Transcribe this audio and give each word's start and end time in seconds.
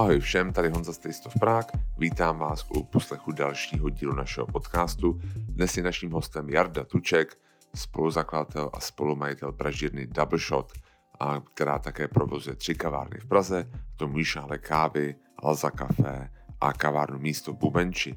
Ahoj 0.00 0.20
všem, 0.20 0.52
tady 0.52 0.68
Honza 0.68 0.92
Stejstov 0.92 1.34
Prák. 1.40 1.66
Vítám 1.98 2.38
vás 2.38 2.66
u 2.70 2.84
poslechu 2.84 3.32
dalšího 3.32 3.90
dílu 3.90 4.14
našeho 4.14 4.46
podcastu. 4.46 5.20
Dnes 5.36 5.76
je 5.76 5.82
naším 5.82 6.10
hostem 6.10 6.48
Jarda 6.48 6.84
Tuček, 6.84 7.38
spoluzakladatel 7.74 8.70
a 8.72 8.80
spolumajitel 8.80 9.52
pražírny 9.52 10.06
Double 10.06 10.38
Shot, 10.38 10.72
a 11.20 11.40
která 11.40 11.78
také 11.78 12.08
provozuje 12.08 12.56
tři 12.56 12.74
kavárny 12.74 13.20
v 13.20 13.26
Praze, 13.26 13.70
to 13.96 14.08
Míšále 14.08 14.58
kávy, 14.58 15.14
Alza 15.38 15.70
Café 15.70 16.30
a 16.60 16.72
kavárnu 16.72 17.18
Místo 17.18 17.52
Bubenči. 17.52 18.16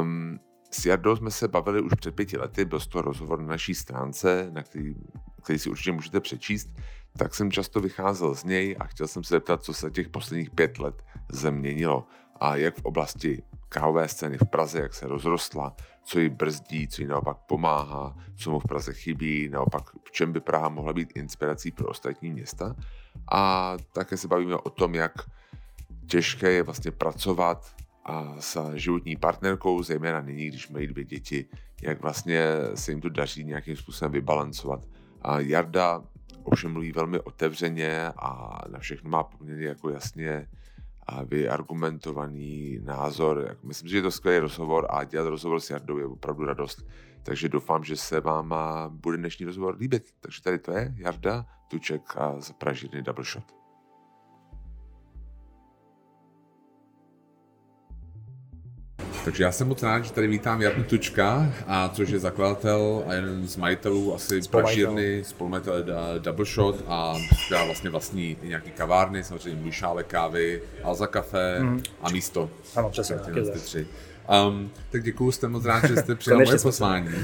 Um, 0.00 0.40
s 0.70 0.86
Jardou 0.86 1.16
jsme 1.16 1.30
se 1.30 1.48
bavili 1.48 1.80
už 1.80 1.92
před 1.94 2.14
pěti 2.14 2.38
lety, 2.38 2.64
byl 2.64 2.80
to 2.80 3.02
rozhovor 3.02 3.40
na 3.40 3.46
naší 3.46 3.74
stránce, 3.74 4.48
na 4.52 4.62
který, 4.62 4.94
který 5.42 5.58
si 5.58 5.70
určitě 5.70 5.92
můžete 5.92 6.20
přečíst 6.20 6.70
tak 7.18 7.34
jsem 7.34 7.52
často 7.52 7.80
vycházel 7.80 8.34
z 8.34 8.44
něj 8.44 8.76
a 8.80 8.84
chtěl 8.84 9.08
jsem 9.08 9.24
se 9.24 9.34
zeptat, 9.34 9.62
co 9.62 9.74
se 9.74 9.90
těch 9.90 10.08
posledních 10.08 10.50
pět 10.50 10.78
let 10.78 11.04
změnilo 11.32 12.06
a 12.40 12.56
jak 12.56 12.74
v 12.74 12.84
oblasti 12.84 13.42
kávové 13.68 14.08
scény 14.08 14.38
v 14.38 14.50
Praze, 14.50 14.80
jak 14.80 14.94
se 14.94 15.06
rozrostla, 15.06 15.76
co 16.04 16.18
ji 16.18 16.28
brzdí, 16.28 16.88
co 16.88 17.02
ji 17.02 17.08
naopak 17.08 17.36
pomáhá, 17.36 18.16
co 18.36 18.50
mu 18.50 18.58
v 18.58 18.64
Praze 18.64 18.92
chybí, 18.92 19.48
naopak 19.48 19.82
v 20.04 20.10
čem 20.10 20.32
by 20.32 20.40
Praha 20.40 20.68
mohla 20.68 20.92
být 20.92 21.12
inspirací 21.14 21.70
pro 21.70 21.88
ostatní 21.88 22.30
města. 22.30 22.74
A 23.32 23.72
také 23.92 24.16
se 24.16 24.28
bavíme 24.28 24.56
o 24.56 24.70
tom, 24.70 24.94
jak 24.94 25.12
těžké 26.06 26.50
je 26.50 26.62
vlastně 26.62 26.90
pracovat 26.90 27.74
a 28.04 28.36
s 28.40 28.74
životní 28.74 29.16
partnerkou, 29.16 29.82
zejména 29.82 30.20
nyní, 30.20 30.48
když 30.48 30.68
mají 30.68 30.86
dvě 30.86 31.04
děti, 31.04 31.46
jak 31.82 32.02
vlastně 32.02 32.46
se 32.74 32.92
jim 32.92 33.00
to 33.00 33.08
daří 33.08 33.44
nějakým 33.44 33.76
způsobem 33.76 34.12
vybalancovat. 34.12 34.80
A 35.22 35.40
Jarda 35.40 36.02
ovšem 36.44 36.72
mluví 36.72 36.92
velmi 36.92 37.20
otevřeně 37.20 38.08
a 38.08 38.60
na 38.68 38.78
všechno 38.78 39.10
má 39.10 39.24
poměrně 39.24 39.66
jako 39.66 39.90
jasně 39.90 40.48
vyargumentovaný 41.24 42.80
názor. 42.84 43.56
Myslím 43.62 43.88
že 43.88 43.96
je 43.96 44.02
to 44.02 44.10
skvělý 44.10 44.38
rozhovor 44.38 44.86
a 44.90 45.04
dělat 45.04 45.28
rozhovor 45.28 45.60
s 45.60 45.70
Jardou 45.70 45.98
je 45.98 46.06
opravdu 46.06 46.44
radost. 46.44 46.86
Takže 47.22 47.48
doufám, 47.48 47.84
že 47.84 47.96
se 47.96 48.20
vám 48.20 48.54
bude 48.88 49.16
dnešní 49.16 49.46
rozhovor 49.46 49.76
líbit. 49.78 50.14
Takže 50.20 50.42
tady 50.42 50.58
to 50.58 50.72
je 50.72 50.94
Jarda 50.96 51.46
Tuček 51.68 52.16
a 52.16 52.40
z 52.40 52.52
Pražírny 52.52 53.02
Double 53.02 53.24
Shot. 53.24 53.63
Takže 59.24 59.42
já 59.42 59.52
jsem 59.52 59.68
moc 59.68 59.82
rád, 59.82 60.04
že 60.04 60.12
tady 60.12 60.26
vítám 60.26 60.62
Jarnu 60.62 60.84
Tučka, 60.84 61.52
a 61.66 61.88
což 61.88 62.10
je 62.10 62.18
zakladatel 62.18 63.04
a 63.06 63.14
jeden 63.14 63.48
z 63.48 63.56
majitelů 63.56 64.14
asi 64.14 64.40
pražírny, 64.50 65.24
spolumajitel 65.24 65.84
Double 66.18 66.44
Shot 66.44 66.84
a 66.86 67.16
která 67.46 67.64
vlastně 67.64 67.90
vlastní 67.90 68.36
i 68.42 68.48
nějaký 68.48 68.70
kavárny, 68.70 69.24
samozřejmě 69.24 69.62
Mlušále 69.62 70.04
kávy, 70.04 70.62
Alza 70.82 71.06
Café 71.06 71.60
mm. 71.60 71.82
a 72.02 72.10
místo. 72.10 72.50
Ano, 72.76 72.90
přesně. 72.90 73.16
Ty 73.16 73.60
tři. 73.60 73.86
Um, 74.48 74.70
tak 74.90 75.02
děkuji, 75.02 75.32
jste 75.32 75.48
moc 75.48 75.64
rád, 75.64 75.84
že 75.84 75.96
jste 75.96 76.14
přijal 76.14 76.40
moje 76.44 76.58
pozvání 76.58 77.14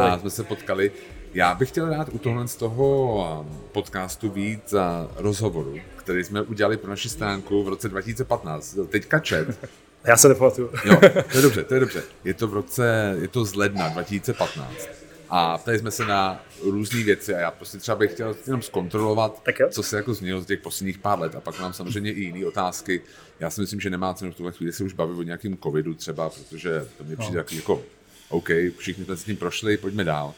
a 0.00 0.18
jsme 0.18 0.30
se 0.30 0.44
potkali. 0.44 0.92
Já 1.34 1.54
bych 1.54 1.68
chtěl 1.68 1.90
rád 1.90 2.08
u 2.12 2.18
tohle 2.18 2.48
z 2.48 2.56
toho 2.56 3.46
podcastu 3.72 4.30
víc 4.30 4.74
rozhovoru, 5.16 5.78
který 5.96 6.24
jsme 6.24 6.42
udělali 6.42 6.76
pro 6.76 6.90
naši 6.90 7.08
stránku 7.08 7.62
v 7.62 7.68
roce 7.68 7.88
2015. 7.88 8.78
Teďka 8.90 9.18
čet, 9.18 9.68
já 10.06 10.16
se 10.16 10.28
nepamatuju. 10.28 10.70
jo, 10.84 11.00
to 11.32 11.38
je 11.38 11.42
dobře, 11.42 11.64
to 11.64 11.74
je 11.74 11.80
dobře. 11.80 12.02
Je 12.24 12.34
to 12.34 12.48
v 12.48 12.54
roce, 12.54 13.16
je 13.20 13.28
to 13.28 13.44
z 13.44 13.54
ledna 13.54 13.88
2015. 13.88 14.88
A 15.30 15.58
ptali 15.58 15.78
jsme 15.78 15.90
se 15.90 16.04
na 16.04 16.44
různé 16.62 17.02
věci 17.02 17.34
a 17.34 17.38
já 17.38 17.50
prostě 17.50 17.78
třeba 17.78 17.96
bych 17.96 18.12
chtěl 18.12 18.36
jenom 18.46 18.62
zkontrolovat, 18.62 19.42
co 19.70 19.82
se 19.82 19.96
jako 19.96 20.14
změnilo 20.14 20.40
z 20.40 20.46
těch 20.46 20.60
posledních 20.60 20.98
pár 20.98 21.20
let. 21.20 21.34
A 21.34 21.40
pak 21.40 21.60
mám 21.60 21.72
samozřejmě 21.72 22.12
i 22.12 22.20
jiné 22.20 22.46
otázky. 22.46 23.02
Já 23.40 23.50
si 23.50 23.60
myslím, 23.60 23.80
že 23.80 23.90
nemá 23.90 24.14
cenu 24.14 24.32
v 24.32 24.34
tuhle 24.34 24.52
chvíli 24.52 24.72
se 24.72 24.84
už 24.84 24.92
bavit 24.92 25.18
o 25.18 25.22
nějakém 25.22 25.56
covidu 25.56 25.94
třeba, 25.94 26.30
protože 26.30 26.86
to 26.98 27.04
mě 27.04 27.16
přijde 27.16 27.44
no. 27.52 27.56
jako 27.56 27.82
OK, 28.28 28.48
všichni 28.78 29.04
jsme 29.04 29.16
s 29.16 29.24
tím 29.24 29.36
prošli, 29.36 29.76
pojďme 29.76 30.04
dál. 30.04 30.34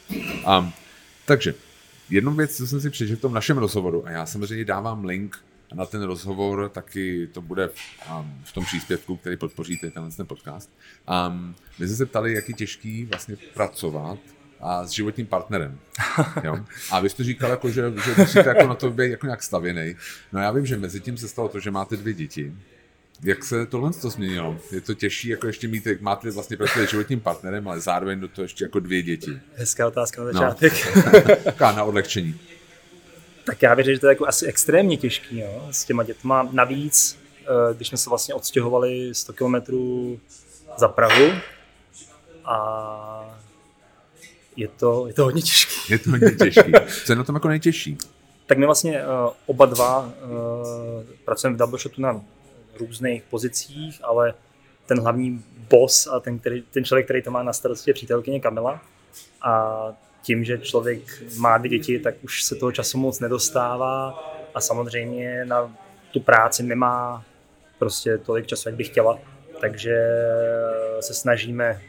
Um, 0.59 0.73
takže, 1.25 1.55
jednu 2.11 2.35
věc, 2.35 2.57
co 2.57 2.67
jsem 2.67 2.81
si 2.81 2.91
přečetl 2.91 3.19
v 3.19 3.23
tom 3.23 3.35
našem 3.35 3.59
rozhovoru, 3.59 4.07
a 4.07 4.11
já 4.11 4.27
samozřejmě 4.27 4.65
dávám 4.65 5.05
link 5.05 5.39
na 5.75 5.87
ten 5.87 6.03
rozhovor, 6.03 6.69
taky 6.69 7.27
to 7.27 7.43
bude 7.43 7.71
um, 8.19 8.41
v 8.45 8.53
tom 8.53 8.65
příspěvku, 8.65 9.17
který 9.17 9.37
podpoříte 9.37 9.91
tenhle 9.91 10.13
ten 10.13 10.27
podcast. 10.27 10.71
Um, 11.29 11.55
my 11.79 11.87
jsme 11.87 11.97
se 11.97 12.07
ptali, 12.07 12.33
jak 12.33 12.49
je 12.49 12.55
těžký 12.55 13.05
vlastně 13.05 13.37
pracovat 13.55 14.19
a 14.61 14.87
s 14.87 14.91
životním 14.91 15.27
partnerem. 15.27 15.79
Jo? 16.45 16.59
A 16.91 17.01
vy 17.01 17.09
jste 17.09 17.25
říkal, 17.25 17.51
jako, 17.51 17.71
že, 17.71 17.93
že 18.05 18.15
musíte 18.19 18.49
jako 18.49 18.67
na 18.67 18.75
to 18.75 18.91
být 18.91 19.11
jako 19.11 19.27
nějak 19.27 19.43
stavěný. 19.43 19.97
No 20.33 20.41
já 20.41 20.51
vím, 20.51 20.67
že 20.67 20.77
mezi 20.77 21.01
tím 21.01 21.17
se 21.17 21.29
stalo 21.29 21.49
to, 21.49 21.61
že 21.61 21.71
máte 21.71 21.97
dvě 21.97 22.15
děti. 22.15 22.55
Jak 23.23 23.45
se 23.45 23.67
tohle 23.67 23.93
to 23.93 24.11
změnilo? 24.11 24.59
Je 24.73 24.81
to 24.81 24.95
těžší, 24.95 25.29
jako 25.29 25.47
ještě 25.47 25.69
mít, 25.69 25.87
máte 26.01 26.31
vlastně 26.31 26.57
prostě 26.57 26.87
životním 26.87 27.21
partnerem, 27.21 27.69
ale 27.69 27.81
zároveň 27.81 28.21
do 28.21 28.29
toho 28.29 28.45
ještě 28.45 28.65
jako 28.65 28.81
dvě 28.81 29.03
děti. 29.03 29.41
Hezká 29.57 29.87
otázka 29.87 30.25
na 30.25 30.27
no. 30.27 30.33
začátek. 30.33 30.73
No. 31.61 31.77
na 31.77 31.85
odlehčení 31.85 32.41
tak 33.49 33.63
já 33.63 33.75
věřím, 33.75 33.95
že 33.95 34.01
to 34.01 34.07
je 34.07 34.11
jako 34.11 34.29
asi 34.29 34.47
extrémně 34.47 34.97
těžký 34.97 35.39
jo, 35.39 35.69
s 35.71 35.85
těma 35.85 36.03
dětma. 36.03 36.49
Navíc, 36.53 37.19
eh, 37.41 37.75
když 37.75 37.89
jsme 37.89 37.99
se 37.99 38.11
vlastně 38.11 38.35
odstěhovali 38.35 39.15
100 39.15 39.33
km 39.33 39.55
za 40.77 40.89
Prahu 40.89 41.33
a 42.45 43.39
je 44.57 44.69
to, 44.69 45.07
je 45.07 45.15
to 45.15 45.25
hodně 45.25 45.43
těžký. 45.43 45.93
Je 45.93 45.99
to 45.99 46.11
hodně 46.11 46.31
těžký. 46.31 46.73
Co 47.07 47.13
je 47.13 47.17
na 47.17 47.25
tom 47.25 47.37
jako 47.37 47.49
nejtěžší? 47.49 47.99
Tak 48.47 48.59
my 48.59 48.67
vlastně 48.67 49.03
uh, 49.05 49.33
oba 49.47 49.67
dva 49.67 50.01
uh, 50.01 50.11
pracujeme 51.25 51.57
v 51.57 51.59
Double 51.59 51.79
Shotu 51.79 52.01
na 52.01 52.21
různých 52.81 53.23
pozicích, 53.23 54.01
ale 54.03 54.35
ten 54.87 55.01
hlavní 55.01 55.45
boss 55.71 56.07
a 56.07 56.21
ten, 56.21 56.39
který, 56.39 56.63
ten 56.63 56.85
člověk, 56.85 57.07
který 57.07 57.23
to 57.23 57.31
má 57.31 57.43
na 57.43 57.53
starosti, 57.53 57.91
je 57.91 57.95
přítelkyně 57.95 58.41
Kamila. 58.41 58.81
A 59.43 59.83
tím, 60.23 60.45
že 60.45 60.59
člověk 60.59 61.01
má 61.39 61.59
dvě 61.59 61.71
děti, 61.71 61.99
tak 61.99 62.15
už 62.23 62.43
se 62.43 62.55
toho 62.55 62.73
času 62.73 62.99
moc 62.99 63.21
nedostává 63.21 64.25
a 64.55 64.61
samozřejmě 64.61 65.45
na 65.45 65.77
tu 66.11 66.21
práci 66.21 66.63
nemá 66.63 67.25
prostě 67.79 68.19
tolik 68.19 68.47
času, 68.47 68.69
jak 68.69 68.77
by 68.77 68.85
chtěla. 68.85 69.19
Takže 69.61 69.97
se 71.01 71.15
snažíme 71.15 71.81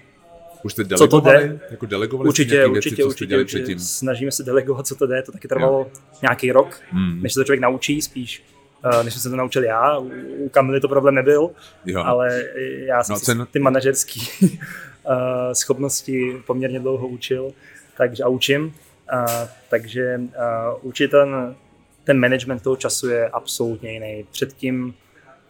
už 0.63 0.71
jste 0.71 0.83
delegovali? 0.83 1.09
Co 1.09 1.21
to 1.21 1.47
jde? 1.47 1.59
Jako 1.71 1.85
delegovali 1.85 2.27
určitě, 2.27 2.55
věci, 2.55 2.71
určitě, 2.71 3.01
co 3.01 3.07
určitě, 3.07 3.37
určitě. 3.37 3.63
Předtím? 3.63 3.79
Snažíme 3.79 4.31
se 4.31 4.43
delegovat, 4.43 4.87
co 4.87 4.95
to 4.95 5.07
jde. 5.07 5.21
To 5.21 5.31
taky 5.31 5.47
trvalo 5.47 5.79
jo. 5.79 6.01
nějaký 6.21 6.51
rok, 6.51 6.81
hmm. 6.89 7.21
než 7.21 7.33
se 7.33 7.39
to 7.39 7.43
člověk 7.43 7.61
naučí 7.61 8.01
spíš. 8.01 8.43
Uh, 8.85 9.03
než 9.03 9.13
jsem 9.13 9.21
se 9.21 9.29
to 9.29 9.35
naučil 9.35 9.63
já, 9.63 9.99
u 10.37 10.49
Kamily 10.49 10.81
to 10.81 10.87
problém 10.87 11.15
nebyl, 11.15 11.49
jo. 11.85 12.03
ale 12.03 12.43
já 12.85 13.03
jsem 13.03 13.13
no, 13.13 13.19
cen... 13.19 13.47
ty 13.51 13.59
manažerské 13.59 14.19
uh, 14.19 15.13
schopnosti 15.53 16.41
poměrně 16.47 16.79
dlouho 16.79 17.07
učil 17.07 17.51
takže 17.99 18.23
a 18.23 18.27
učím. 18.27 18.75
A, 19.11 19.47
takže 19.69 20.21
a, 20.39 20.73
určitě 20.73 21.07
ten, 21.07 21.55
ten 22.03 22.19
management 22.19 22.63
toho 22.63 22.75
času 22.75 23.09
je 23.09 23.29
absolutně 23.29 23.91
jiný. 23.91 24.25
Předtím 24.31 24.93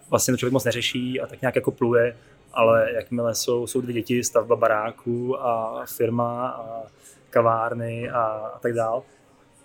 vlastně 0.10 0.32
to 0.32 0.38
člověk 0.38 0.54
moc 0.54 0.66
neřeší 0.66 1.22
a 1.22 1.28
tak 1.28 1.42
nějak 1.42 1.56
jako 1.56 1.72
pluje, 1.72 2.18
ale 2.54 2.92
jakmile 2.94 3.36
jsou, 3.36 3.68
jsou 3.68 3.82
dvě 3.82 3.94
děti, 3.94 4.24
stavba 4.24 4.56
baráků 4.56 5.42
a 5.42 5.84
firma 5.86 6.50
a 6.50 6.84
kavárny 7.30 8.10
a, 8.10 8.22
a 8.56 8.60
tak 8.60 8.74
dál, 8.74 9.04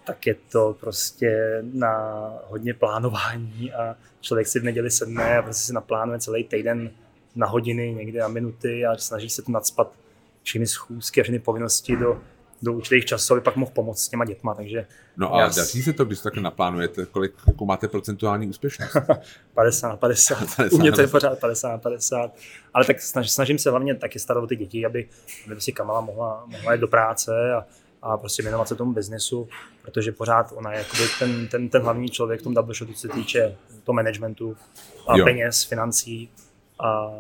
tak 0.07 0.27
je 0.27 0.37
to 0.53 0.77
prostě 0.81 1.63
na 1.73 1.95
hodně 2.47 2.75
plánování 2.75 3.73
a 3.73 3.97
člověk 4.21 4.47
si 4.47 4.61
v 4.61 4.65
neděli 4.65 4.91
sedne 4.91 5.39
a 5.39 5.43
prostě 5.43 5.67
si 5.67 5.73
naplánuje 5.73 6.19
celý 6.19 6.45
týden 6.45 6.91
na 7.37 7.47
hodiny, 7.47 7.95
někdy 7.95 8.19
na 8.19 8.29
minuty 8.29 8.87
a 8.87 8.97
snaží 8.97 9.31
se 9.31 9.43
to 9.43 9.53
nadspat 9.53 9.93
všechny 10.43 10.67
schůzky 10.67 11.21
a 11.21 11.23
všechny 11.23 11.39
povinnosti 11.39 11.97
do, 11.97 12.21
do 12.65 12.73
určitých 12.73 13.05
časů, 13.05 13.35
aby 13.35 13.41
pak 13.41 13.57
mohl 13.57 13.73
pomoct 13.75 14.03
s 14.03 14.09
těma 14.09 14.25
dětma. 14.25 14.55
Takže 14.55 14.87
no 15.17 15.35
a 15.35 15.41
já... 15.41 15.47
daří 15.47 15.83
se 15.83 15.93
to, 15.93 16.05
když 16.05 16.19
to 16.19 16.23
takhle 16.23 16.43
naplánujete, 16.43 17.07
kolik 17.07 17.33
jako 17.47 17.67
máte 17.67 17.89
procentuální 17.89 18.49
úspěšnost? 18.49 18.97
50 19.55 19.89
na 19.89 19.97
50. 19.97 20.39
50 20.57 20.73
U 20.73 20.79
mě 20.79 20.93
to 20.93 21.01
je 21.01 21.07
pořád 21.07 21.39
50 21.39 21.69
na 21.69 21.79
50. 21.79 22.35
Ale 22.75 22.85
tak 22.85 23.01
snaž, 23.01 23.31
snažím 23.31 23.59
se 23.59 23.71
hlavně 23.71 23.95
taky 23.95 24.19
starat 24.19 24.45
o 24.45 24.47
ty 24.47 24.57
děti, 24.57 24.87
aby, 24.87 25.09
aby 25.47 25.61
si 25.61 25.73
Kamala 25.73 26.01
mohla, 26.01 26.45
mohla 26.47 26.73
jít 26.73 26.81
do 26.81 26.89
práce 26.89 27.53
a, 27.53 27.65
a 28.03 28.17
prostě 28.17 28.43
věnovat 28.43 28.69
se 28.69 28.75
tomu 28.75 28.93
biznesu, 28.93 29.49
protože 29.83 30.13
pořád 30.13 30.53
ona 30.55 30.73
je 30.73 30.85
ten, 31.19 31.49
ten, 31.49 31.69
ten 31.69 31.83
hlavní 31.83 32.09
člověk 32.09 32.41
v 32.41 32.43
tom 32.43 32.55
double 32.55 32.75
shotu, 32.75 32.93
co 32.93 33.01
se 33.01 33.09
týče 33.09 33.57
toho 33.85 33.95
managementu 33.95 34.57
a 35.09 35.17
jo. 35.17 35.25
peněz, 35.25 35.65
financí 35.65 36.31
a 36.79 37.11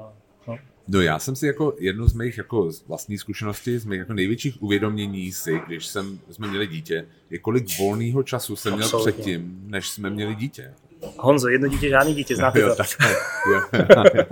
No 0.88 1.00
já 1.00 1.19
jsem 1.19 1.36
si 1.36 1.46
jako 1.46 1.75
jednu 1.78 2.08
z 2.08 2.14
mých 2.14 2.38
jako 2.38 2.70
vlastní 2.86 3.19
zkušeností, 3.19 3.78
z 3.78 3.84
mých 3.84 3.98
jako 3.98 4.12
největších 4.12 4.62
uvědomění 4.62 5.32
si, 5.32 5.60
když 5.66 5.86
jsem, 5.86 6.20
jsme 6.31 6.48
měli 6.48 6.66
dítě, 6.66 7.06
je 7.31 7.38
kolik 7.38 7.78
volného 7.78 8.22
času 8.22 8.56
jsem 8.56 8.72
měl 8.72 8.84
Absolutně. 8.84 9.12
předtím, 9.12 9.60
než 9.66 9.88
jsme 9.88 10.10
měli 10.10 10.34
dítě. 10.34 10.75
Honzo, 11.19 11.48
jedno 11.48 11.69
dítě, 11.69 11.88
žádný 11.88 12.14
dítě, 12.14 12.36
znáte 12.36 12.60
jo, 12.60 12.69
to? 12.69 12.76
Tak, 12.76 12.90
jo, 13.52 14.25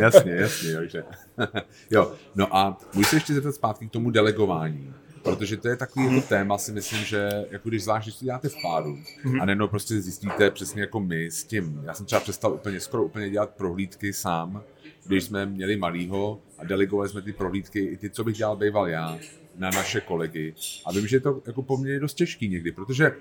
jasně, 0.00 0.32
jasně, 0.32 0.74
takže. 0.74 1.04
jo, 1.90 2.12
no 2.34 2.56
a 2.56 2.78
můžu 2.94 3.08
se 3.08 3.16
ještě 3.16 3.34
zeptat 3.34 3.54
zpátky 3.54 3.88
k 3.88 3.90
tomu 3.90 4.10
delegování. 4.10 4.94
Protože 5.24 5.56
to 5.56 5.68
je 5.68 5.76
takový 5.76 6.06
mm. 6.08 6.14
jako 6.14 6.28
téma, 6.28 6.58
si 6.58 6.72
myslím, 6.72 7.04
že 7.04 7.28
jako 7.50 7.68
když 7.68 7.82
zvlášť, 7.82 8.06
když 8.06 8.16
to 8.16 8.24
děláte 8.24 8.48
v 8.48 8.62
páru 8.62 8.98
mm. 9.24 9.40
a 9.40 9.44
nejednou 9.44 9.68
prostě 9.68 10.00
zjistíte 10.00 10.50
přesně 10.50 10.80
jako 10.80 11.00
my 11.00 11.26
s 11.26 11.44
tím. 11.44 11.80
Já 11.84 11.94
jsem 11.94 12.06
třeba 12.06 12.20
přestal 12.20 12.52
úplně, 12.52 12.80
skoro 12.80 13.04
úplně 13.04 13.30
dělat 13.30 13.50
prohlídky 13.50 14.12
sám, 14.12 14.62
když 15.06 15.24
jsme 15.24 15.46
měli 15.46 15.76
malýho 15.76 16.40
a 16.58 16.64
delegovali 16.64 17.08
jsme 17.08 17.22
ty 17.22 17.32
prohlídky, 17.32 17.80
i 17.80 17.96
ty, 17.96 18.10
co 18.10 18.24
bych 18.24 18.36
dělal 18.36 18.56
býval 18.56 18.88
já, 18.88 19.18
na 19.56 19.70
naše 19.70 20.00
kolegy. 20.00 20.54
A 20.84 20.92
vím, 20.92 21.06
že 21.06 21.16
je 21.16 21.20
to 21.20 21.42
jako 21.46 21.62
poměrně 21.62 22.00
dost 22.00 22.14
těžký 22.14 22.48
někdy, 22.48 22.72
protože 22.72 23.12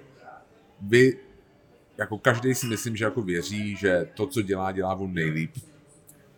vy, 0.82 1.18
jako 1.98 2.18
každý 2.18 2.56
si 2.56 2.68
myslím, 2.68 2.96
že 2.96 3.06
jako 3.06 3.22
věří, 3.22 3.76
že 3.76 4.10
to, 4.14 4.28
co 4.28 4.42
dělá, 4.42 4.72
dělá 4.72 4.96
on 4.96 5.14
nejlíp. 5.14 5.52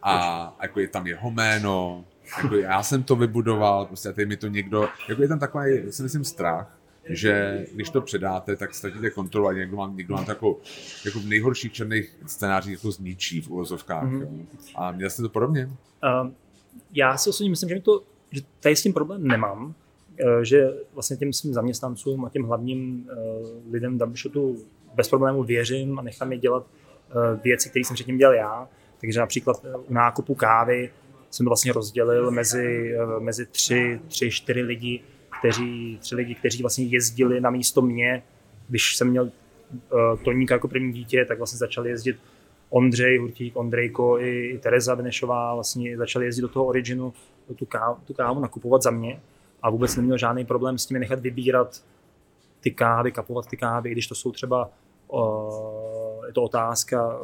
A 0.03 0.57
jako 0.61 0.79
je 0.79 0.87
tam 0.87 1.07
jeho 1.07 1.31
jméno, 1.31 2.05
jako 2.43 2.55
já 2.55 2.83
jsem 2.83 3.03
to 3.03 3.15
vybudoval, 3.15 3.85
prostě 3.85 4.09
a 4.09 4.13
teď 4.13 4.27
mi 4.27 4.37
to 4.37 4.47
někdo, 4.47 4.87
jako 5.09 5.21
je 5.21 5.27
tam 5.27 5.39
takový, 5.39 5.91
si 5.91 6.03
myslím, 6.03 6.23
strach, 6.23 6.77
že 7.09 7.65
když 7.73 7.89
to 7.89 8.01
předáte, 8.01 8.55
tak 8.55 8.73
ztratíte 8.73 9.09
kontrolu 9.09 9.47
a 9.47 9.53
někdo 9.53 9.77
vám, 9.77 9.97
někdo 9.97 10.15
vám 10.15 10.25
to 10.25 10.31
jako, 10.31 11.19
v 11.19 11.25
nejhorších 11.25 11.73
černých 11.73 12.17
scénářích 12.25 12.73
jako 12.73 12.91
zničí 12.91 13.41
v 13.41 13.49
uvozovkách. 13.49 14.03
Mm-hmm. 14.03 14.45
A 14.75 14.91
měl 14.91 15.09
jste 15.09 15.21
to 15.21 15.29
podobně? 15.29 15.65
Uh, 15.65 16.31
já 16.93 17.17
si 17.17 17.29
osobně 17.29 17.49
myslím, 17.49 17.69
že, 17.69 17.79
to, 17.79 18.03
že 18.31 18.41
tady 18.59 18.75
s 18.75 18.81
tím 18.81 18.93
problém 18.93 19.27
nemám, 19.27 19.65
uh, 19.65 19.73
že 20.41 20.73
vlastně 20.93 21.17
těm 21.17 21.33
svým 21.33 21.53
zaměstnancům 21.53 22.25
a 22.25 22.29
těm 22.29 22.43
hlavním 22.43 23.09
uh, 23.09 23.73
lidem 23.73 23.97
Doubleshotu 23.97 24.65
bez 24.95 25.09
problémů 25.09 25.43
věřím 25.43 25.99
a 25.99 26.01
nechám 26.01 26.31
je 26.31 26.37
dělat 26.37 26.63
uh, 26.63 27.41
věci, 27.43 27.69
které 27.69 27.85
jsem 27.85 27.93
předtím 27.93 28.17
dělal 28.17 28.35
já. 28.35 28.67
Takže 29.01 29.19
například 29.19 29.65
u 29.87 29.93
nákupu 29.93 30.35
kávy 30.35 30.91
jsem 31.31 31.45
vlastně 31.45 31.73
rozdělil 31.73 32.31
mezi, 32.31 32.95
mezi 33.19 33.45
tři, 33.45 33.99
tři, 34.07 34.31
čtyři 34.31 34.61
lidi, 34.61 35.01
kteří, 35.39 35.97
tři 36.01 36.15
lidi, 36.15 36.35
kteří 36.35 36.61
vlastně 36.61 36.85
jezdili 36.85 37.41
na 37.41 37.49
místo 37.49 37.81
mě, 37.81 38.23
když 38.69 38.95
jsem 38.95 39.09
měl 39.09 39.23
uh, 39.23 40.19
Toníka 40.23 40.55
jako 40.55 40.67
první 40.67 40.93
dítě, 40.93 41.25
tak 41.25 41.37
vlastně 41.37 41.57
začali 41.57 41.89
jezdit 41.89 42.17
Ondřej 42.69 43.17
Hurtík, 43.17 43.57
Ondrejko 43.57 44.19
i, 44.19 44.45
i 44.45 44.57
Tereza 44.57 44.95
Benešová 44.95 45.53
vlastně 45.53 45.97
začali 45.97 46.25
jezdit 46.25 46.41
do 46.41 46.47
toho 46.47 46.65
Originu 46.65 47.13
tu 47.55 47.65
kávu, 47.65 47.97
tu 48.07 48.13
kávu 48.13 48.39
nakupovat 48.39 48.81
za 48.81 48.91
mě 48.91 49.21
a 49.61 49.69
vůbec 49.69 49.95
neměl 49.95 50.17
žádný 50.17 50.45
problém 50.45 50.77
s 50.77 50.85
tím 50.85 50.99
nechat 50.99 51.19
vybírat 51.19 51.83
ty 52.59 52.71
kávy, 52.71 53.11
kapovat 53.11 53.47
ty 53.47 53.57
kávy, 53.57 53.91
když 53.91 54.07
to 54.07 54.15
jsou 54.15 54.31
třeba 54.31 54.69
uh, 55.07 56.25
je 56.27 56.33
to 56.33 56.43
otázka 56.43 57.19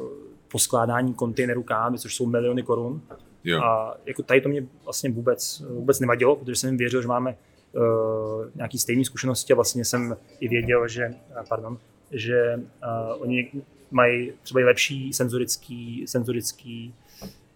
poskládání 0.47 1.13
kontejnerů 1.13 1.63
kávy, 1.63 1.99
což 1.99 2.15
jsou 2.15 2.25
miliony 2.25 2.63
korun. 2.63 3.01
Jo. 3.43 3.61
A 3.61 3.97
jako 4.05 4.23
tady 4.23 4.41
to 4.41 4.49
mě 4.49 4.67
vlastně 4.83 5.11
vůbec, 5.11 5.63
vůbec 5.69 5.99
nevadilo, 5.99 6.35
protože 6.35 6.55
jsem 6.55 6.69
jim 6.69 6.77
věřil, 6.77 7.01
že 7.01 7.07
máme 7.07 7.37
uh, 7.73 8.45
nějaký 8.55 8.77
stejné 8.77 9.05
zkušenosti 9.05 9.53
a 9.53 9.55
vlastně 9.55 9.85
jsem 9.85 10.17
i 10.39 10.47
věděl, 10.47 10.87
že, 10.87 11.07
uh, 11.07 11.47
pardon, 11.49 11.77
že 12.11 12.55
uh, 12.55 13.21
oni 13.21 13.51
mají 13.91 14.33
třeba 14.43 14.59
i 14.59 14.63
lepší 14.63 15.13
senzorický, 15.13 16.03
senzorický 16.07 16.93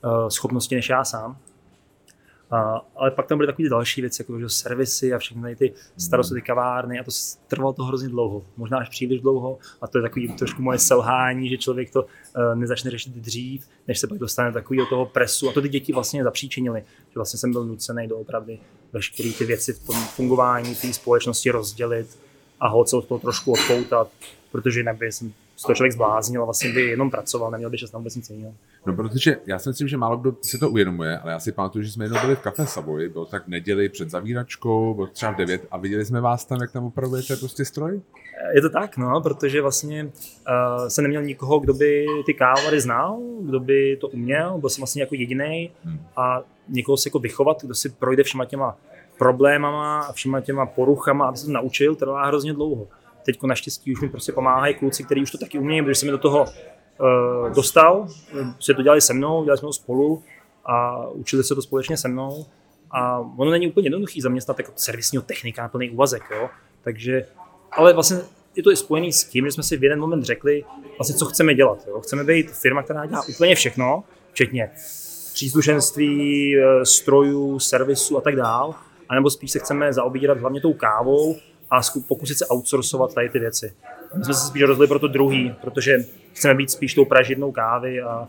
uh, 0.04 0.28
schopnosti 0.28 0.76
než 0.76 0.90
já 0.90 1.04
sám. 1.04 1.38
A, 2.52 2.82
ale 2.96 3.12
pak 3.12 3.28
tam 3.28 3.38
byly 3.38 3.48
takové 3.48 3.70
další 3.70 4.02
věci, 4.02 4.22
jako 4.22 4.40
že 4.40 4.50
servisy 4.50 5.14
a 5.14 5.18
všechny 5.18 5.56
ty 5.56 5.74
starosti 5.98 6.42
kavárny 6.42 7.00
a 7.00 7.04
to 7.04 7.12
trvalo 7.48 7.74
to 7.74 7.84
hrozně 7.84 8.10
dlouho, 8.10 8.46
možná 8.58 8.78
až 8.78 8.90
příliš 8.90 9.22
dlouho. 9.22 9.58
A 9.82 9.88
to 9.88 9.98
je 9.98 10.02
takový 10.02 10.28
trošku 10.28 10.62
moje 10.62 10.80
selhání, 10.80 11.50
že 11.50 11.58
člověk 11.58 11.92
to 11.92 12.04
uh, 12.04 12.08
nezačne 12.56 12.92
řešit 12.92 13.14
dřív, 13.14 13.68
než 13.88 14.00
se 14.00 14.08
pak 14.08 14.18
dostane 14.18 14.52
takový 14.52 14.80
do 14.80 14.86
toho 14.86 15.06
presu. 15.06 15.50
A 15.50 15.54
to 15.54 15.62
ty 15.62 15.70
děti 15.70 15.94
vlastně 15.94 16.24
zapříčinily, 16.24 16.80
že 16.82 17.16
vlastně 17.16 17.40
jsem 17.40 17.52
byl 17.52 17.66
nucený 17.66 18.08
doopravdy 18.08 18.60
veškeré 18.94 19.32
ty 19.32 19.46
věci 19.46 19.74
v 19.74 19.86
tom 19.86 19.96
fungování 19.96 20.76
té 20.76 20.94
společnosti 20.94 21.52
rozdělit 21.52 22.20
a 22.60 22.68
ho 22.68 22.86
se 22.86 22.96
od 22.96 23.06
toho 23.06 23.20
trošku 23.20 23.52
odpoutat, 23.52 24.12
protože 24.52 24.80
jinak 24.80 24.98
by 24.98 25.12
jsem 25.12 25.34
z 25.56 25.62
toho 25.62 25.76
člověk 25.76 25.94
zbláznil 25.94 26.42
a 26.42 26.46
vlastně 26.46 26.74
by 26.74 26.82
jenom 26.82 27.12
pracoval, 27.12 27.52
neměl 27.52 27.70
by 27.70 27.78
čas 27.78 27.92
na 27.92 27.98
vůbec 27.98 28.16
nic 28.16 28.30
jiného. 28.30 28.54
No, 28.86 28.96
protože 28.96 29.38
já 29.46 29.60
si 29.60 29.70
myslím, 29.70 29.88
že 29.88 29.98
málo 29.98 30.18
kdo 30.18 30.36
si 30.42 30.58
to 30.58 30.70
uvědomuje, 30.70 31.20
ale 31.20 31.32
já 31.32 31.40
si 31.40 31.52
pamatuju, 31.52 31.84
že 31.84 31.92
jsme 31.92 32.06
jednou 32.06 32.22
byli 32.22 32.36
v 32.36 32.40
kafe 32.40 32.66
Savoy, 32.66 33.10
bylo 33.10 33.26
tak 33.26 33.48
neděli 33.48 33.90
před 33.90 34.10
zavíračkou, 34.10 34.94
bylo 34.94 35.08
třeba 35.08 35.32
v 35.32 35.36
9 35.36 35.68
a 35.72 35.78
viděli 35.78 36.06
jsme 36.06 36.22
vás 36.22 36.46
tam, 36.46 36.62
jak 36.62 36.72
tam 36.72 36.86
opravujete 36.86 37.36
prostě 37.36 37.66
stroj? 37.66 38.02
Je 38.56 38.62
to 38.62 38.70
tak, 38.70 38.98
no, 38.98 39.22
protože 39.22 39.62
vlastně 39.62 40.04
uh, 40.04 40.88
jsem 40.88 41.04
neměl 41.04 41.22
nikoho, 41.22 41.60
kdo 41.60 41.74
by 41.74 42.06
ty 42.26 42.34
kávary 42.34 42.82
znal, 42.82 43.20
kdo 43.42 43.60
by 43.60 43.98
to 44.02 44.08
uměl, 44.08 44.58
byl 44.58 44.70
jsem 44.70 44.82
vlastně 44.82 45.02
jako 45.02 45.16
jediný 45.16 45.72
hmm. 45.84 46.00
a 46.18 46.42
někoho 46.70 46.98
si 46.98 47.10
jako 47.10 47.20
vychovat, 47.20 47.64
kdo 47.64 47.76
si 47.76 47.90
projde 47.90 48.24
všema 48.24 48.46
těma 48.46 48.78
problémama 49.18 50.00
a 50.00 50.12
všema 50.12 50.42
těma 50.42 50.66
poruchama, 50.66 51.28
aby 51.28 51.38
se 51.38 51.46
to 51.46 51.52
naučil, 51.52 51.96
trvá 51.96 52.26
hrozně 52.26 52.54
dlouho. 52.54 52.88
Teď 53.26 53.44
naštěstí 53.44 53.94
už 53.94 54.02
mi 54.02 54.10
prostě 54.10 54.32
pomáhají 54.32 54.76
kluci, 54.76 55.04
kteří 55.04 55.22
už 55.22 55.32
to 55.32 55.38
taky 55.38 55.60
umějí, 55.60 55.82
protože 55.82 55.96
jsem 55.96 56.08
mi 56.08 56.12
do 56.12 56.18
toho 56.18 56.42
uh, 56.44 57.50
dostal, 57.56 58.08
se 58.60 58.74
to 58.74 58.82
dělali 58.82 59.02
se 59.02 59.14
mnou, 59.14 59.44
dělali 59.44 59.58
jsme 59.58 59.68
to 59.68 59.74
spolu 59.74 60.24
a 60.66 61.08
učili 61.08 61.44
se 61.44 61.56
to 61.56 61.62
společně 61.62 61.98
se 61.98 62.08
mnou. 62.08 62.46
A 62.92 63.20
ono 63.20 63.52
není 63.52 63.68
úplně 63.68 63.86
jednoduchý 63.86 64.22
zaměstnat 64.22 64.60
jako 64.60 64.72
servisního 64.76 65.24
technika 65.24 65.62
na 65.62 65.70
plný 65.70 65.90
úvazek, 65.90 66.24
jo. 66.32 66.50
Takže, 66.82 67.26
ale 67.72 67.94
vlastně 67.94 68.18
je 68.56 68.64
to 68.64 68.72
i 68.72 68.76
spojený 68.76 69.14
s 69.14 69.24
tím, 69.24 69.46
že 69.46 69.52
jsme 69.52 69.64
si 69.64 69.78
v 69.78 69.84
jeden 69.84 70.00
moment 70.00 70.24
řekli, 70.24 70.64
vlastně, 70.98 71.16
co 71.16 71.26
chceme 71.26 71.54
dělat. 71.56 71.88
Jo. 71.88 72.02
Chceme 72.02 72.24
být 72.24 72.52
firma, 72.52 72.84
která 72.84 73.06
dělá 73.06 73.22
úplně 73.30 73.56
všechno, 73.56 74.04
včetně 74.32 74.72
příslušenství, 75.34 76.56
eh, 76.58 76.86
strojů, 76.86 77.60
servisu 77.60 78.18
a 78.18 78.22
tak 78.22 78.36
dál, 78.36 78.76
anebo 79.10 79.30
spíš 79.30 79.52
se 79.52 79.60
chceme 79.60 79.94
zaobírat 79.94 80.38
hlavně 80.38 80.62
tou 80.62 80.74
kávou 80.74 81.36
a 81.72 81.80
pokusit 82.08 82.38
se 82.38 82.46
outsourcovat 82.54 83.14
tady 83.14 83.30
ty 83.30 83.40
věci. 83.40 83.74
My 84.16 84.26
jsme 84.26 84.34
se 84.34 84.48
spíš 84.48 84.64
rozhodli 84.64 84.88
pro 84.88 85.00
to 85.00 85.08
druhý, 85.08 85.56
protože 85.62 85.98
chceme 86.34 86.56
být 86.56 86.72
spíš 86.72 86.94
tou 86.94 87.06
pražidnou 87.06 87.52
kávy 87.52 88.02
a 88.02 88.20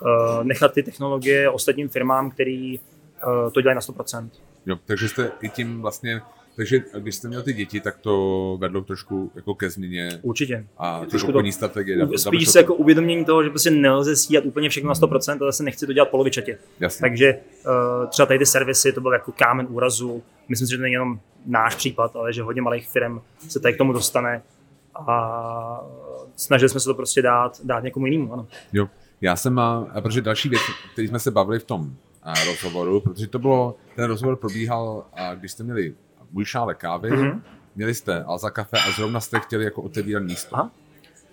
uh, 0.00 0.44
nechat 0.44 0.72
ty 0.72 0.82
technologie 0.82 1.50
ostatním 1.50 1.88
firmám, 1.88 2.30
který 2.30 2.78
uh, 2.78 3.50
to 3.50 3.60
dělají 3.60 3.74
na 3.74 3.80
100%. 3.80 4.28
Jo, 4.66 4.76
takže 4.86 5.08
jste 5.08 5.32
i 5.40 5.48
tím 5.48 5.82
vlastně 5.82 6.20
takže 6.56 6.82
když 6.98 7.14
jste 7.14 7.28
měl 7.28 7.42
ty 7.42 7.52
děti, 7.52 7.80
tak 7.80 7.98
to 7.98 8.56
vedlo 8.60 8.80
trošku 8.80 9.32
jako 9.34 9.54
ke 9.54 9.70
změně. 9.70 10.08
Určitě. 10.22 10.66
A 10.78 11.04
trošku 11.04 11.32
to, 11.32 11.42
strategie. 11.50 12.08
Spíš 12.16 12.48
se 12.48 12.58
jako 12.58 12.74
uvědomění 12.74 13.24
toho, 13.24 13.44
že 13.44 13.50
prostě 13.50 13.70
nelze 13.70 14.16
stíhat 14.16 14.44
úplně 14.44 14.68
všechno 14.68 14.88
na 14.88 14.94
100%, 14.94 15.30
ale 15.40 15.52
zase 15.52 15.62
nechci 15.62 15.86
to 15.86 15.92
dělat 15.92 16.08
polovičatě. 16.08 16.58
Jasně. 16.80 17.00
Takže 17.00 17.38
uh, 17.66 18.06
třeba 18.08 18.26
tady 18.26 18.38
ty 18.38 18.46
servisy, 18.46 18.92
to 18.92 19.00
byl 19.00 19.12
jako 19.12 19.32
kámen 19.32 19.66
úrazu. 19.70 20.22
Myslím 20.48 20.66
si, 20.66 20.70
že 20.70 20.76
to 20.76 20.82
není 20.82 20.92
jenom 20.92 21.20
náš 21.46 21.74
případ, 21.74 22.16
ale 22.16 22.32
že 22.32 22.42
hodně 22.42 22.62
malých 22.62 22.88
firm 22.88 23.20
se 23.48 23.60
tady 23.60 23.74
k 23.74 23.78
tomu 23.78 23.92
dostane 23.92 24.42
a 24.94 25.86
snažili 26.36 26.68
jsme 26.68 26.80
se 26.80 26.86
to 26.86 26.94
prostě 26.94 27.22
dát, 27.22 27.60
dát 27.64 27.84
někomu 27.84 28.06
jinému. 28.06 28.32
Ano. 28.32 28.46
Jo. 28.72 28.88
Já 29.20 29.36
jsem, 29.36 29.58
a, 29.58 29.86
protože 30.02 30.20
další 30.20 30.48
věc, 30.48 30.62
který 30.92 31.08
jsme 31.08 31.18
se 31.18 31.30
bavili 31.30 31.58
v 31.58 31.64
tom 31.64 31.94
a, 32.22 32.44
rozhovoru, 32.44 33.00
protože 33.00 33.26
to 33.26 33.38
bylo, 33.38 33.76
ten 33.96 34.04
rozhovor 34.04 34.36
probíhal, 34.36 35.04
a, 35.12 35.34
když 35.34 35.52
jste 35.52 35.64
měli 35.64 35.94
můj 36.32 36.44
šálek 36.44 36.78
kávy, 36.78 37.10
mm-hmm. 37.10 37.40
měli 37.76 37.94
jste 37.94 38.24
Alza 38.24 38.50
kafe 38.50 38.78
a 38.88 38.92
zrovna 38.92 39.20
jste 39.20 39.40
chtěli 39.40 39.64
jako 39.64 39.82
otevírat 39.82 40.22
místo. 40.22 40.56
Aha. 40.56 40.70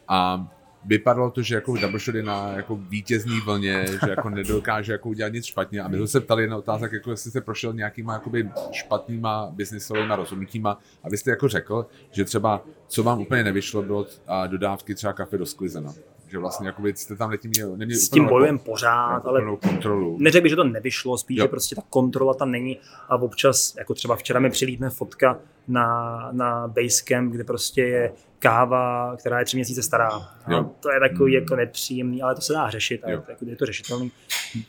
A 0.08 0.48
vypadalo 0.86 1.32
to, 1.32 1.42
že 1.42 1.56
jako 1.56 1.78
double 1.78 2.00
shot 2.00 2.16
je 2.16 2.24
na 2.24 2.52
jako 2.52 2.76
vítězný 2.76 3.40
vlně, 3.40 3.86
že 3.88 4.10
jako 4.10 4.30
nedokáže 4.30 4.92
jako 4.92 5.10
udělat 5.10 5.34
nic 5.34 5.46
špatně. 5.46 5.82
A 5.82 5.88
my 5.88 5.98
jsme 5.98 6.08
se 6.08 6.20
ptali 6.20 6.48
na 6.48 6.58
otázek, 6.58 6.92
jako 6.92 7.12
jestli 7.12 7.30
jste 7.30 7.42
prošel 7.42 7.74
nějakýma 7.74 8.14
jakoby 8.14 8.50
špatnýma 8.72 9.50
biznisovými 9.52 10.16
rozhodnutíma. 10.16 10.80
A 11.04 11.10
vy 11.10 11.18
jste 11.18 11.30
jako 11.30 11.48
řekl, 11.48 11.86
že 12.12 12.26
třeba 12.26 12.62
co 12.88 13.04
vám 13.04 13.22
úplně 13.22 13.44
nevyšlo, 13.44 13.82
bylo 13.82 14.08
a 14.28 14.48
dodávky 14.48 14.96
třeba 14.96 15.14
kafe 15.14 15.38
do 15.38 15.46
sklizena 15.46 15.94
že 16.34 16.40
vlastně 16.40 16.68
jako 16.68 16.88
jste 16.88 17.16
tam 17.16 17.30
letím 17.30 17.50
měl, 17.50 17.78
neměli 17.78 18.00
S 18.00 18.10
tím 18.10 18.25
bojujem 18.28 18.56
jako, 18.56 18.72
pořád, 18.72 19.25
ale 19.25 19.42
kontrolu. 19.58 20.18
neřekl 20.20 20.44
bych, 20.44 20.50
že 20.50 20.56
to 20.56 20.63
nevyšlo, 20.63 21.18
spíš, 21.18 21.38
jo. 21.38 21.44
že 21.44 21.48
prostě 21.48 21.75
ta 21.75 21.82
kontrola 21.90 22.34
tam 22.34 22.52
není 22.52 22.80
a 23.10 23.16
občas, 23.16 23.75
jako 23.78 23.94
třeba 23.94 24.16
včera 24.16 24.40
mi 24.40 24.50
přilítne 24.50 24.90
fotka 24.90 25.40
na, 25.68 26.30
na 26.32 26.68
Basecamp, 26.68 27.34
kde 27.34 27.44
prostě 27.44 27.82
je 27.82 28.13
káva, 28.40 29.16
která 29.18 29.40
je 29.40 29.46
tři 29.46 29.58
měsíce 29.58 29.84
stará. 29.84 30.10
Jo. 30.48 30.72
to 30.80 30.92
je 30.92 31.00
takový 31.00 31.34
hmm. 31.34 31.44
jako 31.44 31.56
nepříjemný, 31.56 32.22
ale 32.22 32.36
to 32.36 32.42
se 32.42 32.54
dá 32.54 32.70
řešit 32.70 33.04
a 33.04 33.10
je, 33.10 33.22
jako, 33.30 33.46
je 33.46 33.56
to 33.56 33.66
řešitelný. 33.66 34.12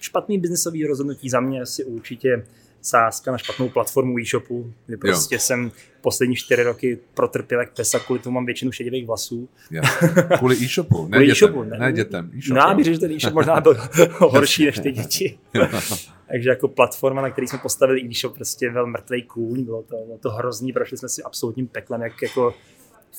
Špatný 0.00 0.38
biznesový 0.38 0.86
rozhodnutí 0.86 1.28
za 1.30 1.40
mě 1.40 1.66
si 1.66 1.84
určitě 1.84 2.46
sázka 2.86 3.32
na 3.32 3.38
špatnou 3.38 3.68
platformu 3.68 4.18
e-shopu, 4.18 4.72
kde 4.86 4.96
prostě 4.96 5.34
jo. 5.34 5.38
jsem 5.38 5.72
poslední 6.00 6.36
čtyři 6.36 6.62
roky 6.62 6.98
protrpěl 7.14 7.60
jak 7.60 7.72
pesa, 7.72 7.98
kvůli 7.98 8.20
tomu 8.20 8.34
mám 8.34 8.46
většinu 8.46 8.72
šedivých 8.72 9.06
vlasů. 9.06 9.48
Kvůli 10.38 10.56
e-shopu, 10.56 11.08
ne, 11.08 11.24
e-shopu, 11.24 11.62
ne, 11.62 11.78
ne 11.78 11.92
dětem. 11.92 12.30
E-shop, 12.38 12.56
no, 12.56 12.74
bych 12.74 12.86
že 12.86 12.98
ten 12.98 13.12
e-shop 13.12 13.34
možná 13.34 13.60
byl 13.60 13.76
horší 14.18 14.66
než 14.66 14.78
ty 14.78 14.92
děti. 14.92 15.38
Takže 16.28 16.48
jako 16.48 16.68
platforma, 16.68 17.22
na 17.22 17.30
který 17.30 17.46
jsme 17.46 17.58
postavili 17.58 18.00
e-shop, 18.10 18.34
prostě 18.34 18.70
byl 18.70 18.86
mrtvý 18.86 19.22
kůň, 19.22 19.64
bylo 19.64 19.82
to, 19.82 19.96
bylo 20.06 20.18
to 20.18 20.30
hrozný, 20.30 20.72
prošli 20.72 20.96
jsme 20.96 21.08
si 21.08 21.22
absolutním 21.22 21.66
peklem, 21.66 22.02
jak 22.02 22.22
jako 22.22 22.54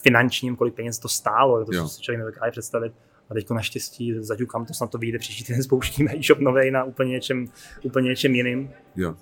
finančním, 0.03 0.55
kolik 0.55 0.73
peněz 0.73 0.99
to 0.99 1.07
stálo, 1.07 1.65
to 1.65 1.75
jo. 1.75 1.87
si 1.87 2.01
člověk 2.01 2.19
nedokáže 2.19 2.51
představit. 2.51 2.93
A 3.29 3.33
teď 3.33 3.49
naštěstí 3.49 4.13
zaťukám 4.19 4.65
to, 4.65 4.73
snad 4.73 4.91
to 4.91 4.97
vyjde 4.97 5.19
příští 5.19 5.43
týden, 5.43 5.63
spouštíme 5.69 6.11
e-shop 6.15 6.39
nový 6.39 6.71
na 6.71 6.83
úplně 6.83 7.11
něčem, 7.11 7.45
úplně 7.83 8.09
něčem 8.09 8.35
jiným. 8.35 8.69
Jo, 8.95 9.15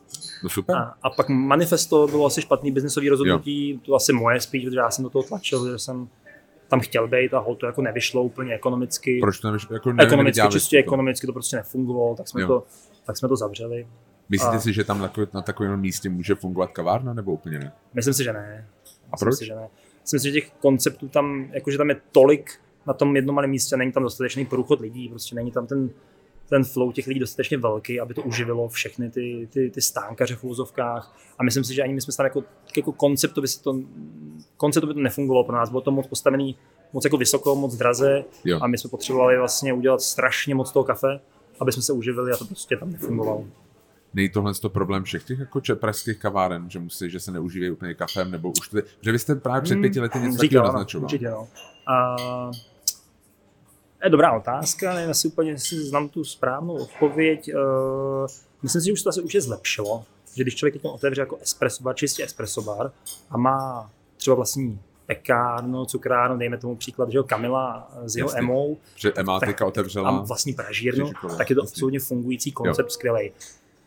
no 0.43 0.49
super. 0.49 0.75
A, 0.75 0.93
a 1.03 1.09
pak 1.09 1.29
manifesto 1.29 2.07
bylo 2.07 2.25
asi 2.25 2.41
špatný 2.41 2.71
biznesový 2.71 3.09
rozhodnutí, 3.09 3.69
jo. 3.69 3.79
to 3.85 3.95
asi 3.95 4.13
moje 4.13 4.41
spíš, 4.41 4.65
protože 4.65 4.79
já 4.79 4.91
jsem 4.91 5.03
do 5.03 5.09
toho 5.09 5.23
tlačil, 5.23 5.71
že 5.71 5.79
jsem 5.79 6.07
tam 6.67 6.79
chtěl 6.79 7.07
být 7.07 7.33
a 7.33 7.45
to 7.57 7.65
jako 7.65 7.81
nevyšlo 7.81 8.23
úplně 8.23 8.55
ekonomicky. 8.55 9.19
Proč 9.19 9.39
to 9.39 9.47
nevyšlo? 9.47 9.73
Jako 9.73 9.93
nevím, 9.93 10.07
ekonomicky, 10.07 10.47
čistě 10.51 10.77
to. 10.77 10.79
ekonomicky 10.79 11.27
to 11.27 11.33
prostě 11.33 11.55
nefungovalo, 11.55 12.15
tak 12.15 12.27
jsme, 12.27 12.47
to, 12.47 12.63
tak 13.05 13.17
jsme 13.17 13.29
to 13.29 13.35
zavřeli. 13.35 13.87
Myslíte 14.29 14.55
a... 14.55 14.59
si, 14.59 14.73
že 14.73 14.83
tam 14.83 14.99
na, 14.99 15.11
na 15.33 15.41
takovém 15.41 15.79
místě 15.79 16.09
může 16.09 16.35
fungovat 16.35 16.71
kavárna, 16.71 17.13
nebo 17.13 17.33
úplně 17.33 17.59
ne? 17.59 17.71
Myslím 17.93 18.13
si, 18.13 18.23
že 18.23 18.33
ne. 18.33 18.67
A 19.11 19.17
proč? 19.17 19.35
Si, 19.35 19.45
že 19.45 19.55
ne. 19.55 19.67
Myslím 20.01 20.19
si, 20.19 20.27
že 20.27 20.31
těch 20.31 20.51
konceptů 20.51 21.07
tam, 21.07 21.49
jakože 21.51 21.77
tam 21.77 21.89
je 21.89 22.01
tolik 22.11 22.51
na 22.87 22.93
tom 22.93 23.15
jednom 23.15 23.35
malém 23.35 23.49
místě, 23.49 23.77
není 23.77 23.91
tam 23.91 24.03
dostatečný 24.03 24.45
průchod 24.45 24.81
lidí, 24.81 25.09
prostě 25.09 25.35
není 25.35 25.51
tam 25.51 25.67
ten, 25.67 25.89
ten 26.49 26.63
flow 26.63 26.91
těch 26.91 27.07
lidí 27.07 27.19
dostatečně 27.19 27.57
velký, 27.57 27.99
aby 27.99 28.13
to 28.13 28.21
uživilo 28.21 28.69
všechny 28.69 29.09
ty, 29.09 29.47
ty, 29.53 29.69
ty 29.69 29.81
stánkaře 29.81 30.35
v 30.35 30.43
úzovkách. 30.43 31.15
A 31.39 31.43
myslím 31.43 31.63
si, 31.63 31.73
že 31.73 31.83
ani 31.83 31.93
my 31.93 32.01
jsme 32.01 32.13
tam 32.17 32.25
jako, 32.25 32.43
jako 32.77 32.91
konceptově 32.91 33.47
se 33.47 33.63
to, 33.63 33.79
konceptově 34.57 34.93
to 34.93 34.99
nefungovalo 34.99 35.43
pro 35.43 35.55
nás. 35.55 35.69
Bylo 35.69 35.81
to 35.81 35.91
moc 35.91 36.07
postavený 36.07 36.55
moc 36.93 37.03
jako 37.03 37.17
vysoko, 37.17 37.55
moc 37.55 37.75
draze 37.75 38.23
jo. 38.45 38.59
a 38.61 38.67
my 38.67 38.77
jsme 38.77 38.89
potřebovali 38.89 39.37
vlastně 39.37 39.73
udělat 39.73 40.01
strašně 40.01 40.55
moc 40.55 40.71
toho 40.71 40.83
kafe, 40.83 41.19
aby 41.59 41.71
jsme 41.71 41.81
se 41.81 41.93
uživili 41.93 42.31
a 42.31 42.37
to 42.37 42.45
prostě 42.45 42.77
tam 42.77 42.91
nefungovalo. 42.91 43.45
Není 44.13 44.29
tohle 44.29 44.53
to 44.53 44.69
problém 44.69 45.03
všech 45.03 45.23
těch 45.23 45.39
jako 45.39 45.61
pražských 45.75 46.19
kaváren, 46.19 46.69
že 46.69 46.79
musí, 46.79 47.09
že 47.09 47.19
se 47.19 47.31
neužívají 47.31 47.71
úplně 47.71 47.93
kafem, 47.93 48.31
nebo 48.31 48.51
už 48.59 48.67
to, 48.69 48.77
že 49.01 49.11
vy 49.11 49.19
jste 49.19 49.35
právě 49.35 49.61
před 49.61 49.73
hmm, 49.73 49.81
pěti 49.81 49.99
lety 49.99 50.19
něco 50.19 50.37
takového 50.37 50.65
naznačoval. 50.65 51.05
Určitě, 51.05 51.29
no. 51.29 51.47
A, 51.87 52.15
je 54.03 54.09
dobrá 54.09 54.31
otázka, 54.31 54.93
nevím, 54.93 55.09
jestli 55.09 55.29
úplně 55.29 55.59
si 55.59 55.75
znám 55.75 56.09
tu 56.09 56.23
správnou 56.23 56.73
odpověď. 56.75 57.51
Uh, 57.55 58.27
myslím 58.63 58.81
si, 58.81 58.85
že 58.85 58.93
už 58.93 59.01
to 59.01 59.09
asi 59.09 59.21
už 59.21 59.33
je 59.33 59.41
zlepšilo, 59.41 60.03
že 60.35 60.43
když 60.43 60.55
člověk 60.55 60.73
teď 60.73 60.83
otevře 60.85 61.21
jako 61.21 61.37
espresso 61.37 61.83
bar, 61.83 61.95
čistě 61.95 62.23
espresso 62.23 62.61
bar 62.61 62.91
a 63.29 63.37
má 63.37 63.91
třeba 64.17 64.35
vlastní 64.35 64.79
pekárnu, 65.05 65.85
cukrárnu, 65.85 66.37
dejme 66.37 66.57
tomu 66.57 66.75
příklad, 66.75 67.11
že 67.11 67.17
jo, 67.17 67.23
Kamila 67.23 67.91
s 68.05 68.15
jeho 68.15 68.29
Jasně, 68.29 68.39
emou. 68.39 68.77
Že 68.95 69.13
Emma 69.15 69.39
teďka 69.39 69.65
otevřela. 69.65 70.09
A 70.09 70.21
vlastní 70.21 70.53
pražírnu, 70.53 71.11
tak 71.37 71.49
je 71.49 71.55
to 71.55 71.61
absolutně 71.61 71.99
fungující 71.99 72.51
koncept, 72.51 72.91
skvělý. 72.91 73.31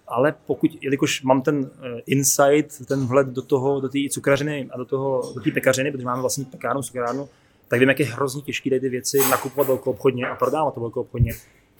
Ale 0.08 0.35
pokud, 0.46 0.70
jelikož 0.80 1.23
mám 1.23 1.42
ten 1.42 1.58
uh, 1.58 1.68
insight, 2.06 2.87
ten 2.87 3.06
vhled 3.06 3.26
do 3.26 3.42
toho, 3.42 3.80
do 3.80 3.88
té 3.88 3.99
cukrařiny 4.11 4.68
a 4.73 4.78
do 4.78 4.85
toho, 4.85 5.32
do 5.35 5.40
té 5.40 5.50
pekařiny, 5.50 5.92
protože 5.92 6.04
máme 6.04 6.20
vlastní 6.20 6.44
pekárnu, 6.44 6.82
cukrárnu, 6.82 7.28
tak 7.68 7.80
vím, 7.80 7.88
jak 7.88 8.00
je 8.00 8.06
hrozně 8.06 8.42
těžké 8.42 8.80
ty 8.80 8.88
věci 8.88 9.18
nakupovat 9.30 9.66
velkou 9.68 9.90
obchodně 9.90 10.28
a 10.28 10.35
prodávat 10.35 10.75
to 10.75 10.80
velkou 10.80 11.00
obchodně. 11.00 11.32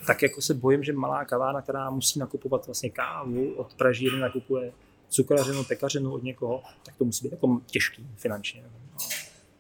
Tak 0.07 0.23
jako 0.23 0.43
se 0.43 0.55
bojím, 0.55 0.85
že 0.85 0.93
malá 0.93 1.25
kavárna, 1.25 1.63
která 1.63 1.91
musí 1.91 2.19
nakupovat 2.19 2.67
vlastně 2.67 2.91
kávu 2.91 3.53
od 3.53 3.75
pražírny, 3.75 4.19
nakupuje 4.19 4.73
cukrařinu, 5.09 5.65
pekařinu 5.65 6.13
od 6.13 6.23
někoho, 6.23 6.63
tak 6.83 6.97
to 6.97 7.05
musí 7.05 7.25
být 7.25 7.33
jako 7.33 7.61
těžký 7.67 8.07
finančně. 8.17 8.65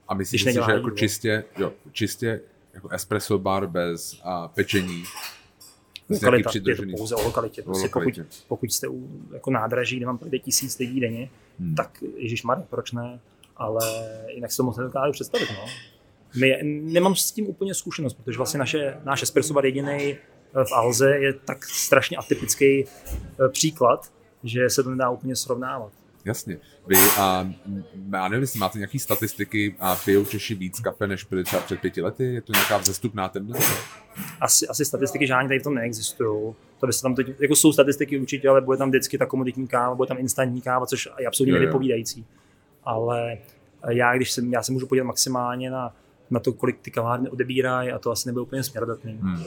A 0.09 0.14
myslíš 0.14 0.42
si, 0.42 0.52
že 0.52 0.61
jako 0.61 0.90
čistě, 0.90 1.45
jo, 1.59 1.73
čistě 1.92 2.40
jako 2.75 2.88
espresso 2.88 3.38
bar 3.38 3.66
bez 3.66 4.21
a 4.25 4.49
pečení, 4.49 5.04
Lokalita, 6.09 6.50
je 6.54 6.76
to 6.76 6.83
pouze 6.97 7.14
o 7.14 7.23
lokalitě. 7.23 7.62
Prostě 7.62 7.87
lokalitě. 7.87 8.23
Pokud, 8.23 8.45
pokud 8.49 8.73
jste 8.73 8.88
u 8.88 9.09
jako 9.33 9.50
nádraží, 9.50 9.97
kde 9.97 10.06
mám 10.06 10.18
projde 10.18 10.38
tisíc 10.38 10.78
lidí 10.78 11.00
denně, 11.00 11.30
hmm. 11.59 11.75
tak 11.75 12.02
Ježíš 12.16 12.42
Marek, 12.42 12.64
proč 12.71 12.92
ne? 12.92 13.21
Ale 13.56 13.80
jinak 14.35 14.50
si 14.50 14.56
to 14.56 14.62
moc 14.62 14.76
nedokážu 14.76 15.12
představit. 15.12 15.49
No. 15.50 15.66
My, 16.40 16.59
nemám 16.83 17.14
s 17.14 17.33
tím 17.33 17.49
úplně 17.49 17.75
zkušenost, 17.75 18.14
protože 18.14 18.37
vlastně 18.37 18.59
naše, 18.59 18.97
náš 19.05 19.23
espresso 19.23 19.55
bar 19.55 19.64
jediný 19.64 19.99
eh, 20.12 20.16
v 20.64 20.73
Alze 20.73 21.11
je 21.11 21.33
tak 21.33 21.64
strašně 21.64 22.16
atypický 22.16 22.85
eh, 22.85 23.49
příklad, 23.49 24.12
že 24.45 24.71
se 24.71 24.83
to 24.83 24.90
nedá 24.90 25.11
úplně 25.11 25.37
srovnávat. 25.37 25.93
Jasně. 26.26 26.59
Vy 26.87 26.97
a 27.19 27.50
já 28.12 28.28
nevím, 28.28 28.43
jestli 28.43 28.61
máte 28.61 28.78
nějaké 28.78 28.99
statistiky 28.99 29.76
a 29.78 29.97
pijou 29.97 30.25
Češi 30.25 30.55
víc 30.55 30.81
kafe, 30.81 31.07
než 31.07 31.25
byli 31.25 31.45
třeba 31.45 31.62
před 31.62 31.81
pěti 31.81 32.02
lety? 32.02 32.25
Je 32.25 32.43
to 32.43 32.52
nějaká 32.52 32.78
vzestupná 32.78 33.28
tendence? 33.28 33.73
Asi, 34.40 34.66
asi 34.69 34.85
statistiky 34.85 35.26
žádné 35.26 35.49
tady 35.49 35.61
v 35.61 35.62
tom 35.62 35.75
neexistují. 35.75 36.55
To 36.81 36.87
by 36.87 36.93
se 36.93 37.02
tam 37.02 37.14
teď, 37.14 37.26
jako 37.40 37.57
jsou 37.57 37.73
statistiky 37.73 38.19
určitě, 38.19 38.49
ale 38.49 38.61
bude 38.61 38.78
tam 38.78 38.88
vždycky 38.88 39.19
ta 39.19 39.26
komoditní 39.26 39.66
káva, 39.66 39.95
bude 39.95 40.09
tam 40.09 40.19
instantní 40.19 40.61
káva, 40.61 40.87
což 40.87 41.09
je 41.19 41.26
absolutně 41.26 41.52
nevypovídající. 41.52 42.26
Ale 42.85 43.38
já, 43.88 44.16
když 44.16 44.33
jsem, 44.33 44.52
já 44.52 44.62
se 44.62 44.73
můžu 44.73 44.87
podívat 44.87 45.07
maximálně 45.07 45.71
na, 45.71 45.95
na 46.30 46.40
to, 46.40 46.52
kolik 46.52 46.80
ty 46.80 46.90
kavárny 46.90 47.30
odebírají 47.30 47.92
a 47.92 47.99
to 47.99 48.11
asi 48.11 48.28
nebude 48.28 48.42
úplně 48.42 48.62
směrodatný. 48.62 49.18
Hmm. 49.23 49.45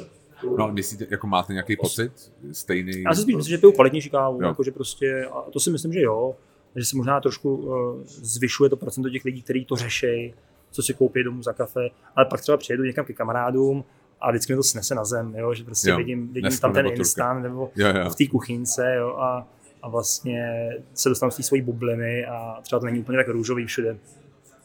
No 0.57 0.63
ale 0.63 0.73
myslíte, 0.73 1.07
jako 1.09 1.27
máte 1.27 1.53
nějaký 1.53 1.77
pocit 1.77 2.31
stejný? 2.51 3.01
Já 3.01 3.15
si 3.15 3.21
spíš 3.21 3.35
myslím, 3.35 3.51
že 3.51 3.57
piju 3.57 3.71
kvalitnější 3.71 4.09
kávu, 4.09 4.41
jako, 4.41 4.63
že 4.63 4.71
prostě, 4.71 5.25
a 5.25 5.41
to 5.51 5.59
si 5.59 5.71
myslím, 5.71 5.93
že 5.93 6.01
jo 6.01 6.35
že 6.75 6.85
se 6.85 6.97
možná 6.97 7.21
trošku 7.21 7.55
uh, 7.55 8.01
zvyšuje 8.05 8.69
to 8.69 8.77
procento 8.77 9.09
těch 9.09 9.25
lidí, 9.25 9.41
kteří 9.41 9.65
to 9.65 9.75
řeší, 9.75 10.33
co 10.71 10.83
si 10.83 10.93
koupí 10.93 11.23
domů 11.23 11.43
za 11.43 11.53
kafe, 11.53 11.89
ale 12.15 12.25
pak 12.25 12.41
třeba 12.41 12.57
přijedu 12.57 12.83
někam 12.83 13.05
ke 13.05 13.13
kamarádům 13.13 13.83
a 14.21 14.29
vždycky 14.29 14.53
mi 14.53 14.57
to 14.57 14.63
snese 14.63 14.95
na 14.95 15.05
zem, 15.05 15.35
jo, 15.35 15.53
že 15.53 15.63
prostě 15.63 15.89
jo, 15.89 15.97
vidím, 15.97 16.33
vidím 16.33 16.57
tam 16.57 16.73
ten 16.73 16.85
instant 16.87 17.43
nebo 17.43 17.71
jo, 17.75 17.87
jo. 17.87 18.09
v 18.09 18.15
té 18.15 18.27
kuchynce 18.27 18.95
jo, 18.95 19.15
a, 19.17 19.47
a 19.81 19.89
vlastně 19.89 20.69
se 20.93 21.09
dostanu 21.09 21.31
z 21.31 21.35
té 21.35 21.43
svojí 21.43 21.61
bubliny 21.61 22.25
a 22.25 22.61
třeba 22.61 22.79
to 22.79 22.85
není 22.85 22.99
úplně 22.99 23.17
tak 23.17 23.27
růžový 23.27 23.65
všude. 23.65 23.97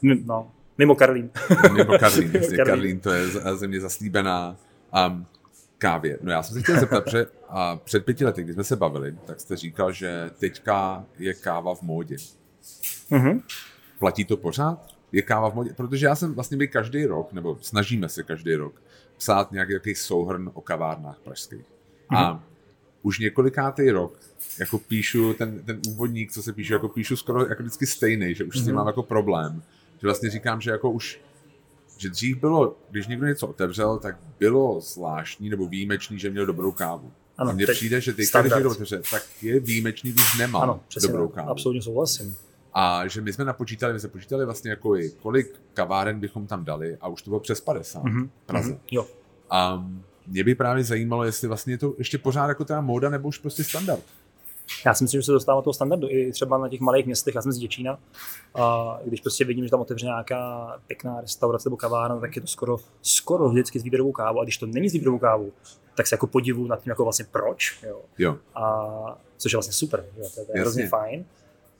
No, 0.03 0.51
mimo 0.79 0.95
Karlín. 0.95 1.31
mimo 1.73 1.99
Karlín, 1.99 2.33
Karlín. 2.33 2.67
Karlín 2.67 3.01
to 3.01 3.11
je 3.11 3.27
země 3.57 3.81
zaslíbená. 3.81 4.57
Um, 5.09 5.27
kávě. 5.79 6.19
No 6.23 6.33
já 6.33 6.43
jsem 6.43 6.55
se 6.55 6.63
chtěl 6.63 6.81
zeptat, 6.81 7.09
že 7.09 7.27
a 7.49 7.77
před 7.77 8.05
pěti 8.05 8.25
lety, 8.25 8.43
když 8.43 8.55
jsme 8.55 8.65
se 8.65 8.77
bavili, 8.77 9.17
tak 9.27 9.41
jste 9.41 9.57
říkal, 9.57 9.93
že 9.93 10.31
teďka 10.39 11.05
je 11.19 11.35
káva 11.35 11.75
v 11.75 11.83
módě. 11.83 12.17
Mm-hmm. 13.11 13.43
Platí 13.99 14.25
to 14.25 14.37
pořád? 14.37 14.95
Je 15.13 15.23
káva 15.23 15.51
v 15.51 15.55
módě? 15.55 15.73
Protože 15.77 16.07
já 16.07 16.15
jsem 16.15 16.35
vlastně 16.35 16.57
byl 16.57 16.67
každý 16.67 17.07
rok, 17.07 17.33
nebo 17.33 17.59
snažíme 17.61 18.09
se 18.09 18.23
každý 18.23 18.55
rok, 18.55 18.83
psát 19.17 19.53
nějaký 19.53 19.95
souhrn 19.95 20.51
o 20.55 20.61
kavárnách 20.61 21.19
pražských. 21.25 21.61
Mm-hmm. 21.61 22.17
A 22.17 22.33
mhm. 22.33 22.43
už 23.03 23.19
několikátý 23.19 23.91
rok 23.91 24.19
jako 24.61 24.79
píšu 24.79 25.35
ten, 25.35 25.63
ten 25.63 25.81
úvodník, 25.89 26.33
co 26.33 26.43
se 26.43 26.53
píšu, 26.53 26.73
jako 26.73 26.89
píšu 26.89 27.17
skoro 27.17 27.47
jako 27.47 27.63
vždycky 27.63 27.87
stejný, 27.87 28.35
že 28.35 28.45
už 28.45 28.55
mm-hmm. 28.55 28.61
s 28.61 28.65
tím 28.65 28.73
mhm. 28.73 28.77
mám 28.77 28.87
jako 28.87 29.03
problém. 29.03 29.63
Že 30.01 30.07
vlastně 30.07 30.31
říkám, 30.31 30.61
že 30.61 30.71
jako 30.71 30.91
už 30.91 31.21
že 31.97 32.11
dřív 32.11 32.41
bylo, 32.41 32.77
když 32.91 33.07
někdo 33.07 33.27
něco 33.27 33.47
otevřel, 33.47 33.99
tak 33.99 34.17
bylo 34.39 34.81
zvláštní 34.81 35.51
nebo 35.51 35.67
výjimečný, 35.67 36.19
že 36.19 36.31
měl 36.31 36.47
dobrou 36.47 36.73
kávu. 36.73 37.13
Ano, 37.39 37.51
a 37.51 37.55
mně 37.55 37.67
přijde, 37.67 38.01
že 38.01 38.13
ty, 38.13 38.23
když 38.23 38.55
někdo 38.55 38.71
otevře, 38.71 39.03
tak 39.11 39.23
je 39.43 39.61
výjimečný, 39.61 40.13
když 40.13 40.39
nemá 40.39 40.61
ano, 40.61 40.81
dobrou 41.03 41.29
kávu. 41.29 41.51
Absolutně 41.51 41.83
souhlasím. 41.83 42.37
A 42.75 43.07
že 43.07 43.21
my 43.21 43.33
jsme 43.33 43.45
napočítali, 43.45 43.93
my 43.93 44.01
jsme 44.01 44.09
počítali 44.09 44.45
vlastně 44.45 44.71
jako 44.71 44.97
i 44.97 45.11
kolik 45.11 45.61
kaváren 45.75 46.21
bychom 46.21 46.47
tam 46.47 46.65
dali 46.65 46.97
a 47.01 47.09
už 47.09 47.23
to 47.23 47.31
bylo 47.31 47.41
přes 47.41 47.61
50 47.61 48.05
mm-hmm. 48.05 48.29
Praze. 48.47 48.73
Mm-hmm. 48.73 48.79
Jo. 48.91 49.07
A 49.51 49.87
mě 50.27 50.45
by 50.45 50.55
právě 50.55 50.85
zajímalo, 50.85 51.25
jestli 51.25 51.49
vlastně 51.49 51.75
je 51.75 51.79
to 51.79 51.95
ještě 51.99 52.19
pořád 52.19 52.49
jako 52.49 52.65
ta 52.65 52.81
móda 52.81 53.11
nebo 53.11 53.29
už 53.29 53.39
prostě 53.39 53.65
standard. 53.65 54.03
Já 54.87 54.95
si 54.95 55.05
myslím, 55.05 55.21
že 55.21 55.25
se 55.25 55.33
dostává 55.33 55.63
toho 55.63 55.75
standardu 55.75 56.11
i 56.11 56.33
třeba 56.33 56.59
na 56.59 56.69
těch 56.69 56.81
malých 56.81 57.07
městech. 57.07 57.35
Já 57.35 57.43
jsem 57.43 57.53
z 57.53 57.59
Děčína 57.59 57.99
a 58.55 58.99
když 59.05 59.21
prostě 59.21 59.45
vidím, 59.45 59.65
že 59.65 59.71
tam 59.71 59.81
otevře 59.81 60.07
nějaká 60.07 60.73
pěkná 60.87 61.21
restaurace 61.21 61.69
nebo 61.69 61.77
kavárna, 61.77 62.21
tak 62.21 62.37
je 62.37 62.43
to 62.43 62.49
skoro, 62.49 62.77
skoro 63.03 63.49
vždycky 63.49 63.79
s 63.79 63.83
výběrovou 63.83 64.13
kávu. 64.13 64.41
A 64.41 64.45
když 64.45 64.59
to 64.59 64.67
není 64.67 64.89
s 64.89 64.93
výběrovou 64.93 65.19
kávu, 65.19 65.53
tak 65.95 66.07
se 66.07 66.15
jako 66.15 66.27
podivu 66.27 66.67
nad 66.67 66.83
tím, 66.83 66.91
jako 66.91 67.03
vlastně 67.03 67.27
proč. 67.31 67.79
Jo. 67.87 68.01
jo. 68.19 68.37
A 68.55 69.19
což 69.37 69.53
je 69.53 69.57
vlastně 69.57 69.73
super. 69.73 70.05
Jo. 70.17 70.29
To, 70.35 70.41
je, 70.41 70.47
to 70.47 70.53
je 70.55 70.61
hrozně 70.61 70.89
fajn. 70.89 71.25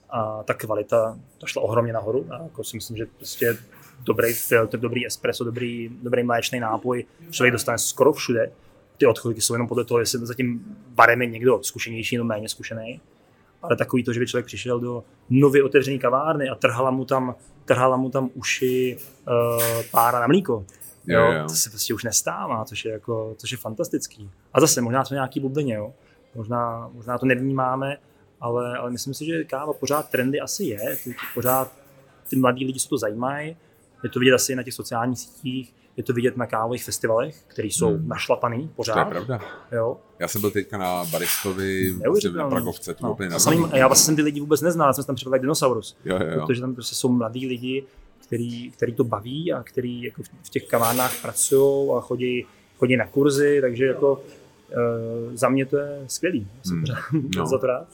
A 0.09 0.43
ta 0.43 0.53
kvalita, 0.53 1.19
to 1.37 1.47
šla 1.47 1.61
ohromně 1.61 1.93
nahoru. 1.93 2.25
A 2.29 2.43
jako 2.43 2.63
si 2.63 2.77
myslím, 2.77 2.97
že 2.97 3.05
prostě 3.05 3.57
dobrý 4.03 4.33
filtr, 4.33 4.77
dobrý 4.79 5.07
espresso, 5.07 5.43
dobrý, 5.43 5.89
dobrý 6.01 6.23
mléčný 6.23 6.59
nápoj 6.59 7.05
člověk 7.31 7.53
dostane 7.53 7.77
skoro 7.77 8.13
všude 8.13 8.51
ty 8.97 9.05
odchylky 9.05 9.41
jsou 9.41 9.53
jenom 9.53 9.67
podle 9.67 9.85
toho, 9.85 9.99
jestli 9.99 10.25
za 10.25 10.33
tím 10.33 10.77
barem 10.87 11.21
je 11.21 11.27
někdo 11.27 11.63
zkušenější 11.63 12.17
nebo 12.17 12.27
méně 12.27 12.49
zkušený. 12.49 13.01
Ale 13.61 13.75
takový 13.75 14.03
to, 14.03 14.13
že 14.13 14.19
by 14.19 14.27
člověk 14.27 14.45
přišel 14.45 14.79
do 14.79 15.03
nově 15.29 15.63
otevřené 15.63 15.97
kavárny 15.97 16.49
a 16.49 16.55
trhala 16.55 16.91
mu 16.91 17.05
tam, 17.05 17.35
trhala 17.65 17.97
mu 17.97 18.09
tam 18.09 18.29
uši 18.33 18.97
uh, 19.27 19.83
pára 19.91 20.19
na 20.19 20.27
mlíko. 20.27 20.65
Jo, 21.07 21.21
jo, 21.21 21.31
jo. 21.31 21.43
To 21.43 21.53
se 21.53 21.69
prostě 21.69 21.93
už 21.93 22.03
nestává, 22.03 22.65
což 22.65 22.85
je, 22.85 22.91
jako, 22.91 23.35
což 23.37 23.51
je 23.51 23.57
fantastický. 23.57 24.29
A 24.53 24.59
zase, 24.59 24.81
možná 24.81 25.05
jsme 25.05 25.15
nějaký 25.15 25.39
bublině, 25.39 25.73
jo. 25.73 25.93
Možná, 26.35 26.89
možná 26.93 27.17
to 27.17 27.25
nevnímáme, 27.25 27.97
ale, 28.41 28.77
ale 28.77 28.91
myslím 28.91 29.13
si, 29.13 29.25
že 29.25 29.43
káva 29.43 29.73
pořád 29.73 30.09
trendy 30.09 30.39
asi 30.39 30.63
je. 30.63 30.97
Ty, 31.03 31.15
pořád 31.33 31.71
ty 32.29 32.35
mladí 32.35 32.65
lidi 32.65 32.79
se 32.79 32.89
to 32.89 32.97
zajímají. 32.97 33.57
Je 34.03 34.09
to 34.09 34.19
vidět 34.19 34.33
asi 34.33 34.55
na 34.55 34.63
těch 34.63 34.73
sociálních 34.73 35.19
sítích 35.19 35.73
je 35.97 36.03
to 36.03 36.13
vidět 36.13 36.37
na 36.37 36.45
kávových 36.45 36.83
festivalech, 36.83 37.43
které 37.47 37.67
jsou 37.67 37.87
hmm. 37.87 38.07
našlapaný 38.07 38.69
pořád. 38.75 38.93
To 38.93 38.99
je 38.99 39.05
pravda. 39.05 39.39
Jo. 39.71 39.97
Já 40.19 40.27
jsem 40.27 40.41
byl 40.41 40.51
teďka 40.51 40.77
na 40.77 41.05
Baristovi 41.05 41.93
vlastně 42.07 42.29
na 42.29 42.49
Pragovce, 42.49 42.93
to 42.93 43.05
no. 43.05 43.11
úplně 43.11 43.29
na 43.29 43.39
samým, 43.39 43.69
Já 43.73 43.87
vlastně 43.87 44.05
jsem 44.05 44.15
ty 44.15 44.21
lidi 44.21 44.39
vůbec 44.39 44.61
neznal, 44.61 44.93
jsem 44.93 45.03
tam 45.03 45.15
přišel 45.15 45.39
dinosaurus. 45.39 45.97
Jo, 46.05 46.17
jo, 46.21 46.27
jo. 46.31 46.45
Protože 46.45 46.61
tam 46.61 46.73
prostě 46.73 46.95
jsou 46.95 47.09
mladí 47.09 47.47
lidi, 47.47 47.83
který, 48.27 48.71
který 48.71 48.93
to 48.93 49.03
baví 49.03 49.53
a 49.53 49.63
který 49.63 50.03
jako 50.03 50.23
v 50.43 50.49
těch 50.49 50.67
kavárnách 50.67 51.21
pracují 51.21 51.91
a 51.97 52.01
chodí 52.01 52.45
chodí 52.77 52.97
na 52.97 53.07
kurzy, 53.07 53.57
takže 53.61 53.85
jako 53.85 54.23
e, 54.71 55.37
za 55.37 55.49
mě 55.49 55.65
to 55.65 55.77
je 55.77 56.03
skvělý. 56.07 56.47
Hmm. 56.65 56.83
No. 57.37 57.47
za 57.47 57.57
to 57.57 57.67
rád. 57.67 57.87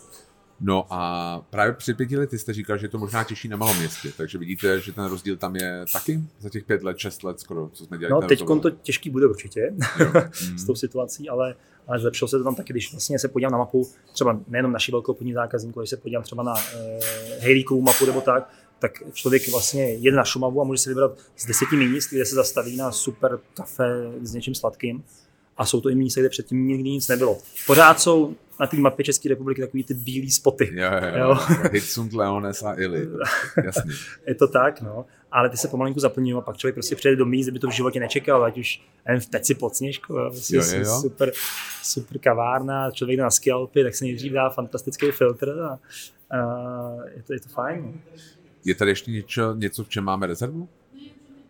No 0.63 0.85
a 0.89 1.41
právě 1.49 1.73
před 1.73 1.97
pěti 1.97 2.17
lety 2.17 2.39
jste 2.39 2.53
říkal, 2.53 2.77
že 2.77 2.85
je 2.85 2.89
to 2.89 2.97
možná 2.97 3.23
těžší 3.23 3.47
na 3.47 3.57
malom 3.57 3.77
městě, 3.77 4.11
takže 4.17 4.37
vidíte, 4.37 4.79
že 4.79 4.93
ten 4.93 5.05
rozdíl 5.05 5.37
tam 5.37 5.55
je 5.55 5.85
taky 5.93 6.19
za 6.39 6.49
těch 6.49 6.63
pět 6.63 6.83
let, 6.83 6.97
šest 6.97 7.23
let 7.23 7.39
skoro, 7.39 7.69
co 7.73 7.85
jsme 7.85 7.97
dělali. 7.97 8.21
No 8.21 8.27
teď 8.27 8.43
to 8.61 8.69
těžký 8.69 9.09
bude 9.09 9.27
určitě 9.27 9.73
s 10.57 10.65
tou 10.65 10.75
situací, 10.75 11.29
ale, 11.29 11.55
ale 11.87 11.99
zlepšilo 11.99 12.27
se 12.27 12.37
to 12.37 12.43
tam 12.43 12.55
taky, 12.55 12.73
když 12.73 12.91
vlastně 12.91 13.19
se 13.19 13.27
podívám 13.27 13.51
na 13.51 13.57
mapu, 13.57 13.87
třeba 14.13 14.39
nejenom 14.47 14.71
naši 14.71 14.91
velkou 14.91 15.13
podní 15.13 15.33
zákazníků, 15.33 15.79
když 15.79 15.89
se 15.89 15.97
podívám 15.97 16.23
třeba 16.23 16.43
na 16.43 16.53
uh, 16.53 16.59
Hejlíkovou 17.39 17.81
mapu 17.81 18.05
nebo 18.05 18.21
tak, 18.21 18.53
tak 18.79 18.91
člověk 19.13 19.49
vlastně 19.51 19.93
jede 19.93 20.17
na 20.17 20.23
Šumavu 20.23 20.61
a 20.61 20.63
může 20.63 20.77
si 20.77 20.89
vybrat 20.89 21.17
z 21.37 21.45
deseti 21.45 21.75
míst, 21.75 22.09
kde 22.09 22.25
se 22.25 22.35
zastaví 22.35 22.77
na 22.77 22.91
super 22.91 23.39
kafe 23.53 24.11
s 24.21 24.33
něčím 24.33 24.55
sladkým 24.55 25.03
a 25.61 25.65
jsou 25.65 25.81
to 25.81 25.89
i 25.89 25.95
místa, 25.95 26.21
kde 26.21 26.29
předtím 26.29 26.67
nikdy 26.67 26.89
nic 26.89 27.07
nebylo. 27.07 27.37
Pořád 27.67 27.99
jsou 27.99 28.35
na 28.59 28.67
té 28.67 28.77
mapě 28.77 29.05
České 29.05 29.29
republiky 29.29 29.61
takový 29.61 29.83
ty 29.83 29.93
bílé 29.93 30.31
spoty. 30.31 30.69
Jo, 30.73 30.89
jo, 31.01 31.17
jo. 31.19 31.37
Hitsund, 31.71 32.13
Leones 32.13 32.63
a 32.63 32.73
Ili. 32.79 33.07
Jasně. 33.65 33.93
je 34.27 34.35
to 34.35 34.47
tak, 34.47 34.81
no. 34.81 35.05
Ale 35.31 35.49
ty 35.49 35.57
se 35.57 35.67
pomalinku 35.67 35.99
zaplňují 35.99 36.37
a 36.37 36.41
pak 36.41 36.57
člověk 36.57 36.75
prostě 36.75 36.95
přijde 36.95 37.15
do 37.15 37.25
míst, 37.25 37.49
by 37.49 37.59
to 37.59 37.67
v 37.67 37.71
životě 37.71 37.99
nečekal, 37.99 38.43
ať 38.43 38.57
už 38.57 38.81
jen 39.09 39.19
v 39.19 39.29
Peci 39.29 39.55
pod 39.55 39.75
Sněžkou, 39.75 40.13
prostě 40.13 40.55
jo, 40.55 40.63
jo, 40.73 40.79
jo. 40.79 40.99
super, 41.01 41.31
super 41.83 42.17
kavárna, 42.17 42.91
člověk 42.91 43.17
jde 43.17 43.23
na 43.23 43.31
Skialpy, 43.31 43.83
tak 43.83 43.95
se 43.95 44.05
nejdřív 44.05 44.33
dá 44.33 44.49
fantastický 44.49 45.11
filtr 45.11 45.49
a, 45.49 45.79
a 46.37 46.39
je, 47.15 47.23
to, 47.23 47.33
je 47.33 47.39
to 47.39 47.49
fajn. 47.49 47.83
No. 47.85 47.93
Je 48.65 48.75
tady 48.75 48.91
ještě 48.91 49.11
něco, 49.11 49.55
něco, 49.55 49.83
v 49.83 49.89
čem 49.89 50.03
máme 50.03 50.27
rezervu? 50.27 50.69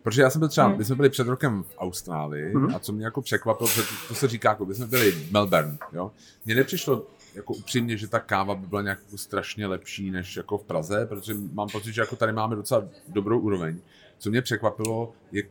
Protože 0.02 0.22
já 0.22 0.30
jsem 0.30 0.38
byl 0.38 0.48
třeba, 0.48 0.66
hmm. 0.66 0.78
my 0.78 0.84
jsme 0.84 0.96
byli 0.96 1.10
před 1.10 1.26
rokem 1.26 1.62
v 1.62 1.74
Austrálii 1.78 2.54
hmm. 2.54 2.74
a 2.74 2.78
co 2.78 2.92
mě 2.92 3.04
jako 3.04 3.22
překvapilo, 3.22 3.68
protože 3.68 3.82
to, 3.82 4.08
to 4.08 4.14
se 4.14 4.28
říká, 4.28 4.48
jako 4.48 4.66
my 4.66 4.74
jsme 4.74 4.86
byli 4.86 5.10
v 5.10 5.32
Melbourne, 5.32 5.78
jo. 5.92 6.12
Mně 6.44 6.54
nepřišlo 6.54 7.06
jako 7.34 7.54
upřímně, 7.54 7.96
že 7.96 8.08
ta 8.08 8.20
káva 8.20 8.54
by 8.54 8.66
byla 8.66 8.82
nějak 8.82 8.98
jako 9.04 9.18
strašně 9.18 9.66
lepší 9.66 10.10
než 10.10 10.36
jako 10.36 10.58
v 10.58 10.64
Praze, 10.64 11.06
protože 11.06 11.34
mám 11.52 11.68
pocit, 11.68 11.92
že 11.92 12.00
jako 12.00 12.16
tady 12.16 12.32
máme 12.32 12.56
docela 12.56 12.84
dobrou 13.08 13.38
úroveň. 13.38 13.78
Co 14.18 14.30
mě 14.30 14.42
překvapilo, 14.42 15.12
je 15.32 15.42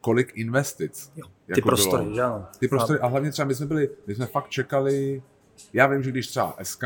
kolik 0.00 0.32
investic. 0.34 1.12
Jo, 1.16 1.26
ty 1.46 1.52
jako 1.52 1.68
prostory, 1.68 2.04
bylo. 2.04 2.16
jo. 2.18 2.44
Ty 2.58 2.68
prostory 2.68 3.00
a 3.00 3.06
hlavně 3.06 3.30
třeba 3.30 3.48
my 3.48 3.54
jsme 3.54 3.66
byli, 3.66 3.90
my 4.06 4.14
jsme 4.14 4.26
fakt 4.26 4.48
čekali, 4.48 5.22
já 5.72 5.86
vím, 5.86 6.02
že 6.02 6.10
když 6.10 6.26
třeba 6.26 6.56
SK 6.62 6.84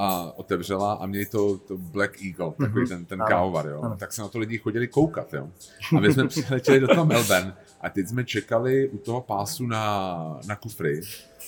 a 0.00 0.32
otevřela 0.36 0.92
a 0.92 1.06
měli 1.06 1.26
to, 1.26 1.58
to 1.58 1.78
Black 1.78 2.22
Eagle, 2.22 2.52
takový 2.58 2.84
mm-hmm. 2.84 2.88
ten, 2.88 3.04
ten 3.04 3.18
kávovar, 3.28 3.66
jo. 3.66 3.80
Ano. 3.82 3.96
Tak 3.96 4.12
se 4.12 4.22
na 4.22 4.28
to 4.28 4.38
lidi 4.38 4.58
chodili 4.58 4.88
koukat, 4.88 5.34
jo. 5.34 5.48
A 5.96 6.00
my 6.00 6.12
jsme 6.12 6.28
přiletěli 6.28 6.80
do 6.80 6.88
toho 6.88 7.06
Melbourne 7.06 7.54
a 7.80 7.90
teď 7.90 8.08
jsme 8.08 8.24
čekali 8.24 8.88
u 8.88 8.98
toho 8.98 9.20
pásu 9.20 9.66
na, 9.66 10.40
na 10.48 10.56
kufry 10.56 11.00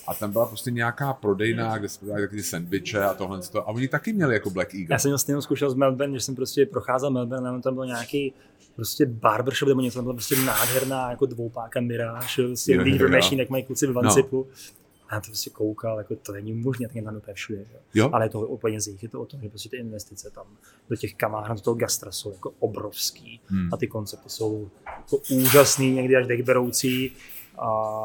a 0.07 0.15
tam 0.15 0.33
byla 0.33 0.47
prostě 0.47 0.71
nějaká 0.71 1.13
prodejna, 1.13 1.79
kde 1.79 1.89
jsme 1.89 2.09
dali 2.09 2.29
taky 2.29 2.43
sandviče 2.43 3.05
a 3.05 3.15
tohle. 3.15 3.41
A 3.55 3.67
oni 3.67 3.89
taky 3.89 4.13
měli 4.13 4.35
jako 4.35 4.51
Black 4.51 4.75
Eagle. 4.75 4.95
Já 4.95 4.99
jsem 4.99 5.09
měl 5.09 5.19
stejnou 5.19 5.41
zkušenost 5.41 5.73
z 5.73 5.77
Melbourne, 5.77 6.15
že 6.15 6.21
jsem 6.21 6.35
prostě 6.35 6.67
procházel 6.67 7.11
Melbourne 7.11 7.51
a 7.51 7.61
tam 7.61 7.75
byl 7.75 7.87
nějaký 7.87 8.35
prostě 8.77 9.07
barbershop 9.07 9.69
nebo 9.69 9.81
něco, 9.81 9.99
tam 9.99 10.05
byla 10.05 10.15
prostě 10.15 10.37
nádherná 10.37 11.11
jako 11.11 11.27
dvoupáka 11.27 11.81
Mirage, 11.81 12.43
prostě 12.47 12.79
Lever 12.79 13.11
Machine, 13.11 13.43
jak 13.43 13.51
mají 13.51 13.65
kluci 13.65 13.87
v 13.87 13.93
Vancipu. 13.93 14.47
No 14.49 14.82
a 15.13 15.21
to 15.21 15.27
prostě 15.27 15.51
koukal, 15.51 15.99
jako 15.99 16.17
to 16.17 16.33
není 16.33 16.53
možné, 16.53 16.89
tak 16.89 16.97
je 16.97 17.03
tam 17.03 17.17
úplně 17.17 17.35
všude. 17.35 17.61
Jo? 17.61 17.79
Jo? 17.95 18.11
Ale 18.13 18.25
je 18.25 18.31
to 18.31 18.41
o 18.41 18.57
penězích, 18.57 19.03
je 19.03 19.09
to 19.09 19.21
o 19.21 19.27
tom, 19.27 19.41
že 19.41 19.49
prostě 19.49 19.69
ty 19.69 19.77
investice 19.77 20.31
tam 20.31 20.47
do 20.91 20.97
těch 20.97 21.15
kamáren, 21.15 21.57
do 21.57 21.63
toho 21.63 21.75
gastra 21.75 22.13
jsou 22.13 22.33
jako 22.33 22.53
obrovský 22.59 23.41
hmm. 23.47 23.69
a 23.73 23.77
ty 23.77 23.87
koncepty 23.87 24.29
jsou 24.29 24.71
jako 24.87 25.17
úžasný, 25.31 25.93
někdy 25.93 26.17
až 26.17 26.27
dechberoucí 26.27 27.13
a 27.59 28.03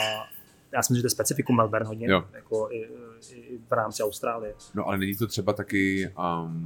já 0.71 0.83
si 0.83 0.93
myslím, 0.93 0.95
že 0.95 1.01
to 1.01 1.05
je 1.05 1.09
specifikum 1.09 1.55
Melbourne 1.55 1.87
hodně, 1.87 2.07
jo. 2.07 2.23
jako 2.33 2.69
i, 2.71 2.89
i, 3.31 3.57
v 3.69 3.71
rámci 3.71 4.03
Austrálie. 4.03 4.53
No 4.75 4.87
ale 4.87 4.97
není 4.97 5.15
to 5.15 5.27
třeba 5.27 5.53
taky 5.53 6.11
um, 6.43 6.63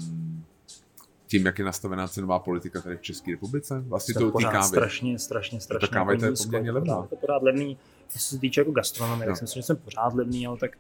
tím, 1.27 1.45
jak 1.45 1.59
je 1.59 1.65
nastavená 1.65 2.07
cenová 2.07 2.39
politika 2.39 2.81
tady 2.81 2.97
v 2.97 3.01
České 3.01 3.31
republice? 3.31 3.83
Vlastně 3.87 4.13
to, 4.13 4.31
to 4.31 4.37
kávy. 4.37 4.67
Strašně, 4.67 5.19
strašně, 5.19 5.61
strašně. 5.61 5.87
Ta 5.87 5.93
káva 5.93 6.11
je 6.11 6.19
poměrně 6.43 6.71
levná. 6.71 7.07
To 7.09 7.15
pořád 7.15 7.43
levný 7.43 7.77
co 8.19 8.19
se 8.19 8.37
týče 8.37 8.61
jako 8.61 8.71
gastronomie, 8.71 9.27
tak 9.27 9.37
si 9.37 9.43
myslím, 9.43 9.61
že 9.61 9.65
jsem 9.65 9.77
pořád 9.77 10.13
levný, 10.13 10.47
ale 10.47 10.57
tak 10.57 10.71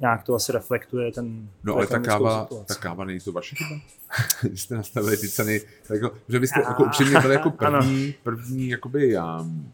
nějak 0.00 0.22
to 0.22 0.34
asi 0.34 0.52
reflektuje 0.52 1.12
ten 1.12 1.48
No 1.64 1.74
ale 1.74 1.86
ta 1.86 1.98
káva, 1.98 2.48
ta 2.66 2.74
káva 2.74 3.04
není 3.04 3.20
to 3.20 3.32
vaše 3.32 3.56
chyba? 3.56 3.80
Když 4.42 4.62
jste 4.62 4.74
nastavili 4.74 5.16
ty 5.16 5.28
ceny, 5.28 5.60
jako, 5.90 6.16
že 6.28 6.40
byste 6.40 6.60
jako 6.60 6.84
upřímně 6.84 7.20
byli 7.20 7.34
jako 7.34 7.50
první, 7.50 8.14
první 8.22 8.68
jakoby, 8.68 9.16
um, 9.18 9.24
um, 9.24 9.72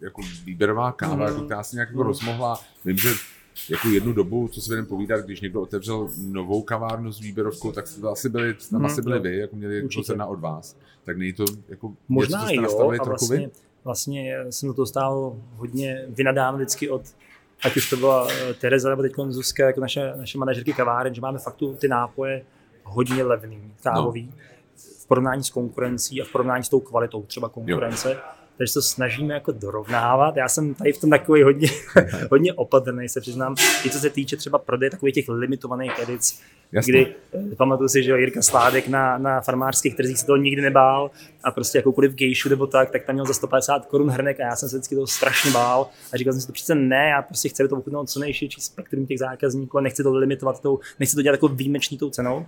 jako 0.00 0.22
výběrová 0.44 0.92
káva, 0.92 1.14
mm. 1.14 1.22
jako, 1.22 1.40
která 1.40 1.62
se 1.62 1.76
nějak 1.76 1.88
jako 1.88 2.00
mm. 2.00 2.06
rozmohla. 2.06 2.60
Vím, 2.84 2.96
že 2.96 3.08
jako 3.70 3.88
jednu 3.88 4.12
dobu, 4.12 4.48
co 4.48 4.60
si 4.60 4.68
budeme 4.68 4.86
povídat, 4.86 5.24
když 5.24 5.40
někdo 5.40 5.62
otevřel 5.62 6.08
novou 6.16 6.62
kavárnu 6.62 7.12
s 7.12 7.20
výběrovkou, 7.20 7.72
tak 7.72 7.86
jste 7.86 8.00
to 8.00 8.10
asi 8.10 8.28
byli, 8.28 8.54
tam 8.70 8.80
mm, 8.80 8.86
asi 8.86 9.02
byli 9.02 9.20
vy, 9.20 9.38
jako 9.38 9.56
měli 9.56 9.76
jako 9.76 10.02
cena 10.02 10.26
od 10.26 10.40
vás. 10.40 10.76
Tak 11.04 11.18
není 11.18 11.32
to 11.32 11.44
jako 11.68 11.92
Možná 12.08 12.50
něco, 12.50 12.62
co 12.62 12.68
jste 12.68 12.96
jo, 12.96 13.02
a 13.02 13.04
vlastně, 13.04 13.50
vlastně 13.84 14.36
jsem 14.50 14.74
to 14.74 14.86
stál 14.86 15.36
hodně 15.56 16.04
vynadán 16.08 16.54
vždycky 16.54 16.90
od 16.90 17.02
ať 17.64 17.76
už 17.76 17.90
to 17.90 17.96
byla 17.96 18.28
eh, 18.30 18.54
Tereza 18.54 18.90
nebo 18.90 19.02
teď 19.02 19.12
Zuzka, 19.28 19.66
jako 19.66 19.80
naše, 19.80 20.12
naše 20.16 20.38
manažerky 20.38 20.72
kaváren, 20.72 21.14
že 21.14 21.20
máme 21.20 21.38
fakt 21.38 21.56
ty 21.78 21.88
nápoje 21.88 22.44
hodně 22.82 23.22
levný, 23.22 23.72
kávový, 23.82 24.26
no. 24.26 24.32
v 25.02 25.06
porovnání 25.06 25.44
s 25.44 25.50
konkurencí 25.50 26.22
a 26.22 26.24
v 26.24 26.32
porovnání 26.32 26.64
s 26.64 26.68
tou 26.68 26.80
kvalitou 26.80 27.22
třeba 27.22 27.48
konkurence. 27.48 28.10
Jo 28.12 28.18
takže 28.58 28.72
se 28.72 28.82
snažíme 28.82 29.34
jako 29.34 29.52
dorovnávat. 29.52 30.36
Já 30.36 30.48
jsem 30.48 30.74
tady 30.74 30.92
v 30.92 31.00
tom 31.00 31.10
takový 31.10 31.42
hodně, 31.42 31.68
hodně 32.30 32.52
opatrný, 32.52 33.08
se 33.08 33.20
přiznám, 33.20 33.54
i 33.84 33.90
co 33.90 33.98
se 33.98 34.10
týče 34.10 34.36
třeba 34.36 34.58
prodeje 34.58 34.90
takových 34.90 35.14
těch 35.14 35.28
limitovaných 35.28 35.92
edic, 36.02 36.40
Jasně. 36.72 36.92
kdy 36.92 37.14
eh, 37.52 37.56
pamatuju 37.56 37.88
si, 37.88 38.02
že 38.02 38.18
Jirka 38.18 38.42
Sládek 38.42 38.88
na, 38.88 39.18
na 39.18 39.40
farmářských 39.40 39.96
trzích 39.96 40.18
se 40.18 40.26
toho 40.26 40.36
nikdy 40.36 40.62
nebál 40.62 41.10
a 41.44 41.50
prostě 41.50 41.78
jakoukoliv 41.78 42.12
gejšu 42.12 42.48
nebo 42.48 42.66
tak, 42.66 42.90
tak 42.90 43.04
tam 43.04 43.14
měl 43.14 43.26
za 43.26 43.34
150 43.34 43.86
korun 43.86 44.10
hrnek 44.10 44.40
a 44.40 44.42
já 44.42 44.56
jsem 44.56 44.68
se 44.68 44.76
vždycky 44.76 44.94
toho 44.94 45.06
strašně 45.06 45.50
bál 45.50 45.88
a 46.12 46.16
říkal 46.16 46.32
jsem 46.32 46.40
si 46.40 46.46
to 46.46 46.52
přece 46.52 46.74
ne, 46.74 47.08
já 47.08 47.22
prostě 47.22 47.48
chci 47.48 47.68
to 47.68 47.76
ochutnout 47.76 48.10
co 48.10 48.20
nejširší 48.20 48.60
spektrum 48.60 49.06
těch 49.06 49.18
zákazníků 49.18 49.78
a 49.78 49.80
nechci 49.80 50.02
to 50.02 50.12
limitovat 50.12 50.60
tou, 50.60 50.80
nechci 51.00 51.16
to 51.16 51.22
dělat 51.22 51.34
jako 51.34 51.48
výjimečný 51.48 51.98
tou 51.98 52.10
cenou 52.10 52.46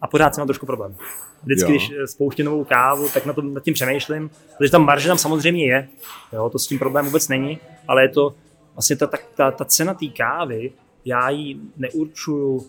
a 0.00 0.06
pořád 0.06 0.34
jsem 0.34 0.40
mám 0.40 0.48
trošku 0.48 0.66
problém. 0.66 0.96
Vždycky, 1.42 1.72
jo. 1.72 1.76
když 1.76 1.90
eh, 1.90 2.06
spouštím 2.06 2.46
novou 2.46 2.64
kávu, 2.64 3.08
tak 3.08 3.26
na 3.26 3.32
to, 3.32 3.42
nad 3.42 3.62
tím 3.62 3.74
přemýšlím, 3.74 4.30
protože 4.58 4.70
tam 4.70 4.84
marže 4.84 5.08
tam 5.08 5.18
samozřejmě 5.18 5.66
je, 5.66 5.88
jo, 6.32 6.50
to 6.50 6.58
s 6.58 6.66
tím 6.66 6.78
problém 6.78 7.04
vůbec 7.04 7.28
není, 7.28 7.58
ale 7.88 8.02
je 8.02 8.08
to 8.08 8.34
vlastně 8.74 8.96
ta, 8.96 9.06
ta, 9.06 9.18
ta, 9.36 9.50
ta 9.50 9.64
cena 9.64 9.94
té 9.94 10.06
kávy, 10.06 10.72
já 11.04 11.30
ji 11.30 11.56
neurčuju 11.76 12.66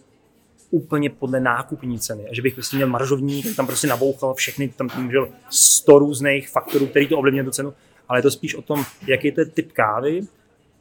úplně 0.70 1.10
podle 1.10 1.40
nákupní 1.40 2.00
ceny. 2.00 2.28
A 2.32 2.34
že 2.34 2.42
bych 2.42 2.54
prostě 2.54 2.76
měl 2.76 2.88
maržovník, 2.88 3.56
tam 3.56 3.68
prostě 3.68 3.88
nabouchal 3.88 4.34
všechny, 4.34 4.70
tam 4.70 4.90
měl 4.98 5.30
100 5.50 6.00
různých 6.00 6.50
faktorů, 6.50 6.88
který 6.88 7.08
to 7.08 7.18
ovlivňuje 7.18 7.44
tu 7.44 7.52
cenu, 7.52 7.74
ale 8.08 8.20
je 8.20 8.24
to 8.24 8.32
spíš 8.32 8.56
o 8.56 8.62
tom, 8.62 8.84
jaký 9.08 9.32
to 9.32 9.42
je 9.42 9.46
typ 9.46 9.72
kávy 9.72 10.22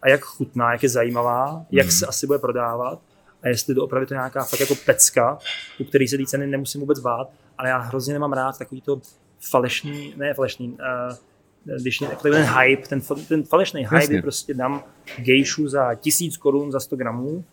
a 0.02 0.08
jak 0.08 0.24
chutná, 0.24 0.72
jak 0.72 0.82
je 0.82 0.88
zajímavá, 0.88 1.64
jak 1.70 1.86
mm. 1.86 1.92
se 1.92 2.06
asi 2.06 2.26
bude 2.26 2.38
prodávat 2.38 3.00
a 3.42 3.48
jestli 3.48 3.74
to 3.74 3.84
opravdu 3.84 4.06
to 4.06 4.14
nějaká 4.14 4.44
fakt 4.44 4.60
jako 4.60 4.74
pecka, 4.74 5.38
u 5.80 5.84
který 5.84 6.08
se 6.08 6.18
té 6.18 6.24
ceny 6.26 6.46
nemusím 6.46 6.80
vůbec 6.80 7.00
bát, 7.00 7.30
ale 7.58 7.68
já 7.68 7.78
hrozně 7.78 8.12
nemám 8.12 8.32
rád 8.32 8.58
takový 8.58 8.80
to 8.80 9.00
falešný, 9.50 10.14
ne 10.16 10.34
falešný, 10.34 10.68
uh, 10.68 11.16
když 11.80 12.00
je 12.00 12.08
ten 12.22 12.44
hype, 12.44 12.88
ten, 12.88 13.00
ten 13.28 13.42
falešný 13.42 13.86
hype, 13.90 14.06
kdy 14.06 14.22
prostě 14.22 14.54
dám 14.54 14.84
gejšu 15.16 15.68
za 15.68 15.94
tisíc 15.94 16.36
korun 16.36 16.72
za 16.72 16.80
100 16.80 16.96
gramů 16.96 17.44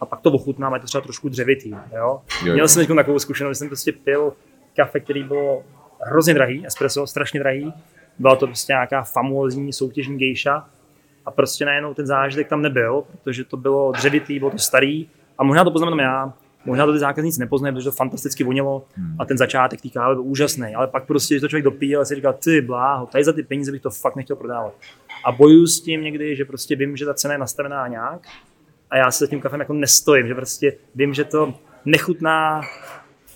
a 0.00 0.06
pak 0.06 0.20
to 0.20 0.30
ochutnám, 0.32 0.74
je 0.74 0.80
to 0.80 0.86
třeba 0.86 1.02
trošku 1.02 1.28
dřevitý. 1.28 1.70
Jo? 1.70 1.80
Jo, 1.92 2.20
jo. 2.44 2.52
Měl 2.52 2.68
jsem 2.68 2.86
teď 2.86 2.96
takovou 2.96 3.18
zkušenost, 3.18 3.56
že 3.56 3.58
jsem 3.58 3.68
prostě 3.68 3.92
pil 3.92 4.32
kafe, 4.76 5.00
který 5.00 5.24
bylo 5.24 5.62
hrozně 6.00 6.34
drahý, 6.34 6.66
espresso, 6.66 7.06
strašně 7.06 7.40
drahý. 7.40 7.72
Byla 8.18 8.36
to 8.36 8.46
prostě 8.46 8.72
nějaká 8.72 9.02
famózní 9.02 9.72
soutěžní 9.72 10.18
gejša 10.18 10.68
a 11.26 11.30
prostě 11.30 11.64
najednou 11.64 11.94
ten 11.94 12.06
zážitek 12.06 12.48
tam 12.48 12.62
nebyl, 12.62 13.04
protože 13.12 13.44
to 13.44 13.56
bylo 13.56 13.92
dřevitý, 13.92 14.38
bylo 14.38 14.50
to 14.50 14.58
starý 14.58 15.08
a 15.38 15.44
možná 15.44 15.64
to 15.64 15.70
poznám 15.70 15.98
já, 15.98 16.32
možná 16.64 16.86
to 16.86 16.92
ty 16.92 16.98
zákazníci 16.98 17.40
nepoznají, 17.40 17.74
protože 17.74 17.84
to 17.84 17.92
fantasticky 17.92 18.44
vonělo 18.44 18.86
a 19.18 19.24
ten 19.24 19.38
začátek 19.38 19.80
té 19.80 19.88
kávy 19.88 20.14
byl 20.14 20.24
úžasný, 20.24 20.74
ale 20.74 20.86
pak 20.86 21.06
prostě, 21.06 21.34
když 21.34 21.40
to 21.40 21.48
člověk 21.48 21.64
dopíjel 21.64 22.00
a 22.00 22.04
si 22.04 22.14
říkal, 22.14 22.32
ty 22.32 22.60
bláho, 22.60 23.06
tady 23.06 23.24
za 23.24 23.32
ty 23.32 23.42
peníze 23.42 23.72
bych 23.72 23.82
to 23.82 23.90
fakt 23.90 24.16
nechtěl 24.16 24.36
prodávat. 24.36 24.74
A 25.24 25.32
bojuju 25.32 25.66
s 25.66 25.80
tím 25.80 26.02
někdy, 26.02 26.36
že 26.36 26.44
prostě 26.44 26.76
vím, 26.76 26.96
že 26.96 27.04
ta 27.04 27.14
cena 27.14 27.34
je 27.34 27.38
nastavená 27.38 27.88
nějak 27.88 28.20
a 28.90 28.96
já 28.96 29.10
se 29.10 29.24
za 29.24 29.30
tím 29.30 29.40
kafem 29.40 29.60
jako 29.60 29.72
nestojím, 29.72 30.28
že 30.28 30.34
prostě 30.34 30.76
vím, 30.94 31.14
že 31.14 31.24
to 31.24 31.54
nechutná 31.84 32.62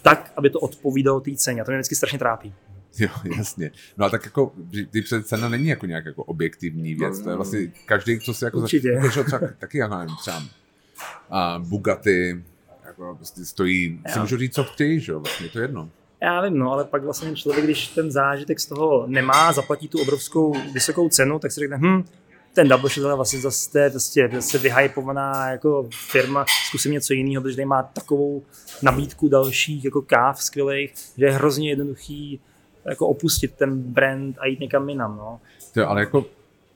tak, 0.02 0.32
aby 0.36 0.50
to 0.50 0.60
odpovídalo 0.60 1.20
té 1.20 1.30
ceně. 1.36 1.60
A 1.60 1.64
to 1.64 1.70
mě 1.70 1.78
vždycky 1.78 1.94
strašně 1.94 2.18
trápí. 2.18 2.54
Jo, 2.98 3.08
jasně. 3.36 3.70
No 3.96 4.06
a 4.06 4.10
tak 4.10 4.24
jako, 4.24 4.52
ty 4.90 5.02
cena 5.22 5.48
není 5.48 5.68
jako 5.68 5.86
nějak 5.86 6.04
jako 6.04 6.24
objektivní 6.24 6.94
věc, 6.94 7.20
to 7.20 7.30
je 7.30 7.36
vlastně 7.36 7.72
každý, 7.86 8.20
co 8.20 8.34
si 8.34 8.44
jako... 8.44 8.58
Určitě. 8.58 9.00
Zač- 9.02 9.26
třeba, 9.26 9.40
taky, 9.58 9.78
jako 9.78 9.96
nevím, 9.96 10.16
třeba 10.20 10.38
uh, 10.38 11.66
Bugatti, 11.68 12.42
jako 12.86 13.14
prostě 13.16 13.44
stojí, 13.44 14.00
já. 14.06 14.12
si 14.12 14.18
můžu 14.18 14.36
říct, 14.36 14.54
co 14.54 14.64
chtějí, 14.64 15.00
že 15.00 15.12
jo, 15.12 15.20
vlastně 15.20 15.48
to 15.48 15.58
je 15.58 15.64
jedno. 15.64 15.90
Já 16.22 16.40
vím, 16.40 16.58
no, 16.58 16.72
ale 16.72 16.84
pak 16.84 17.04
vlastně 17.04 17.36
člověk, 17.36 17.64
když 17.64 17.88
ten 17.88 18.10
zážitek 18.10 18.60
z 18.60 18.66
toho 18.66 19.06
nemá, 19.06 19.52
zaplatí 19.52 19.88
tu 19.88 20.00
obrovskou 20.02 20.54
vysokou 20.72 21.08
cenu, 21.08 21.38
tak 21.38 21.52
si 21.52 21.60
řekne, 21.60 21.76
hm, 21.76 22.04
ten 22.52 22.68
double 22.68 22.90
shot 22.90 23.08
je 23.08 23.14
vlastně 23.14 23.40
zase, 23.40 23.90
prostě, 23.90 24.30
zase 24.32 24.58
vyhypovaná 24.58 25.50
jako 25.50 25.88
firma, 26.10 26.44
zkusím 26.68 26.92
něco 26.92 27.12
jiného, 27.12 27.42
protože 27.42 27.56
tady 27.56 27.66
má 27.66 27.82
takovou 27.82 28.42
nabídku 28.82 29.28
dalších 29.28 29.84
jako 29.84 30.02
káv 30.02 30.42
skvělých, 30.42 30.94
že 31.16 31.24
je 31.24 31.32
hrozně 31.32 31.70
jednoduchý 31.70 32.40
jako 32.84 33.08
opustit 33.08 33.54
ten 33.54 33.82
brand 33.82 34.38
a 34.38 34.46
jít 34.46 34.60
někam 34.60 34.88
jinam. 34.88 35.16
No. 35.16 35.40
To, 35.74 35.88
ale 35.88 36.00
jako 36.00 36.26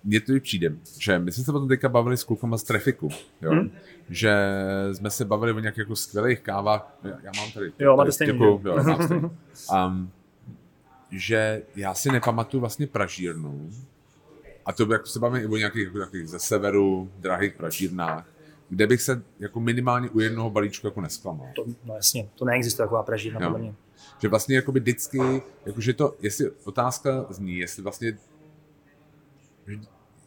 mně 0.05 0.21
to 0.21 0.33
i 0.33 0.41
přijde, 0.41 0.73
že 0.99 1.19
my 1.19 1.33
jsme 1.33 1.45
se 1.45 1.53
potom 1.53 1.69
teďka 1.69 1.89
bavili 1.89 2.17
s 2.17 2.25
klukama 2.25 2.59
z 2.59 2.63
Trafiku, 2.63 3.09
jo? 3.43 3.51
Hmm. 3.51 3.71
že 4.09 4.35
jsme 4.93 5.11
se 5.11 5.25
bavili 5.25 5.53
o 5.53 5.59
nějakých 5.59 5.79
jako 5.79 5.97
skvělých 5.97 6.41
kávách, 6.41 6.99
já, 7.05 7.11
já 7.11 7.31
mám 7.37 7.53
tady, 7.53 7.73
jo, 7.79 7.97
máte 7.97 8.13
stejný, 8.13 8.33
děkuju, 8.33 8.61
jo, 8.65 8.77
mám 8.85 9.03
stejný. 9.07 9.31
Um, 9.87 10.11
že 11.11 11.63
já 11.77 11.95
si 11.95 12.13
nepamatuju 12.13 12.61
vlastně 12.61 12.87
pražírnu, 12.87 13.71
a 14.67 14.73
to 14.73 14.93
jak 14.93 15.07
se 15.07 15.19
bavím 15.19 15.43
i 15.43 15.47
o 15.47 15.57
nějakých, 15.57 15.85
jako, 15.85 15.99
nějakých 15.99 16.29
ze 16.29 16.39
severu, 16.39 17.11
drahých 17.19 17.55
pražírnách, 17.55 18.27
kde 18.69 18.87
bych 18.87 19.03
se 19.03 19.23
jako 19.39 19.61
minimálně 19.61 20.11
u 20.11 20.21
jednoho 20.21 20.51
balíčku 20.51 20.87
jako 20.87 21.01
nesklamal. 21.01 21.47
To, 21.57 21.65
no 21.85 21.95
jasně, 21.95 22.29
to 22.35 22.45
neexistuje 22.45 22.87
taková 22.87 23.03
pražírna 23.03 23.41
podle 23.41 23.59
mě. 23.59 23.75
Že 24.19 24.29
vlastně 24.29 24.57
jakoby 24.57 24.81
vždycky, 24.81 25.43
jakože 25.67 25.93
to, 25.93 26.15
jestli 26.23 26.51
otázka 26.65 27.27
zní, 27.31 27.59
jestli 27.59 27.83
vlastně 27.83 28.19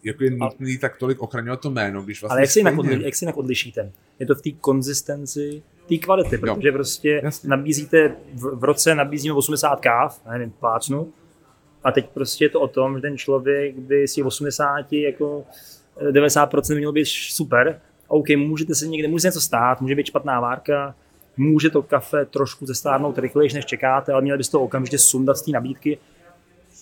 jako 0.04 0.24
je 0.24 0.32
nutný 0.32 0.78
tak 0.78 0.98
tolik 0.98 1.20
ochraňovat 1.20 1.62
to 1.62 1.72
jméno, 1.72 2.04
když 2.04 2.22
vlastně... 2.22 2.34
Ale 2.34 2.42
jak 2.42 2.52
si, 2.52 2.60
jinak, 2.60 2.78
odli, 2.78 3.04
jak 3.04 3.16
si 3.16 3.26
jinak 3.26 3.38
odlišíte? 3.38 3.92
Je 4.20 4.26
to 4.26 4.36
v 4.36 4.42
té 4.42 4.52
konzistenci 4.52 5.64
té 5.90 5.98
kvality, 5.98 6.38
protože 6.38 6.68
jo. 6.68 6.74
prostě 6.74 7.22
Jasně. 7.24 7.50
nabízíte, 7.50 8.16
v, 8.34 8.60
v 8.60 8.64
roce 8.64 8.96
nabízíme 8.96 9.34
80 9.34 9.76
káv, 9.76 10.22
nevím, 10.32 10.52
plácnu, 10.52 11.14
a 11.84 11.92
teď 11.92 12.10
prostě 12.10 12.46
je 12.46 12.50
to 12.50 12.62
o 12.62 12.68
tom, 12.68 12.96
že 12.96 13.02
ten 13.02 13.18
člověk 13.18 13.76
by 13.76 14.08
si 14.08 14.24
80 14.24 14.94
jako 14.94 15.46
90% 16.12 16.78
mělo 16.78 16.92
být 16.92 17.06
super. 17.08 17.82
OK, 18.08 18.30
můžete 18.38 18.76
se 18.76 18.88
někde, 18.88 19.08
může 19.08 19.22
se 19.22 19.28
něco 19.28 19.42
stát, 19.42 19.82
může 19.82 19.96
být 19.96 20.06
špatná 20.06 20.40
várka, 20.40 20.96
může 21.38 21.70
to 21.70 21.82
kafe 21.82 22.26
trošku 22.26 22.66
zestárnout 22.66 23.18
rychleji, 23.18 23.54
než 23.54 23.66
čekáte, 23.66 24.14
ale 24.14 24.22
měli 24.22 24.38
byste 24.38 24.52
to 24.52 24.62
okamžitě 24.62 24.98
sundat 24.98 25.38
z 25.38 25.42
té 25.42 25.52
nabídky. 25.52 25.98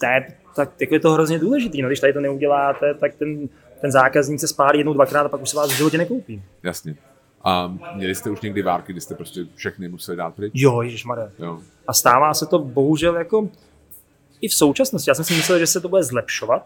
je, 0.04 0.28
tak 0.56 0.70
jako 0.82 0.94
je 0.94 1.00
to 1.00 1.12
hrozně 1.12 1.40
důležité. 1.40 1.78
No, 1.82 1.88
když 1.88 2.00
tady 2.00 2.14
to 2.14 2.20
neuděláte, 2.20 2.94
tak 2.94 3.16
ten, 3.16 3.50
ten 3.82 3.92
zákazník 3.92 4.40
se 4.40 4.48
spálí 4.48 4.80
jednou, 4.80 4.94
dvakrát 4.94 5.26
a 5.26 5.30
pak 5.30 5.42
už 5.42 5.50
se 5.50 5.58
vás 5.58 5.72
v 5.72 5.78
životě 5.78 5.98
nekoupí. 5.98 6.44
Jasně. 6.64 6.96
A 7.44 7.78
měli 7.96 8.16
jste 8.16 8.30
už 8.30 8.42
někdy 8.42 8.62
várky, 8.62 8.92
kdy 8.92 9.02
jste 9.02 9.16
prostě 9.16 9.46
všechny 9.56 9.88
museli 9.88 10.18
dát 10.18 10.36
pryč? 10.36 10.52
Jo, 10.56 10.82
jo. 11.40 11.60
A 11.88 11.94
stává 11.94 12.34
se 12.34 12.46
to 12.46 12.60
bohužel 12.60 13.16
jako 13.16 13.50
i 14.42 14.48
v 14.48 14.54
současnosti. 14.54 15.10
Já 15.10 15.16
jsem 15.16 15.26
si 15.26 15.34
myslel, 15.34 15.60
že 15.60 15.68
se 15.68 15.82
to 15.82 15.90
bude 15.90 16.04
zlepšovat 16.04 16.66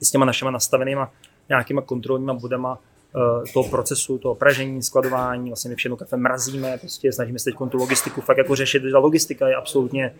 s 0.00 0.10
těma 0.10 0.24
našima 0.24 0.50
nastavenýma 0.50 1.12
nějakýma 1.48 1.82
kontrolníma 1.82 2.34
bodama 2.34 2.78
uh, 3.14 3.44
toho 3.52 3.68
procesu, 3.68 4.18
toho 4.18 4.34
pražení, 4.34 4.82
skladování, 4.82 5.50
vlastně 5.50 5.68
my 5.68 5.76
všechno 5.76 5.96
kafe 5.96 6.16
mrazíme, 6.16 6.78
prostě 6.78 7.12
snažíme 7.12 7.38
se 7.38 7.44
teď 7.44 7.54
tu 7.70 7.76
logistiku 7.76 8.20
fakt 8.20 8.38
jako 8.38 8.56
řešit, 8.56 8.82
ta 8.92 8.98
logistika 8.98 9.48
je 9.48 9.54
absolutně 9.54 10.14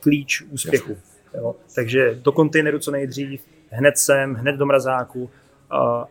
klíč 0.00 0.42
úspěchu. 0.42 0.96
Jo? 1.34 1.56
Takže 1.74 2.18
do 2.22 2.32
kontejneru 2.32 2.78
co 2.78 2.90
nejdřív, 2.90 3.40
hned 3.70 3.98
sem, 3.98 4.34
hned 4.34 4.56
do 4.56 4.66
mrazáku, 4.66 5.22
uh, 5.22 5.28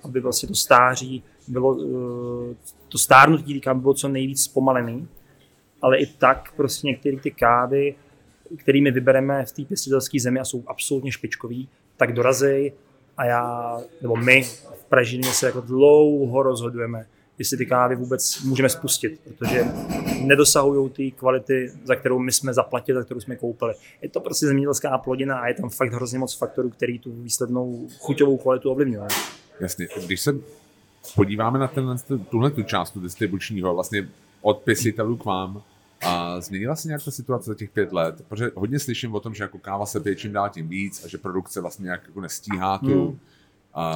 aby 0.03 0.19
vlastně 0.19 0.47
to 0.47 0.55
stáří 0.55 1.23
bylo, 1.47 1.73
uh, 1.73 2.55
to 2.89 2.97
stárnutí 2.97 3.61
kam 3.61 3.79
bylo 3.79 3.93
co 3.93 4.07
nejvíc 4.07 4.43
zpomalený, 4.43 5.07
ale 5.81 5.97
i 5.97 6.05
tak 6.05 6.51
prostě 6.55 6.87
některé 6.87 7.17
ty 7.17 7.31
kávy 7.31 7.95
kterými 8.57 8.91
vybereme 8.91 9.45
v 9.45 9.51
té 9.51 9.63
pěstitelské 9.63 10.19
zemi 10.19 10.39
a 10.39 10.45
jsou 10.45 10.63
absolutně 10.67 11.11
špičkový, 11.11 11.69
tak 11.97 12.13
dorazí 12.13 12.71
a 13.17 13.25
já, 13.25 13.77
nebo 14.01 14.15
my 14.15 14.43
v 14.75 14.85
Pražině 14.89 15.23
se 15.23 15.45
jako 15.45 15.61
dlouho 15.61 16.43
rozhodujeme, 16.43 17.05
jestli 17.37 17.57
ty 17.57 17.65
kávy 17.65 17.95
vůbec 17.95 18.41
můžeme 18.43 18.69
spustit, 18.69 19.19
protože 19.23 19.65
nedosahují 20.21 20.89
ty 20.89 21.11
kvality, 21.11 21.71
za 21.83 21.95
kterou 21.95 22.19
my 22.19 22.31
jsme 22.31 22.53
zaplatili, 22.53 22.99
za 22.99 23.05
kterou 23.05 23.19
jsme 23.19 23.35
koupili. 23.35 23.73
Je 24.01 24.09
to 24.09 24.19
prostě 24.19 24.47
zemědělská 24.47 24.97
plodina 24.97 25.39
a 25.39 25.47
je 25.47 25.53
tam 25.53 25.69
fakt 25.69 25.93
hrozně 25.93 26.19
moc 26.19 26.37
faktorů, 26.37 26.69
který 26.69 26.99
tu 26.99 27.11
výslednou 27.11 27.87
chuťovou 27.99 28.37
kvalitu 28.37 28.71
ovlivňuje. 28.71 29.07
Jasně, 29.59 29.87
když 30.05 30.21
se 30.21 30.35
podíváme 31.15 31.59
na 31.59 31.67
tenhle, 31.67 31.95
tuhle 32.29 32.51
tu 32.51 32.63
část 32.63 32.97
distribučního, 32.97 33.73
vlastně 33.75 34.09
od 34.41 34.57
pěstitelů 34.57 35.17
k 35.17 35.25
vám, 35.25 35.63
a 36.01 36.41
změnila 36.41 36.75
se 36.75 36.87
nějak 36.87 37.03
ta 37.03 37.11
situace 37.11 37.49
za 37.49 37.55
těch 37.55 37.69
pět 37.69 37.93
let? 37.93 38.25
Protože 38.27 38.51
hodně 38.55 38.79
slyším 38.79 39.15
o 39.15 39.19
tom, 39.19 39.33
že 39.33 39.43
jako 39.43 39.57
káva 39.57 39.85
se 39.85 39.99
pije 39.99 40.15
čím 40.15 40.33
dál 40.33 40.49
tím 40.49 40.67
víc 40.67 41.05
a 41.05 41.07
že 41.07 41.17
produkce 41.17 41.61
vlastně 41.61 41.83
nějak 41.83 42.07
jako 42.07 42.21
nestíhá 42.21 42.77
tu. 42.77 43.05
Hmm. 43.05 43.19
A 43.73 43.93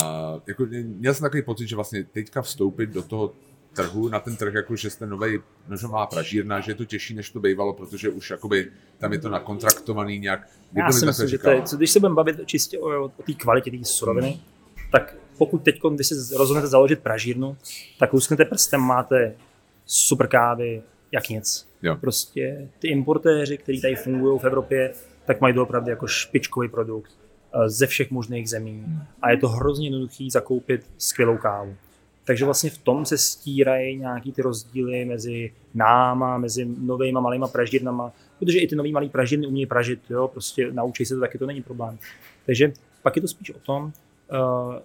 jako, 0.47 0.65
měl 0.83 1.13
jsem 1.13 1.23
takový 1.23 1.43
pocit, 1.43 1.67
že 1.67 1.75
vlastně 1.75 2.03
teďka 2.03 2.41
vstoupit 2.41 2.89
do 2.89 3.03
toho 3.03 3.33
trhu, 3.73 4.09
na 4.09 4.19
ten 4.19 4.35
trh, 4.35 4.53
jako 4.53 4.75
že 4.75 4.89
jste 4.89 5.07
nový 5.07 5.39
nožová 5.67 6.07
pražírna, 6.07 6.59
že 6.59 6.71
je 6.71 6.75
to 6.75 6.85
těžší, 6.85 7.13
než 7.13 7.29
to 7.29 7.39
bývalo, 7.39 7.73
protože 7.73 8.09
už 8.09 8.29
jakoby 8.29 8.71
tam 8.97 9.13
je 9.13 9.19
to 9.19 9.29
nakontraktovaný 9.29 10.19
nějak. 10.19 10.49
Já 10.73 10.91
si 10.91 11.05
myslím, 11.05 11.27
že 11.27 11.37
to 11.37 11.49
je, 11.49 11.63
když 11.77 11.91
se 11.91 11.99
budeme 11.99 12.15
bavit 12.15 12.39
čistě 12.45 12.79
o, 12.79 13.05
o 13.05 13.23
té 13.25 13.33
kvalitě 13.33 13.71
té 13.71 13.85
suroviny, 13.85 14.29
hmm. 14.29 14.39
tak 14.91 15.15
pokud 15.37 15.63
teď, 15.63 15.79
když 15.95 16.07
si 16.07 16.15
rozhodnete 16.37 16.67
založit 16.67 16.99
pražírnu, 16.99 17.57
tak 17.99 18.13
lusknete 18.13 18.45
prstem, 18.45 18.81
máte 18.81 19.35
super 19.85 20.27
kávy, 20.27 20.83
jak 21.11 21.29
nic. 21.29 21.70
Jo. 21.83 21.95
Prostě 21.95 22.69
ty 22.79 22.87
importéři, 22.87 23.57
kteří 23.57 23.81
tady 23.81 23.95
fungují 23.95 24.39
v 24.39 24.43
Evropě, 24.43 24.93
tak 25.25 25.41
mají 25.41 25.57
opravdu 25.57 25.89
jako 25.89 26.07
špičkový 26.07 26.69
produkt 26.69 27.11
eh, 27.53 27.69
ze 27.69 27.87
všech 27.87 28.11
možných 28.11 28.49
zemí 28.49 28.85
a 29.21 29.31
je 29.31 29.37
to 29.37 29.49
hrozně 29.49 29.87
jednoduchý 29.87 30.29
zakoupit 30.29 30.81
skvělou 30.97 31.37
kávu. 31.37 31.75
Takže 32.25 32.45
vlastně 32.45 32.69
v 32.69 32.77
tom 32.77 33.05
se 33.05 33.17
stírají 33.17 33.97
nějaký 33.97 34.31
ty 34.31 34.41
rozdíly 34.41 35.05
mezi 35.05 35.53
náma, 35.73 36.37
mezi 36.37 36.65
novými 36.79 37.11
malýma 37.21 37.47
pražírnama, 37.47 38.11
protože 38.39 38.59
i 38.59 38.67
ty 38.67 38.75
nový 38.75 38.91
malý 38.91 39.09
pražírny 39.09 39.47
umí 39.47 39.65
pražit, 39.65 39.99
jo, 40.09 40.27
prostě 40.27 40.71
naučí 40.71 41.05
se 41.05 41.15
to 41.15 41.21
taky, 41.21 41.37
to 41.37 41.45
není 41.45 41.61
problém. 41.61 41.97
Takže 42.45 42.73
pak 43.01 43.15
je 43.15 43.21
to 43.21 43.27
spíš 43.27 43.49
o 43.49 43.59
tom, 43.59 43.83
uh, 43.83 44.75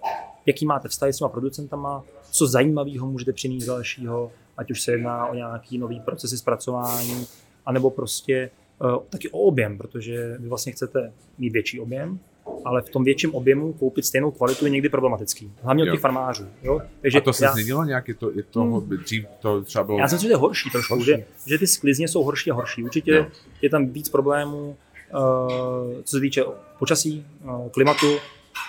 jaký 0.45 0.65
máte 0.65 0.87
vztahy 0.87 1.13
s 1.13 1.17
těma 1.17 1.29
producentama, 1.29 2.03
co 2.31 2.47
zajímavého 2.47 3.07
můžete 3.07 3.33
přinést 3.33 3.65
dalšího, 3.65 4.31
ať 4.57 4.71
už 4.71 4.81
se 4.81 4.91
jedná 4.91 5.27
o 5.27 5.35
nějaký 5.35 5.77
nový 5.77 5.99
procesy 5.99 6.37
zpracování, 6.37 7.25
anebo 7.65 7.89
prostě 7.89 8.49
uh, 8.81 9.03
taky 9.09 9.29
o 9.29 9.39
objem, 9.39 9.77
protože 9.77 10.37
vy 10.39 10.47
vlastně 10.49 10.71
chcete 10.71 11.13
mít 11.37 11.53
větší 11.53 11.79
objem, 11.79 12.19
ale 12.65 12.81
v 12.81 12.89
tom 12.89 13.03
větším 13.03 13.35
objemu 13.35 13.73
koupit 13.73 14.05
stejnou 14.05 14.31
kvalitu 14.31 14.65
je 14.65 14.71
někdy 14.71 14.89
problematický. 14.89 15.51
Hlavně 15.61 15.83
od 15.83 15.91
těch 15.91 15.99
farmářů. 15.99 16.47
Jo? 16.63 16.81
Takže 17.01 17.17
A 17.17 17.21
to 17.21 17.33
se 17.33 17.45
já... 17.45 17.51
změnilo 17.51 17.83
nějak? 17.83 18.07
Je 18.07 18.13
to, 18.13 18.31
je 18.31 18.43
to 18.43 18.63
hmm. 18.63 18.89
dřív 18.89 19.25
to 19.39 19.61
třeba 19.61 19.83
bylo... 19.83 19.99
Já 19.99 20.07
si 20.07 20.15
myslím, 20.15 20.27
že 20.27 20.33
je 20.33 20.37
horší 20.37 20.69
trošku, 20.69 20.93
horší. 20.93 21.05
Že, 21.05 21.25
že 21.47 21.57
ty 21.57 21.67
sklizně 21.67 22.07
jsou 22.07 22.23
horší 22.23 22.51
a 22.51 22.53
horší. 22.53 22.83
Určitě 22.83 23.11
jo. 23.11 23.25
je 23.61 23.69
tam 23.69 23.87
víc 23.87 24.09
problémů, 24.09 24.77
uh, 25.13 26.01
co 26.03 26.17
se 26.17 26.19
týče 26.19 26.43
počasí, 26.79 27.25
uh, 27.43 27.69
klimatu, 27.69 28.17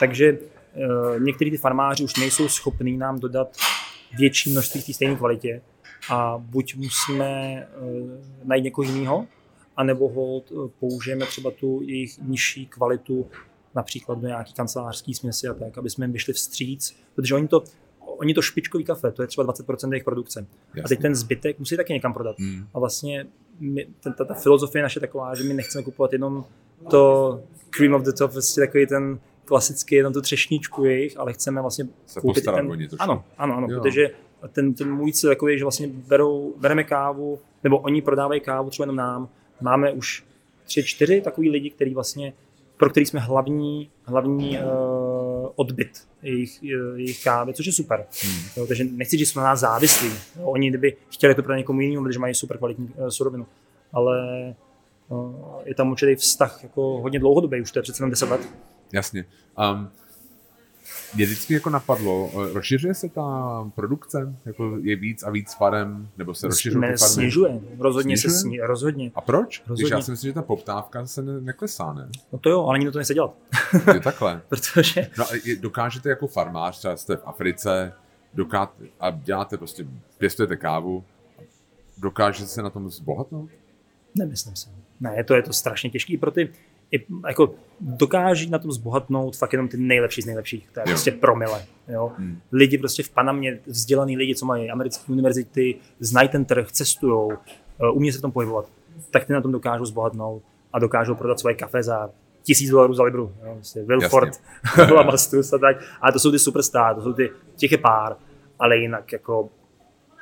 takže 0.00 0.32
uh, 0.32 1.22
některý 1.22 1.50
ty 1.50 1.56
farmáři 1.56 2.04
už 2.04 2.16
nejsou 2.16 2.48
schopní 2.48 2.96
nám 2.96 3.18
dodat 3.18 3.56
větší 4.18 4.52
množství 4.52 4.80
v 4.80 4.86
té 4.86 4.92
stejné 4.92 5.16
kvalitě 5.16 5.60
a 6.10 6.38
buď 6.38 6.74
musíme 6.74 7.66
uh, 7.80 8.10
najít 8.44 8.64
někoho 8.64 8.92
jiného, 8.92 9.26
anebo 9.76 10.08
hold 10.08 10.50
uh, 10.50 10.68
použijeme 10.80 11.26
třeba 11.26 11.50
tu 11.50 11.80
jejich 11.82 12.18
nižší 12.18 12.66
kvalitu 12.66 13.26
například 13.74 14.18
do 14.18 14.26
nějaký 14.26 14.52
kancelářský 14.52 15.14
směsi 15.14 15.48
a 15.48 15.54
tak, 15.54 15.78
aby 15.78 15.90
jsme 15.90 16.04
jim 16.04 16.12
vyšli 16.12 16.32
vstříc, 16.32 16.96
protože 17.14 17.34
oni 17.34 17.48
to, 17.48 17.64
oni 18.00 18.34
to 18.34 18.42
špičkový 18.42 18.84
kafe, 18.84 19.10
to 19.10 19.22
je 19.22 19.28
třeba 19.28 19.46
20% 19.46 19.92
jejich 19.92 20.04
produkce. 20.04 20.46
Jasně. 20.68 20.82
A 20.82 20.88
teď 20.88 21.00
ten 21.00 21.14
zbytek 21.14 21.58
musí 21.58 21.76
taky 21.76 21.92
někam 21.92 22.12
prodat. 22.12 22.38
Hmm. 22.38 22.66
A 22.74 22.78
vlastně 22.78 23.26
my, 23.60 23.86
ten, 24.00 24.12
ta, 24.12 24.24
ta 24.24 24.34
filozofie 24.34 24.82
naše 24.82 25.00
taková, 25.00 25.34
že 25.34 25.44
my 25.44 25.54
nechceme 25.54 25.84
kupovat 25.84 26.12
jenom 26.12 26.44
to 26.90 27.42
cream 27.70 27.94
of 27.94 28.02
the 28.02 28.12
top, 28.12 28.32
vlastně 28.32 28.66
takový 28.66 28.86
ten 28.86 29.18
klasický, 29.44 29.94
jenom 29.94 30.12
tu 30.12 30.20
třešničku 30.20 30.84
jejich, 30.84 31.18
ale 31.18 31.32
chceme 31.32 31.60
vlastně 31.60 31.88
Se 32.06 32.20
koupit 32.20 32.44
ten... 32.44 32.54
Ano, 32.98 33.24
ano, 33.38 33.56
ano, 33.56 33.66
jo. 33.70 33.80
protože 33.80 34.10
ten, 34.52 34.74
ten 34.74 34.92
můj 34.94 35.12
cíl 35.12 35.30
takový, 35.30 35.58
že 35.58 35.64
vlastně 35.64 35.88
berou, 35.88 36.54
bereme 36.56 36.84
kávu, 36.84 37.38
nebo 37.64 37.78
oni 37.78 38.02
prodávají 38.02 38.40
kávu 38.40 38.70
třeba 38.70 38.84
jenom 38.84 38.96
nám. 38.96 39.28
Máme 39.60 39.92
už 39.92 40.24
tři, 40.64 40.84
čtyři 40.84 41.20
takový 41.20 41.50
lidi, 41.50 41.70
který 41.70 41.94
vlastně, 41.94 42.32
pro 42.76 42.90
který 42.90 43.06
jsme 43.06 43.20
hlavní, 43.20 43.90
hlavní 44.04 44.58
uh, 44.58 45.48
odbyt 45.56 46.08
jejich, 46.22 46.62
jejich 46.96 47.24
kávy, 47.24 47.54
což 47.54 47.66
je 47.66 47.72
super. 47.72 48.06
Hmm. 48.24 48.42
Jo, 48.56 48.66
takže 48.66 48.84
nechci, 48.84 49.18
že 49.18 49.26
jsou 49.26 49.38
na 49.40 49.44
nás 49.44 49.60
závislí. 49.60 50.08
Jo, 50.08 50.44
oni 50.44 50.68
kdyby 50.68 50.96
chtěli 51.10 51.34
to 51.34 51.42
pro 51.42 51.54
někomu 51.54 51.80
jinému, 51.80 52.04
protože 52.04 52.18
mají 52.18 52.34
super 52.34 52.58
kvalitní 52.58 52.90
uh, 52.96 53.08
surovinu. 53.08 53.46
Ale 53.92 54.18
uh, 55.08 55.34
je 55.64 55.74
tam 55.74 55.90
určitý 55.90 56.14
vztah 56.14 56.62
jako 56.62 56.82
hodně 56.82 57.18
dlouhodobý, 57.18 57.60
už 57.60 57.72
to 57.72 57.78
je 57.78 57.82
přece 57.82 58.02
jenom 58.02 58.10
10 58.10 58.28
let. 58.28 58.48
Jasně. 58.92 59.24
Um, 59.72 59.88
Mě 61.14 61.26
vždycky 61.26 61.54
jako 61.54 61.70
napadlo, 61.70 62.30
eh, 62.32 62.52
rozšiřuje 62.52 62.94
se 62.94 63.08
ta 63.08 63.70
produkce? 63.74 64.36
Jako 64.44 64.78
je 64.82 64.96
víc 64.96 65.22
a 65.22 65.30
víc 65.30 65.54
farem? 65.54 66.08
Nebo 66.18 66.34
se 66.34 66.46
rozšiřují 66.46 66.82
ty 66.82 66.96
farmy? 66.96 67.14
Snižuje, 67.14 67.60
rozhodně 67.78 68.16
snižuje? 68.16 68.34
se 68.34 68.40
snižuje, 68.40 68.66
rozhodně. 68.66 69.10
A 69.14 69.20
proč? 69.20 69.62
Rozhodně. 69.66 69.82
Když 69.82 69.90
já 69.90 70.00
si 70.00 70.10
myslím, 70.10 70.28
že 70.28 70.34
ta 70.34 70.42
poptávka 70.42 71.06
se 71.06 71.22
ne, 71.22 71.40
neklesá, 71.40 71.92
ne? 71.92 72.08
No 72.32 72.38
to 72.38 72.50
jo, 72.50 72.64
ale 72.64 72.78
nikdo 72.78 72.92
to 72.92 72.98
nechce 72.98 73.14
dělat. 73.14 73.34
je 73.94 74.00
takhle. 74.00 74.42
Protože... 74.48 75.10
No 75.18 75.24
a 75.24 75.56
dokážete 75.60 76.08
jako 76.08 76.26
farmář, 76.26 76.78
třeba 76.78 76.96
jste 76.96 77.16
v 77.16 77.22
Africe, 77.24 77.92
dokáte, 78.34 78.84
a 79.00 79.10
děláte 79.10 79.56
prostě, 79.56 79.86
pěstujete 80.18 80.56
kávu, 80.56 81.04
dokážete 81.98 82.46
se 82.46 82.62
na 82.62 82.70
tom 82.70 82.90
zbohatnout? 82.90 83.50
Nemyslím 84.14 84.56
si. 84.56 84.68
Ne, 85.00 85.24
to, 85.24 85.34
je 85.34 85.42
to 85.42 85.52
strašně 85.52 85.90
těžký 85.90 86.16
pro 86.16 86.30
ty, 86.30 86.52
i, 86.92 87.06
jako 87.28 87.54
dokáží 87.80 88.50
na 88.50 88.58
tom 88.58 88.72
zbohatnout 88.72 89.36
fakt 89.36 89.52
jenom 89.52 89.68
ty 89.68 89.76
nejlepší 89.76 90.22
z 90.22 90.26
nejlepších. 90.26 90.70
To 90.72 90.80
je 90.80 90.82
jo. 90.82 90.86
prostě 90.86 91.12
promile. 91.12 91.64
Jo? 91.88 92.12
Hmm. 92.16 92.38
Lidi 92.52 92.78
prostě 92.78 93.02
v 93.02 93.10
Panamě, 93.10 93.58
vzdělaný 93.66 94.16
lidi, 94.16 94.34
co 94.34 94.46
mají 94.46 94.70
americké 94.70 95.12
univerzity, 95.12 95.74
znají 96.00 96.28
ten 96.28 96.44
trh, 96.44 96.72
cestují, 96.72 97.32
eh, 97.80 97.90
umí 97.90 98.12
se 98.12 98.18
v 98.18 98.22
tom 98.22 98.32
pohybovat, 98.32 98.68
tak 99.10 99.24
ty 99.24 99.32
na 99.32 99.40
tom 99.40 99.52
dokážou 99.52 99.84
zbohatnout 99.84 100.42
a 100.72 100.78
dokážou 100.78 101.14
prodat 101.14 101.40
svoje 101.40 101.54
kafe 101.54 101.82
za 101.82 102.10
tisíc 102.42 102.70
dolarů 102.70 102.94
za 102.94 103.02
libru. 103.02 103.32
Jo? 103.44 103.54
Prostě 103.54 103.82
Wilford, 103.82 104.40
Lamastus 104.94 105.52
a 105.52 105.58
tak. 105.58 105.76
Ale 106.00 106.12
to 106.12 106.18
jsou 106.18 106.30
ty 106.30 106.38
superstar, 106.38 106.94
to 106.94 107.02
jsou 107.02 107.12
ty, 107.12 107.30
těch 107.56 107.72
je 107.72 107.78
pár, 107.78 108.16
ale 108.58 108.76
jinak 108.76 109.12
jako 109.12 109.48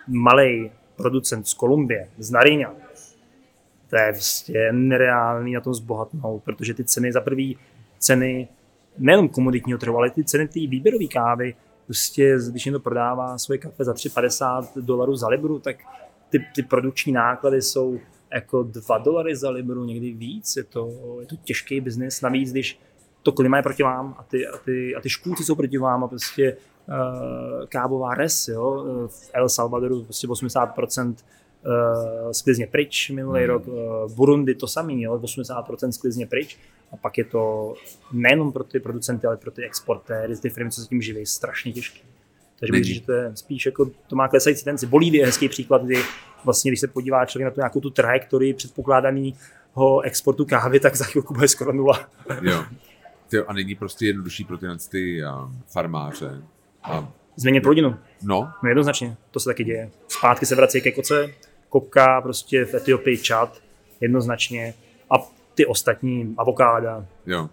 malý 0.07 0.71
producent 0.97 1.49
z 1.49 1.55
Kolumbie, 1.55 2.09
z 2.19 2.31
Nariňa, 2.31 2.75
to 3.97 4.03
je 4.03 4.13
prostě 4.13 4.73
nereálný 4.73 5.53
na 5.53 5.61
tom 5.61 5.75
zbohatnout, 5.75 6.43
protože 6.45 6.75
ty 6.75 6.85
ceny 6.85 7.13
za 7.13 7.21
prvý 7.21 7.59
ceny 7.99 8.49
nejenom 8.99 9.29
komoditního 9.29 9.79
trhu, 9.79 9.97
ale 9.97 10.11
ty 10.11 10.25
ceny 10.25 10.49
té 10.49 10.61
výběrové 10.61 11.07
kávy, 11.07 11.55
prostě 11.87 12.39
když 12.51 12.65
někdo 12.65 12.81
prodává 12.81 13.39
svoje 13.39 13.59
kafe 13.59 13.85
za 13.85 13.93
3,50 13.93 14.81
dolarů 14.81 15.17
za 15.17 15.29
libru, 15.29 15.59
tak 15.59 15.77
ty, 16.31 16.45
ty 16.55 16.63
produkční 16.63 17.13
náklady 17.13 17.63
jsou 17.63 17.99
jako 18.35 18.63
2 18.63 18.99
dolary 18.99 19.37
za 19.37 19.51
libru, 19.51 19.85
někdy 19.85 20.13
víc, 20.13 20.57
je 20.57 20.65
to, 20.65 20.91
je 21.21 21.27
to 21.27 21.37
těžký 21.37 21.81
biznis, 21.81 22.21
navíc 22.21 22.53
když 22.53 22.81
to 23.23 23.33
klima 23.33 23.57
je 23.57 23.63
proti 23.63 23.83
vám 23.83 24.15
a 24.19 24.23
ty, 24.23 24.47
a 24.47 24.57
ty, 24.57 24.95
a 24.95 25.01
ty 25.01 25.11
škůlci 25.11 25.45
jsou 25.45 25.55
proti 25.55 25.79
vám 25.79 26.05
a 26.05 26.09
prostě 26.09 26.57
uh, 26.89 27.67
kávová 27.67 28.15
res, 28.15 28.49
jo, 28.49 28.85
v 29.09 29.31
El 29.33 29.49
Salvadoru 29.49 30.05
prostě 30.05 30.27
80% 30.27 31.15
uh, 31.67 32.31
sklizně 32.33 32.67
pryč 32.67 33.11
minulý 33.11 33.41
hmm. 33.41 33.49
rok, 33.49 33.67
uh, 33.67 34.13
Burundi 34.15 34.55
to 34.55 34.67
samý, 34.67 35.03
jo, 35.03 35.19
80% 35.19 35.91
sklizně 35.91 36.27
pryč 36.27 36.59
a 36.93 36.97
pak 36.97 37.19
je 37.19 37.25
to 37.25 37.75
nejenom 38.13 38.53
pro 38.53 38.65
ty 38.65 38.81
producenty, 38.81 39.27
ale 39.27 39.37
pro 39.37 39.51
ty 39.51 39.65
exportéry, 39.65 40.37
ty 40.37 40.51
firmy, 40.51 40.71
co 40.71 40.83
se 40.83 40.89
tím 40.89 41.03
živí, 41.03 41.27
strašně 41.27 41.73
těžké. 41.73 42.01
Takže 42.59 42.73
bych 42.73 42.85
říct, 42.85 42.95
že 42.95 43.03
to 43.03 43.13
je 43.13 43.33
spíš 43.35 43.67
jako, 43.67 43.91
to 44.07 44.17
má 44.17 44.29
klesající 44.29 44.65
tendenci. 44.65 44.87
Bolívie 44.87 45.23
je 45.23 45.27
hezký 45.27 45.49
příklad, 45.49 45.85
kdy 45.85 45.97
vlastně, 46.45 46.71
když 46.71 46.81
se 46.81 46.89
podívá 46.89 47.27
člověk 47.27 47.45
na 47.45 47.51
to 47.51 47.61
nějakou 47.61 47.81
tu 47.81 47.91
trajektorii 47.91 48.55
předpokládaného 48.55 50.01
exportu 50.05 50.45
kávy, 50.45 50.81
tak 50.81 50.97
za 50.97 51.05
chvilku 51.05 51.35
bude 51.35 51.49
skoro 51.49 51.73
nula. 51.73 52.09
Jo. 52.43 52.65
A 53.47 53.53
není 53.53 53.75
prostě 53.75 54.07
jednodušší 54.07 54.45
pro 54.45 54.59
ty, 54.59 54.67
ty 54.91 55.23
farmáře 55.67 56.43
a 56.83 57.13
Změnit 57.37 57.65
rodinu. 57.65 57.97
No. 58.23 58.53
no. 58.63 58.69
jednoznačně, 58.69 59.17
to 59.31 59.41
se 59.41 59.51
taky 59.51 59.65
děje. 59.65 59.91
Zpátky 60.09 60.47
se 60.47 60.55
vrací 60.55 60.81
ke 60.81 60.93
koce, 60.93 61.29
koka 61.69 62.21
prostě 62.21 62.65
v 62.65 62.75
Etiopii 62.75 63.19
čat, 63.19 63.59
jednoznačně. 64.01 64.75
A 65.11 65.15
ty 65.55 65.67
ostatní 65.67 66.35
avokáda. 66.39 67.07
Jo. 67.27 67.49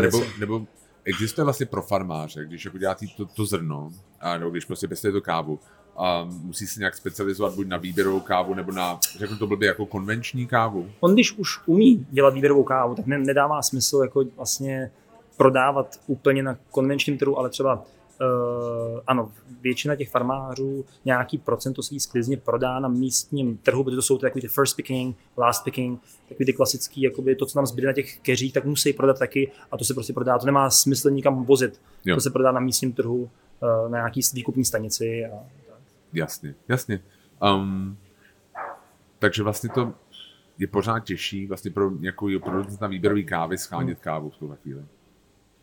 Nebo, 0.00 0.22
nebo 0.38 0.66
existuje 1.04 1.44
vlastně 1.44 1.66
pro 1.66 1.82
farmáře, 1.82 2.44
když 2.44 2.64
jako 2.64 2.78
dělá 2.78 2.96
to, 3.16 3.26
to 3.26 3.46
zrno, 3.46 3.90
a 4.20 4.38
nebo 4.38 4.50
když 4.50 4.64
prostě 4.64 4.88
pěstuje 4.88 5.12
to 5.12 5.20
kávu, 5.20 5.58
a 5.96 6.28
musí 6.42 6.66
se 6.66 6.80
nějak 6.80 6.96
specializovat 6.96 7.54
buď 7.54 7.66
na 7.66 7.76
výběrovou 7.76 8.20
kávu, 8.20 8.54
nebo 8.54 8.72
na, 8.72 8.98
řeknu 9.18 9.36
to 9.36 9.46
blbě, 9.46 9.68
jako 9.68 9.86
konvenční 9.86 10.46
kávu? 10.46 10.90
On 11.00 11.14
když 11.14 11.32
už 11.32 11.60
umí 11.66 12.06
dělat 12.10 12.34
výběrovou 12.34 12.64
kávu, 12.64 12.94
tak 12.94 13.06
ne, 13.06 13.18
nedává 13.18 13.62
smysl 13.62 14.00
jako 14.02 14.24
vlastně 14.36 14.90
prodávat 15.36 16.00
úplně 16.06 16.42
na 16.42 16.58
konvenčním 16.70 17.18
trhu, 17.18 17.38
ale 17.38 17.50
třeba 17.50 17.84
Uh, 18.20 19.00
ano, 19.06 19.32
většina 19.60 19.96
těch 19.96 20.10
farmářů 20.10 20.84
nějaký 21.04 21.38
procento 21.38 21.82
svý 21.82 22.00
sklizně 22.00 22.36
prodá 22.36 22.80
na 22.80 22.88
místním 22.88 23.56
trhu, 23.56 23.84
protože 23.84 23.96
to 23.96 24.02
jsou 24.02 24.18
takový 24.18 24.40
ty 24.40 24.48
first 24.48 24.76
picking, 24.76 25.16
last 25.36 25.64
picking, 25.64 26.00
takový 26.28 26.46
ty 26.46 26.52
klasický, 26.52 27.02
jakoby 27.02 27.36
to, 27.36 27.46
co 27.46 27.58
nám 27.58 27.66
zbyde 27.66 27.86
na 27.86 27.92
těch 27.92 28.18
keřích, 28.18 28.52
tak 28.52 28.64
musí 28.64 28.92
prodat 28.92 29.18
taky 29.18 29.52
a 29.70 29.76
to 29.76 29.84
se 29.84 29.94
prostě 29.94 30.12
prodá. 30.12 30.38
To 30.38 30.46
nemá 30.46 30.70
smysl 30.70 31.10
nikam 31.10 31.44
vozit. 31.44 31.80
Jo. 32.04 32.14
To 32.14 32.20
se 32.20 32.30
prodá 32.30 32.52
na 32.52 32.60
místním 32.60 32.92
trhu, 32.92 33.22
uh, 33.22 33.90
na 33.90 33.98
nějaký 33.98 34.20
výkupní 34.34 34.64
stanici. 34.64 35.26
A, 35.26 35.30
tak. 35.68 35.78
Jasně, 36.12 36.54
jasně. 36.68 37.00
Um, 37.54 37.96
takže 39.18 39.42
vlastně 39.42 39.70
to 39.74 39.92
je 40.58 40.66
pořád 40.66 40.98
těžší 40.98 41.46
vlastně 41.46 41.70
pro 41.70 41.90
nějakou 41.90 42.38
producenta 42.38 42.84
na 42.84 42.88
výběrový 42.88 43.24
kávy 43.24 43.58
schánět 43.58 43.98
hmm. 43.98 44.02
kávu 44.02 44.30
v 44.30 44.36
tuhle 44.36 44.56
chvíli. 44.56 44.82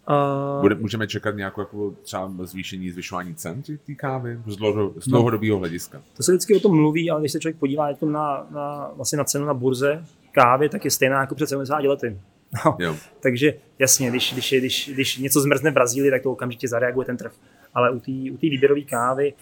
Uh, 0.09 0.61
Bude, 0.61 0.75
můžeme 0.75 1.07
čekat 1.07 1.35
nějakou 1.35 1.61
jako 1.61 1.95
třeba 2.01 2.31
zvýšení, 2.43 2.91
zvyšování 2.91 3.35
cen 3.35 3.61
té 3.61 3.95
kávy 3.95 4.39
z, 4.47 4.55
dlouho, 4.55 4.93
z 4.97 5.07
no. 5.07 5.11
dlouhodobého 5.11 5.57
hlediska? 5.57 6.01
To 6.17 6.23
se 6.23 6.31
vždycky 6.31 6.55
o 6.55 6.59
tom 6.59 6.75
mluví, 6.75 7.11
ale 7.11 7.21
když 7.21 7.31
se 7.31 7.39
člověk 7.39 7.57
podívá 7.57 7.89
na, 8.05 8.47
na, 8.51 8.91
vlastně 8.95 9.17
na 9.17 9.23
cenu 9.23 9.45
na 9.45 9.53
burze 9.53 10.05
kávy, 10.31 10.69
tak 10.69 10.85
je 10.85 10.91
stejná 10.91 11.21
jako 11.21 11.35
před 11.35 11.47
70 11.47 11.79
lety. 11.79 12.17
No, 12.65 12.77
jo. 12.79 12.95
takže 13.19 13.53
jasně, 13.79 14.09
když, 14.09 14.33
když, 14.33 14.53
když, 14.59 14.89
když 14.93 15.17
něco 15.17 15.41
zmrzne 15.41 15.71
v 15.71 15.73
Brazílii, 15.73 16.11
tak 16.11 16.21
to 16.21 16.31
okamžitě 16.31 16.67
zareaguje 16.67 17.05
ten 17.05 17.17
trh. 17.17 17.31
Ale 17.73 17.91
u 17.91 17.99
té 17.99 18.11
u 18.11 18.37
výběrové 18.41 18.81
kávy 18.81 19.33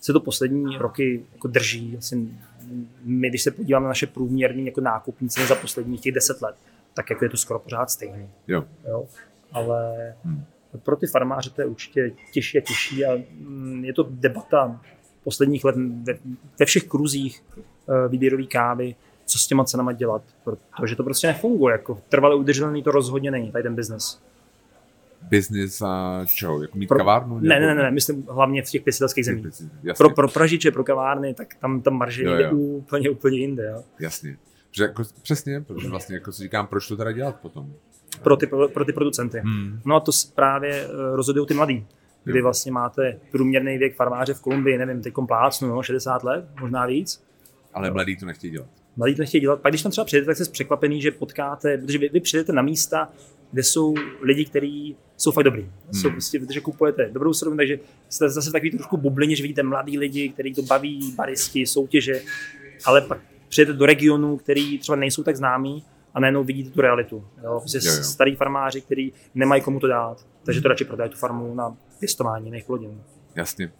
se 0.00 0.12
to 0.12 0.20
poslední 0.20 0.76
roky 0.76 1.24
jako 1.32 1.48
drží. 1.48 1.96
Asi 1.98 2.28
my, 3.04 3.28
když 3.28 3.42
se 3.42 3.50
podíváme 3.50 3.84
na 3.84 3.88
naše 3.88 4.06
průměrné 4.06 4.62
jako 4.62 4.80
nákupní 4.80 5.28
ceny 5.28 5.46
za 5.46 5.54
posledních 5.54 6.00
těch 6.00 6.14
10 6.14 6.42
let, 6.42 6.56
tak 6.94 7.10
jako 7.10 7.24
je 7.24 7.28
to 7.28 7.36
skoro 7.36 7.58
pořád 7.58 7.90
stejné. 7.90 8.28
Jo. 8.48 8.64
Jo 8.88 9.06
ale 9.52 10.14
hmm. 10.24 10.44
pro 10.82 10.96
ty 10.96 11.06
farmáře 11.06 11.50
to 11.50 11.60
je 11.60 11.66
určitě 11.66 12.12
těžší 12.32 12.58
a 12.58 12.60
těžší 12.60 13.04
a 13.04 13.16
mm, 13.38 13.84
je 13.84 13.92
to 13.92 14.06
debata 14.10 14.80
posledních 15.24 15.64
let 15.64 15.76
ve, 15.78 16.14
ve 16.58 16.66
všech 16.66 16.84
kruzích 16.84 17.44
eh, 17.56 18.08
výběrové 18.08 18.46
kávy, 18.46 18.94
co 19.24 19.38
s 19.38 19.46
těma 19.46 19.64
cenama 19.64 19.92
dělat, 19.92 20.22
protože 20.44 20.96
to 20.96 21.04
prostě 21.04 21.26
nefunguje. 21.26 21.72
Jako 21.72 22.02
trvale 22.08 22.34
udržitelný 22.34 22.82
to 22.82 22.90
rozhodně 22.90 23.30
není, 23.30 23.52
tady 23.52 23.62
ten 23.62 23.74
biznes. 23.74 24.22
Biznis 25.22 25.82
a 25.82 26.24
čo, 26.26 26.62
Jako 26.62 26.78
mít 26.78 26.86
pro, 26.86 26.98
kavárnu? 26.98 27.38
Ne, 27.38 27.60
ne, 27.60 27.74
ne, 27.74 27.82
ne, 27.82 27.90
myslím 27.90 28.26
hlavně 28.30 28.62
v 28.62 28.70
těch 28.70 28.82
pěstitelských 28.82 29.24
zemích. 29.24 29.46
Pro, 29.96 30.10
pro 30.10 30.28
pražiče, 30.28 30.70
pro 30.70 30.84
kavárny, 30.84 31.34
tak 31.34 31.54
tam 31.54 31.80
ta 31.80 31.90
marže 31.90 32.22
je 32.22 32.50
úplně, 32.50 33.10
úplně 33.10 33.38
jinde. 33.38 33.66
Jo. 33.66 33.82
Jasně. 34.00 34.36
Protože 34.70 34.82
jako, 34.82 35.02
přesně, 35.22 35.60
protože 35.60 35.88
vlastně 35.88 36.14
jako 36.14 36.32
si 36.32 36.42
říkám, 36.42 36.66
proč 36.66 36.88
to 36.88 36.96
teda 36.96 37.12
dělat 37.12 37.36
potom? 37.40 37.74
Pro 38.22 38.36
ty, 38.36 38.46
pro 38.46 38.84
ty 38.84 38.92
producenty. 38.92 39.38
Hmm. 39.38 39.80
No 39.84 39.96
a 39.96 40.00
to 40.00 40.12
právě 40.34 40.84
eh, 40.84 41.16
rozhodují 41.16 41.46
ty 41.46 41.54
mladí, 41.54 41.86
kdy 42.24 42.42
vlastně 42.42 42.72
máte 42.72 43.18
průměrný 43.30 43.78
věk 43.78 43.96
farmáře 43.96 44.34
v 44.34 44.40
Kolumbii, 44.40 44.78
nevím, 44.78 45.02
teď 45.02 45.14
plácnu, 45.26 45.68
no, 45.68 45.82
60 45.82 46.24
let, 46.24 46.48
možná 46.60 46.86
víc. 46.86 47.22
Ale 47.74 47.90
mladí 47.90 48.16
to 48.16 48.26
nechtějí 48.26 48.50
dělat. 48.50 48.68
Mladí 48.96 49.14
to 49.14 49.22
nechtějí 49.22 49.40
dělat. 49.40 49.60
Pak 49.60 49.72
když 49.72 49.82
tam 49.82 49.92
třeba 49.92 50.04
přijdete, 50.04 50.26
tak 50.26 50.36
jste 50.36 50.52
překvapený, 50.52 51.02
že 51.02 51.10
potkáte, 51.10 51.78
protože 51.78 51.98
vy, 51.98 52.08
vy 52.08 52.20
přijdete 52.20 52.52
na 52.52 52.62
místa, 52.62 53.08
kde 53.52 53.62
jsou 53.62 53.94
lidi, 54.22 54.44
kteří 54.44 54.96
jsou 55.16 55.32
fakt 55.32 55.44
dobrý. 55.44 55.62
Hmm. 55.62 55.72
Jsou 55.92 56.10
prostě, 56.10 56.40
protože 56.40 56.60
kupujete 56.60 57.10
dobrou 57.12 57.32
surovinu, 57.32 57.56
takže 57.56 57.78
jste 58.08 58.28
zase 58.28 58.52
takový 58.52 58.70
trošku 58.70 58.96
bublině, 58.96 59.36
že 59.36 59.42
vidíte 59.42 59.62
mladí 59.62 59.98
lidi, 59.98 60.28
kteří 60.28 60.54
to 60.54 60.62
baví, 60.62 61.14
baristi, 61.16 61.66
soutěže, 61.66 62.22
ale 62.84 63.00
pak 63.00 63.18
přijdete 63.48 63.72
do 63.72 63.86
regionu, 63.86 64.36
který 64.36 64.78
třeba 64.78 64.96
nejsou 64.96 65.22
tak 65.22 65.36
známí 65.36 65.84
a 66.18 66.20
najednou 66.20 66.44
vidíte 66.44 66.70
tu 66.70 66.80
realitu. 66.80 67.24
Jo? 67.44 67.60
Prostě 67.60 67.78
jo, 67.82 67.94
jo. 67.94 68.02
starý 68.02 68.36
farmáři, 68.36 68.80
kteří 68.80 69.12
nemají 69.34 69.62
komu 69.62 69.80
to 69.80 69.86
dát, 69.86 70.26
takže 70.44 70.60
to 70.60 70.68
radši 70.68 70.84
prodají 70.84 71.10
tu 71.10 71.16
farmu 71.16 71.54
na 71.54 71.76
pěstování 71.98 72.46
jiných 72.46 72.64
plodin. 72.64 73.02
Jasně. 73.34 73.72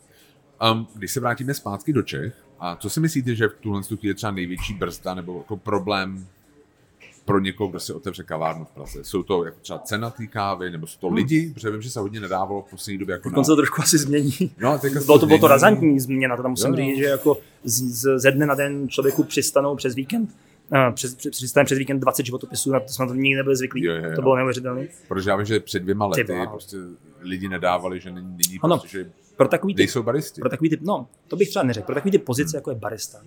Um, 0.72 0.88
když 0.94 1.12
se 1.12 1.20
vrátíme 1.20 1.55
zpátky 1.55 1.92
do 1.92 2.03
Čech, 2.03 2.35
a 2.61 2.77
co 2.77 2.90
si 2.90 3.01
myslíte, 3.01 3.35
že 3.35 3.48
v 3.48 3.55
tuhle 3.55 3.83
chvíli 3.83 3.98
je 4.03 4.14
třeba 4.14 4.33
největší 4.33 4.74
brzda 4.74 5.14
nebo 5.14 5.38
jako 5.38 5.57
problém 5.57 6.27
pro 7.24 7.40
někoho, 7.40 7.68
kdo 7.68 7.81
si 7.81 7.92
otevře 7.92 8.22
kavárnu 8.22 8.64
v 8.64 8.70
Praze? 8.70 9.05
Jsou 9.05 9.22
to 9.22 9.44
jako 9.44 9.59
třeba 9.61 9.79
cena 9.79 10.11
té 10.11 10.27
kávy, 10.27 10.70
nebo 10.70 10.87
jsou 10.87 10.98
to 10.98 11.07
hmm. 11.07 11.16
lidi? 11.16 11.51
Protože 11.55 11.70
vím, 11.70 11.83
že 11.83 11.90
se 11.90 12.01
hodně 12.01 12.20
nedávalo 12.20 12.62
v 12.62 12.70
poslední 12.70 12.98
době. 12.98 13.12
Jako 13.12 13.31
na... 13.31 13.44
se 13.44 13.48
to 13.48 13.57
trošku 13.57 13.83
asi 13.83 13.98
změní. 13.98 14.33
No, 14.59 14.81
bylo 15.07 15.18
to, 15.18 15.27
bylo 15.27 15.38
to 15.38 15.48
razantní 15.48 16.01
změna, 16.01 16.37
to 16.37 16.42
tam 16.42 16.51
musím 16.51 16.70
jo, 16.70 16.77
říct, 16.77 16.98
že 16.98 17.05
jako 17.05 17.38
z, 17.64 17.83
z, 17.83 18.18
ze 18.18 18.31
dne 18.31 18.46
na 18.46 18.55
den 18.55 18.88
člověku 18.88 19.24
přistanou 19.24 19.77
přes 19.77 19.94
víkend 19.94 20.31
přes, 20.94 21.14
přes, 21.14 21.31
přes, 21.31 21.52
přes 21.64 21.78
víkend 21.78 22.00
20 22.00 22.26
životopisů, 22.26 22.72
na 22.72 22.81
to 22.81 22.88
jsme 22.88 23.07
to 23.07 23.14
nikdy 23.14 23.37
nebyli 23.37 23.57
zvyklí, 23.57 23.85
jo, 23.85 23.94
jo, 23.94 24.02
jo. 24.04 24.16
to 24.16 24.22
bylo 24.22 24.37
neuvěřitelné. 24.37 24.87
Protože 25.09 25.31
já 25.31 25.37
vím, 25.37 25.46
že 25.46 25.61
před 25.61 25.83
dvěma 25.83 26.07
lety 26.07 26.24
Třeba. 26.24 26.46
prostě 26.46 26.76
lidi 27.20 27.48
nedávali, 27.48 28.00
že 28.00 28.11
není, 28.11 28.31
není 28.31 28.61
ano, 28.62 28.78
prostě, 28.78 28.98
že 28.98 29.11
pro 29.37 29.48
takový 29.48 29.74
ty, 29.74 29.81
nejsou 29.81 30.02
baristi. 30.02 30.40
Pro 30.40 30.50
takový 30.50 30.70
typ, 30.70 30.81
no, 30.83 31.09
to 31.28 31.37
bych 31.37 31.48
třeba 31.48 31.62
neřekl, 31.62 31.87
pro 31.87 31.94
takový 31.94 32.11
ty 32.11 32.18
pozice, 32.18 32.57
hmm. 32.57 32.59
jako 32.59 32.70
je 32.70 32.76
barista, 32.76 33.18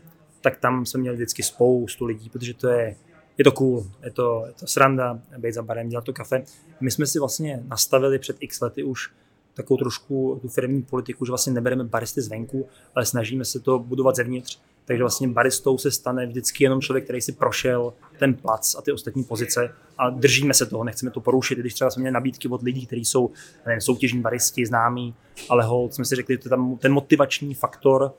tak 0.42 0.58
tam 0.58 0.86
jsme 0.86 1.00
měli 1.00 1.16
vždycky 1.16 1.44
spoustu 1.44 2.06
lidí, 2.06 2.30
protože 2.30 2.54
to 2.54 2.68
je, 2.68 2.96
je 3.38 3.44
to 3.44 3.52
cool, 3.52 3.86
je 4.04 4.12
to, 4.12 4.44
je 4.48 4.54
to 4.54 4.68
sranda, 4.68 5.20
být 5.38 5.54
za 5.54 5.62
barem, 5.62 5.90
dělat 5.90 6.04
to 6.04 6.14
kafe. 6.14 6.44
My 6.82 6.92
jsme 6.92 7.06
si 7.06 7.20
vlastně 7.20 7.64
nastavili 7.68 8.20
před 8.20 8.38
x 8.40 8.62
lety 8.62 8.84
už 8.84 9.10
takovou 9.54 9.78
trošku 9.78 10.40
tu 10.42 10.48
firmní 10.48 10.82
politiku, 10.82 11.26
že 11.26 11.32
vlastně 11.32 11.54
nebereme 11.54 11.84
baristy 11.84 12.22
zvenku, 12.22 12.70
ale 12.96 13.06
snažíme 13.06 13.46
se 13.46 13.60
to 13.60 13.80
budovat 13.80 14.16
zevnitř. 14.16 14.60
Takže 14.86 15.04
vlastně 15.04 15.28
baristou 15.28 15.78
se 15.78 15.92
stane 15.92 16.26
vždycky 16.26 16.64
jenom 16.64 16.82
člověk, 16.82 17.04
který 17.04 17.22
si 17.22 17.32
prošel 17.32 17.94
ten 18.20 18.34
plac 18.34 18.76
a 18.76 18.82
ty 18.82 18.92
ostatní 18.92 19.24
pozice 19.24 19.74
a 19.98 20.10
držíme 20.10 20.54
se 20.54 20.66
toho, 20.66 20.84
nechceme 20.84 21.12
to 21.12 21.22
porušit, 21.22 21.58
když 21.58 21.74
třeba 21.74 21.90
jsme 21.90 22.02
měli 22.02 22.14
nabídky 22.14 22.48
od 22.48 22.62
lidí, 22.62 22.86
kteří 22.86 23.06
jsou 23.06 23.32
nevím, 23.66 23.82
soutěžní 23.82 24.22
baristi, 24.22 24.66
známí, 24.66 25.16
ale 25.50 25.64
hold, 25.64 25.94
jsme 25.94 26.06
si 26.06 26.16
řekli, 26.16 26.38
že 26.44 26.50
tam 26.50 26.78
ten 26.78 26.94
motivační 26.94 27.54
faktor 27.54 28.14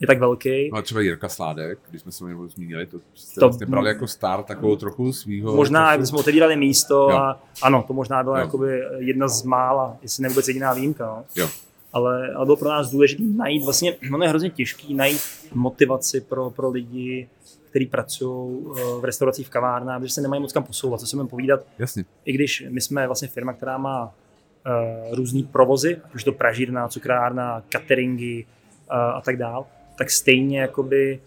je 0.00 0.06
tak 0.06 0.18
velký. 0.18 0.70
No 0.72 0.78
a 0.78 0.82
třeba 0.82 1.00
Jirka 1.00 1.28
Sládek, 1.28 1.78
když 1.90 2.02
jsme 2.02 2.12
se 2.12 2.24
o 2.24 2.48
zmínili, 2.48 2.86
to 2.86 3.00
jste 3.14 3.40
to, 3.40 3.48
vlastně 3.48 3.66
brali 3.66 3.88
jako 3.88 4.06
star 4.06 4.42
takovou 4.42 4.76
trochu 4.76 5.12
svýho... 5.12 5.56
Možná, 5.56 5.92
jak 5.92 6.06
jsme 6.06 6.18
otevírali 6.18 6.56
místo 6.56 6.94
jo. 6.94 7.16
a 7.16 7.42
ano, 7.62 7.84
to 7.86 7.92
možná 7.92 8.22
byla 8.22 8.38
jakoby 8.38 8.82
jedna 8.98 9.28
z 9.28 9.42
mála, 9.42 9.96
jestli 10.02 10.22
ne 10.22 10.28
vůbec 10.28 10.48
jediná 10.48 10.72
výjimka. 10.72 11.06
No. 11.06 11.24
Jo. 11.36 11.48
Ale, 11.96 12.32
ale 12.32 12.46
bylo 12.46 12.56
pro 12.56 12.68
nás 12.68 12.90
důležité 12.90 13.22
najít, 13.22 13.64
vlastně, 13.64 13.96
ono 14.14 14.24
je 14.24 14.28
hrozně 14.28 14.50
těžký 14.50 14.94
najít 14.94 15.20
motivaci 15.54 16.20
pro, 16.20 16.50
pro 16.50 16.70
lidi, 16.70 17.28
kteří 17.70 17.86
pracují 17.86 18.66
eh, 18.66 19.00
v 19.00 19.04
restauracích, 19.04 19.46
v 19.46 19.50
kavárnách, 19.50 20.00
protože 20.00 20.12
se 20.12 20.20
nemají 20.20 20.42
moc 20.42 20.52
kam 20.52 20.64
posouvat, 20.64 21.00
co 21.00 21.06
se 21.06 21.16
budeme 21.16 21.28
povídat. 21.28 21.66
Jasně. 21.78 22.04
I 22.24 22.32
když 22.32 22.64
my 22.68 22.80
jsme 22.80 23.06
vlastně 23.06 23.28
firma, 23.28 23.52
která 23.52 23.78
má 23.78 24.04
uh, 24.04 25.14
různý 25.14 25.42
provozy, 25.42 26.00
už 26.14 26.24
to 26.24 26.32
pražírna, 26.32 26.88
cukrárna, 26.88 27.62
cateringy 27.68 28.46
uh, 28.90 28.96
a 28.96 29.20
tak 29.20 29.36
dále, 29.36 29.64
tak 29.98 30.10
stejně 30.10 30.60
jakoby 30.60 31.20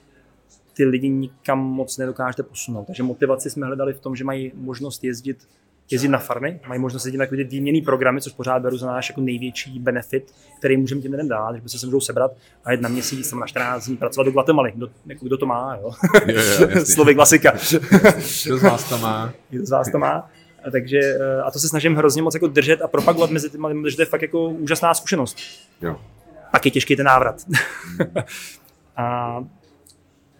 ty 0.74 0.86
lidi 0.86 1.10
nikam 1.10 1.60
moc 1.60 1.98
nedokážete 1.98 2.44
posunout. 2.44 2.86
Takže 2.86 3.04
motivaci 3.04 3.50
jsme 3.50 3.66
hledali 3.66 3.94
v 3.94 4.00
tom, 4.00 4.16
že 4.16 4.24
mají 4.24 4.52
možnost 4.56 5.04
jezdit 5.04 5.48
jezdit 5.92 6.08
na 6.08 6.20
farmy, 6.20 6.60
mají 6.68 6.82
možnost 6.82 7.06
jezdit 7.06 7.18
na 7.18 7.26
takové 7.26 7.44
výměný 7.44 7.82
programy, 7.82 8.22
což 8.22 8.34
pořád 8.34 8.62
beru 8.62 8.78
za 8.78 8.88
náš 8.88 9.10
jako 9.10 9.22
největší 9.22 9.80
benefit, 9.80 10.34
který 10.58 10.78
můžeme 10.78 11.02
těm 11.02 11.12
lidem 11.12 11.28
dát, 11.28 11.56
že 11.56 11.80
se 11.80 11.86
můžou 11.86 12.00
sebrat 12.00 12.32
a 12.66 12.72
jít 12.72 12.82
na 12.82 12.90
měsíc, 12.90 13.30
tam 13.30 13.40
na 13.40 13.48
14 13.48 13.86
dní 13.86 13.98
pracovat 13.98 14.24
do 14.24 14.32
Guatemaly. 14.32 14.72
Kdo, 14.76 14.88
jako, 15.06 15.26
kdo 15.26 15.38
to 15.38 15.46
má, 15.46 15.78
jo? 15.82 15.92
jo, 16.26 16.42
jo 16.42 16.86
Slovy 16.94 17.16
klasika. 17.16 17.52
Kdo 18.46 18.58
z 18.58 18.64
vás 18.64 18.90
to 18.90 18.98
má? 18.98 19.34
Kdo 19.50 19.66
z 19.66 19.70
vás 19.70 19.92
to 19.92 19.98
má? 19.98 20.30
A 20.66 20.72
takže, 20.72 21.00
eh, 21.00 21.42
a 21.42 21.52
to 21.52 21.60
se 21.60 21.70
snažím 21.70 21.96
hrozně 21.96 22.22
moc 22.22 22.34
jako 22.34 22.48
držet 22.48 22.82
a 22.82 22.88
propagovat 22.88 23.30
mezi 23.30 23.50
těmi 23.50 23.68
lidmi, 23.68 23.92
že 23.92 23.96
to 23.96 24.02
je 24.02 24.06
fakt 24.06 24.22
jako 24.22 24.50
úžasná 24.50 24.94
zkušenost. 24.94 25.38
Jo. 25.82 25.96
Pak 26.52 26.66
je 26.66 26.72
těžký 26.72 26.96
ten 26.96 27.06
návrat. 27.06 27.36
A 28.98 29.38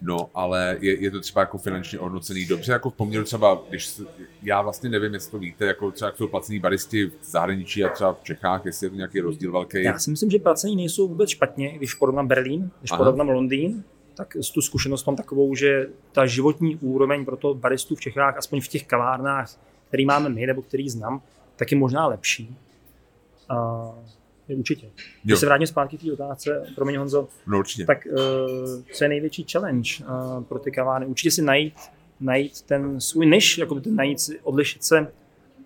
No, 0.02 0.30
ale 0.34 0.76
je, 0.80 1.00
je 1.00 1.10
to 1.10 1.20
třeba 1.20 1.40
jako 1.40 1.58
finančně 1.58 1.98
ohodnocený 1.98 2.46
dobře, 2.46 2.72
jako 2.72 2.90
v 2.90 2.94
poměru 2.94 3.24
třeba, 3.24 3.62
když 3.68 4.00
já 4.42 4.62
vlastně 4.62 4.90
nevím, 4.90 5.14
jestli 5.14 5.30
to 5.30 5.38
víte, 5.38 5.64
jako 5.64 5.90
třeba 5.90 6.08
jak 6.08 6.16
jsou 6.16 6.28
placení 6.28 6.58
baristi 6.58 7.06
v 7.06 7.24
zahraničí 7.24 7.84
a 7.84 7.88
třeba 7.88 8.12
v 8.12 8.22
Čechách, 8.22 8.66
jestli 8.66 8.86
je 8.86 8.90
to 8.90 8.96
nějaký 8.96 9.20
rozdíl 9.20 9.52
velký. 9.52 9.82
Já 9.82 9.98
si 9.98 10.10
myslím, 10.10 10.30
že 10.30 10.38
placení 10.38 10.76
nejsou 10.76 11.08
vůbec 11.08 11.30
špatně, 11.30 11.72
když 11.78 11.94
porovnám 11.94 12.28
Berlín, 12.28 12.70
když 12.80 12.90
Aha. 12.90 12.98
porovnám 12.98 13.28
Londýn, 13.28 13.84
tak 14.14 14.36
s 14.36 14.50
tu 14.50 14.62
zkušenost 14.62 15.06
mám 15.06 15.16
takovou, 15.16 15.54
že 15.54 15.88
ta 16.12 16.26
životní 16.26 16.76
úroveň 16.76 17.24
pro 17.24 17.36
to 17.36 17.54
baristu 17.54 17.94
v 17.94 18.00
Čechách, 18.00 18.36
aspoň 18.36 18.60
v 18.60 18.68
těch 18.68 18.86
kavárnách, 18.86 19.50
který 19.88 20.04
máme 20.04 20.28
my 20.28 20.46
nebo 20.46 20.62
který 20.62 20.88
znám, 20.88 21.22
tak 21.56 21.72
je 21.72 21.78
možná 21.78 22.06
lepší. 22.06 22.56
Uh, 23.50 23.94
Určitě. 24.54 24.86
Když 25.22 25.38
se 25.38 25.46
vrátím 25.46 25.66
zpátky 25.66 25.98
k 25.98 26.00
té 26.02 26.12
otázce, 26.12 26.66
promiň 26.74 26.96
Honzo, 26.96 27.28
no, 27.46 27.58
určitě. 27.58 27.84
tak 27.84 28.06
uh, 28.06 28.82
co 28.92 29.04
je 29.04 29.08
největší 29.08 29.46
challenge 29.52 29.90
uh, 30.00 30.44
pro 30.44 30.58
ty 30.58 30.70
kavárny? 30.70 31.06
Určitě 31.06 31.30
si 31.30 31.42
najít, 31.42 31.74
najít 32.20 32.62
ten 32.62 33.00
svůj 33.00 33.26
niž, 33.26 33.58
jako 33.58 33.80
ten 33.80 33.96
najít, 33.96 34.18
odlišit 34.42 34.84
se 34.84 35.12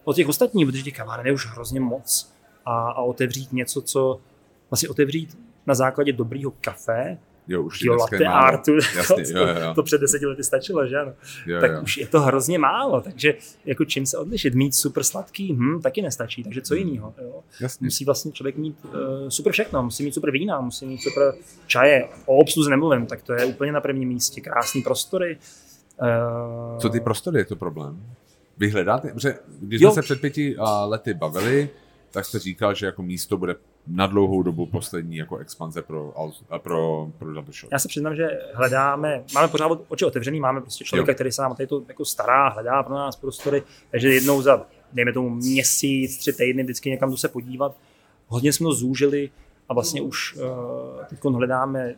od 0.04 0.16
těch 0.16 0.28
ostatních, 0.28 0.66
protože 0.66 0.82
těch 0.82 0.96
kaváren 0.96 1.26
je 1.26 1.32
už 1.32 1.46
hrozně 1.46 1.80
moc 1.80 2.32
a, 2.64 2.90
a 2.90 3.02
otevřít 3.02 3.52
něco, 3.52 3.82
co 3.82 4.20
vlastně 4.70 4.88
otevřít 4.88 5.38
na 5.66 5.74
základě 5.74 6.12
dobrýho 6.12 6.52
kafe, 6.60 7.18
jo, 7.48 7.62
už 7.62 7.82
jo, 7.82 7.94
latte 7.94 8.26
artu, 8.26 8.74
Jasně, 8.74 9.24
to, 9.32 9.38
jo, 9.38 9.46
jo. 9.46 9.74
to 9.74 9.82
před 9.82 10.00
deseti 10.00 10.26
lety 10.26 10.44
stačilo, 10.44 10.86
že 10.86 10.96
ano? 10.96 11.12
Jo, 11.46 11.60
tak 11.60 11.70
jo. 11.70 11.80
už 11.82 11.96
je 11.96 12.06
to 12.06 12.20
hrozně 12.20 12.58
málo, 12.58 13.00
takže 13.00 13.34
jako 13.64 13.84
čím 13.84 14.06
se 14.06 14.18
odlišit, 14.18 14.54
mít 14.54 14.74
super 14.74 15.02
sladký, 15.04 15.52
hm, 15.52 15.80
taky 15.82 16.02
nestačí, 16.02 16.42
takže 16.42 16.62
co 16.62 16.74
hmm. 16.74 16.88
jiného, 16.88 17.14
jo? 17.22 17.42
Musí 17.80 18.04
vlastně 18.04 18.32
člověk 18.32 18.56
mít 18.56 18.76
uh, 18.84 18.92
super 19.28 19.52
všechno, 19.52 19.82
musí 19.82 20.04
mít 20.04 20.14
super 20.14 20.30
vína, 20.30 20.60
musí 20.60 20.86
mít 20.86 20.98
super 20.98 21.34
čaje, 21.66 22.08
o 22.26 22.36
obsluze 22.36 22.70
nemluvím, 22.70 23.06
tak 23.06 23.22
to 23.22 23.32
je 23.32 23.44
úplně 23.44 23.72
na 23.72 23.80
prvním 23.80 24.08
místě, 24.08 24.40
krásné 24.40 24.80
prostory. 24.82 25.38
Uh... 26.00 26.78
Co 26.78 26.88
ty 26.88 27.00
prostory, 27.00 27.38
je 27.38 27.44
to 27.44 27.56
problém? 27.56 28.02
Vy 28.58 28.70
hledáte, 28.70 29.08
protože 29.12 29.38
když 29.60 29.80
jo. 29.80 29.92
jsme 29.92 30.02
se 30.02 30.04
před 30.04 30.20
pěti 30.20 30.56
uh, 30.56 30.64
lety 30.84 31.14
bavili, 31.14 31.70
tak 32.10 32.24
jste 32.24 32.38
říkal, 32.38 32.74
že 32.74 32.86
jako 32.86 33.02
místo 33.02 33.36
bude 33.36 33.54
na 33.86 34.06
dlouhou 34.06 34.42
dobu 34.42 34.66
poslední 34.66 35.16
jako 35.16 35.36
expanze 35.36 35.82
pro, 35.82 36.14
pro, 36.58 37.10
pro 37.18 37.34
Double 37.34 37.52
Shot. 37.52 37.72
Já 37.72 37.78
se 37.78 37.88
přiznám, 37.88 38.16
že 38.16 38.28
hledáme, 38.54 39.24
máme 39.34 39.48
pořád 39.48 39.80
oči 39.88 40.04
otevřený, 40.04 40.40
máme 40.40 40.60
prostě 40.60 40.84
člověka, 40.84 41.12
jo. 41.12 41.14
který 41.14 41.32
se 41.32 41.42
nám 41.42 41.56
tady 41.56 41.66
to 41.66 41.82
jako 41.88 42.04
stará, 42.04 42.48
hledá 42.48 42.82
pro 42.82 42.94
nás 42.94 43.16
prostory, 43.16 43.62
takže 43.90 44.14
jednou 44.14 44.42
za, 44.42 44.66
dejme 44.92 45.12
tomu 45.12 45.30
měsíc, 45.30 46.18
tři 46.18 46.32
týdny, 46.32 46.62
vždycky 46.62 46.90
někam 46.90 47.10
tu 47.10 47.16
se 47.16 47.28
podívat. 47.28 47.76
Hodně 48.28 48.52
jsme 48.52 48.64
to 48.64 48.72
zúžili 48.72 49.30
a 49.68 49.74
vlastně 49.74 50.02
už 50.02 50.36
uh, 50.36 50.42
teď 51.08 51.18
hledáme 51.24 51.94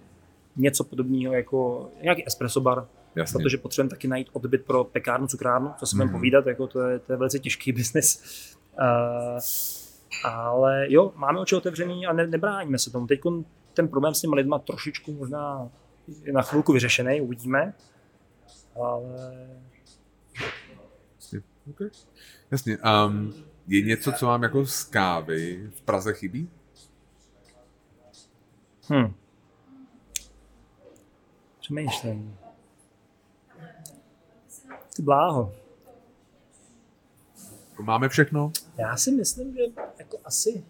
něco 0.57 0.85
podobného 0.85 1.35
jako 1.35 1.89
nějaký 2.03 2.27
espresso 2.27 2.61
bar, 2.61 2.87
Jasně. 3.15 3.43
protože 3.43 3.59
potřebujeme 3.59 3.91
taky 3.91 4.09
najít 4.09 4.29
odbyt 4.33 4.65
pro 4.65 4.85
pekárnu, 4.85 5.27
cukrárnu, 5.27 5.71
co 5.79 5.87
si 5.87 5.97
mm. 5.97 6.09
povídat, 6.09 6.47
jako 6.47 6.67
to 6.67 6.81
je, 6.81 6.99
to 6.99 7.13
je 7.13 7.17
velice 7.17 7.39
těžký 7.39 7.73
biznis. 7.73 8.23
Uh, 8.81 9.39
ale 10.25 10.87
jo, 10.89 11.13
máme 11.17 11.41
oči 11.41 11.57
otevřený 11.57 12.07
a 12.07 12.13
ne, 12.13 12.27
nebráníme 12.27 12.79
se 12.79 12.91
tomu. 12.91 13.07
Teď 13.07 13.21
ten 13.75 13.89
problém 13.89 14.15
s 14.15 14.21
těmi 14.21 14.35
lidma 14.35 14.59
trošičku 14.59 15.13
možná 15.13 15.71
je 16.23 16.33
na 16.33 16.43
chvilku 16.43 16.73
vyřešený, 16.73 17.21
uvidíme. 17.21 17.75
Ale... 18.83 19.49
Jasně. 21.17 21.43
Okay. 21.71 21.91
Jasně. 22.51 22.79
Um, 22.79 23.35
je 23.69 23.83
něco, 23.83 24.13
co 24.13 24.27
vám 24.27 24.43
jako 24.43 24.67
z 24.67 24.85
kávy 24.85 25.71
v 25.75 25.81
Praze 25.81 26.13
chybí? 26.13 26.51
Hm. 28.93 29.15
Přemýšlím. 31.61 32.39
Ty 34.97 35.03
bláho. 35.03 35.55
Máme 37.81 38.09
všechno? 38.09 38.53
Já 38.79 38.97
si 38.97 39.11
myslím, 39.11 39.55
že 39.55 39.63
jako 39.99 40.19
asi 40.25 40.65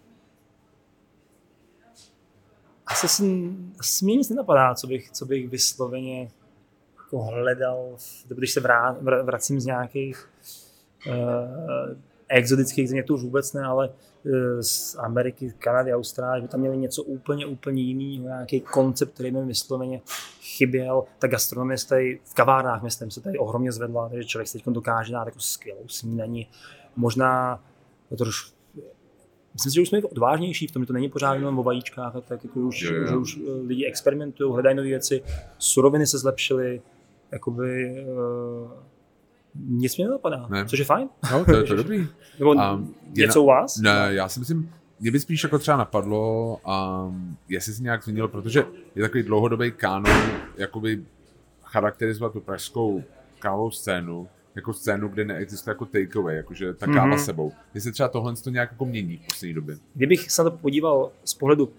asi, 2.87 3.09
si, 3.09 3.51
asi 3.81 4.05
mě 4.05 4.17
nic 4.17 4.29
nenapadá, 4.29 4.75
co 4.75 4.87
bych, 4.87 5.11
co 5.11 5.27
bych 5.27 5.49
vysloveně 5.49 6.31
jako 6.97 7.23
hledal, 7.23 7.97
když 8.29 8.53
se 8.53 8.61
vrá, 8.61 8.97
vracím 9.23 9.61
z 9.61 9.67
nějakých 9.67 10.29
uh, 11.07 11.15
exotických 12.29 12.89
země, 12.89 13.03
to 13.03 13.15
už 13.15 13.23
vůbec 13.23 13.53
ne, 13.53 13.65
ale 13.65 13.89
uh, 13.89 14.33
z 14.61 14.97
Ameriky, 14.99 15.55
Kanady, 15.59 15.95
Austrálie, 15.95 16.43
by 16.43 16.49
tam 16.49 16.61
měli 16.61 16.77
něco 16.77 17.03
úplně, 17.03 17.47
úplně 17.47 17.83
jiného, 17.83 18.27
nějaký 18.29 18.61
koncept, 18.61 19.15
který 19.15 19.31
mi 19.31 19.45
vysloveně 19.45 20.01
chyběl. 20.41 21.05
Ta 21.19 21.27
gastronomie 21.27 21.79
se 21.79 21.89
tady 21.89 22.21
v 22.25 22.35
kavárnách, 22.35 22.83
myslím, 22.83 23.11
se 23.11 23.21
tady 23.21 23.39
ohromně 23.39 23.73
zvedla, 23.73 24.09
takže 24.09 24.29
člověk 24.29 24.49
se 24.49 24.59
teď 24.59 24.67
dokáže 24.67 25.13
dát 25.13 25.27
jako 25.27 25.41
skvělou 25.41 25.89
snídaní, 25.89 26.49
možná 26.97 27.63
trošku 28.17 28.57
Myslím 29.57 29.71
si, 29.71 29.75
že 29.75 29.81
už 29.81 29.89
jsme 29.89 30.03
odvážnější 30.03 30.67
v 30.67 30.73
tom, 30.73 30.83
že 30.83 30.87
to 30.87 30.93
není 30.93 31.09
pořád 31.09 31.35
jenom 31.35 31.59
o 31.59 31.63
vajíčkách, 31.63 32.17
a 32.17 32.21
tak 32.21 32.45
jako 32.45 32.61
už, 32.61 32.83
jo, 32.83 32.95
jo. 32.95 33.07
že 33.07 33.17
už 33.17 33.37
eh, 33.37 33.67
lidi 33.67 33.87
experimentují, 33.87 34.53
hledají 34.53 34.77
nové 34.77 34.89
věci, 34.89 35.23
suroviny 35.59 36.07
se 36.07 36.19
zlepšily, 36.19 36.83
jakoby 37.33 37.97
uh, 38.03 38.71
nic 39.55 39.97
mě 39.97 40.07
nenapadá, 40.07 40.47
ne. 40.51 40.67
což 40.67 40.79
je 40.79 40.85
fajn. 40.85 41.09
No, 41.33 41.45
to, 41.45 41.57
je 41.57 41.63
to 41.63 41.75
dobrý. 41.75 42.09
Nebo 42.39 42.51
um, 42.51 42.95
něco 43.09 43.43
u 43.43 43.47
vás? 43.47 43.77
Ne, 43.77 44.09
já 44.11 44.29
si 44.29 44.41
myslím, 44.41 44.73
mě 45.01 45.11
by 45.11 45.21
spíš 45.21 45.43
jako 45.43 45.59
třeba 45.59 45.77
napadlo, 45.77 46.57
um, 47.07 47.37
jestli 47.49 47.73
se 47.73 47.83
nějak 47.83 48.03
změnilo, 48.05 48.29
protože 48.29 48.65
je 48.95 49.03
takový 49.03 49.23
dlouhodobý 49.23 49.73
kánon, 49.73 50.21
jakoby 50.57 51.05
charakterizovat 51.63 52.33
tu 52.33 52.41
pražskou 52.41 53.03
kávovou 53.39 53.71
scénu, 53.71 54.29
jako 54.57 54.73
scénu, 54.73 55.09
kde 55.09 55.25
neexistuje 55.25 55.73
jako 55.73 55.85
takeaway, 55.85 56.37
jakože 56.37 56.75
ta 56.75 56.87
káva 56.87 57.17
mm-hmm. 57.17 57.25
sebou. 57.25 57.53
Jestli 57.75 57.93
třeba 57.93 58.09
tohle 58.09 58.35
to 58.37 58.51
nějak 58.51 58.73
jako 58.73 58.85
mění 58.85 59.17
v 59.17 59.27
poslední 59.27 59.55
době. 59.55 59.77
Kdybych 59.95 60.31
se 60.31 60.45
na 60.45 60.51
to 60.51 60.57
podíval 60.57 61.11
z 61.25 61.35
pohledu 61.35 61.73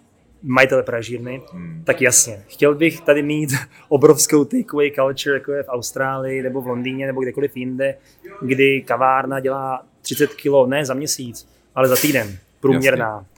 majitele 0.43 0.83
pražírny, 0.83 1.41
hmm. 1.51 1.81
tak 1.85 2.01
jasně. 2.01 2.43
Chtěl 2.47 2.75
bych 2.75 3.01
tady 3.01 3.23
mít 3.23 3.49
obrovskou 3.89 4.45
takeaway 4.45 4.91
culture, 4.91 5.35
jako 5.35 5.51
je 5.51 5.63
v 5.63 5.67
Austrálii, 5.67 6.41
nebo 6.41 6.61
v 6.61 6.67
Londýně, 6.67 7.07
nebo 7.07 7.21
kdekoliv 7.21 7.57
jinde, 7.57 7.97
kdy 8.41 8.81
kavárna 8.81 9.39
dělá 9.39 9.85
30 10.01 10.33
kg 10.33 10.67
ne 10.67 10.85
za 10.85 10.93
měsíc, 10.93 11.47
ale 11.75 11.87
za 11.87 11.95
týden, 11.95 12.37
průměrná. 12.59 13.13
Jasně. 13.13 13.37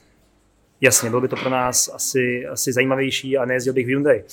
Jasně, 0.81 1.09
bylo 1.09 1.21
by 1.21 1.27
to 1.27 1.35
pro 1.35 1.49
nás 1.49 1.89
asi, 1.93 2.47
asi 2.47 2.73
zajímavější 2.73 3.37
a 3.37 3.45
nejezdil 3.45 3.73
bych 3.73 3.85
v 3.85 3.89
Hyundai. 3.89 4.23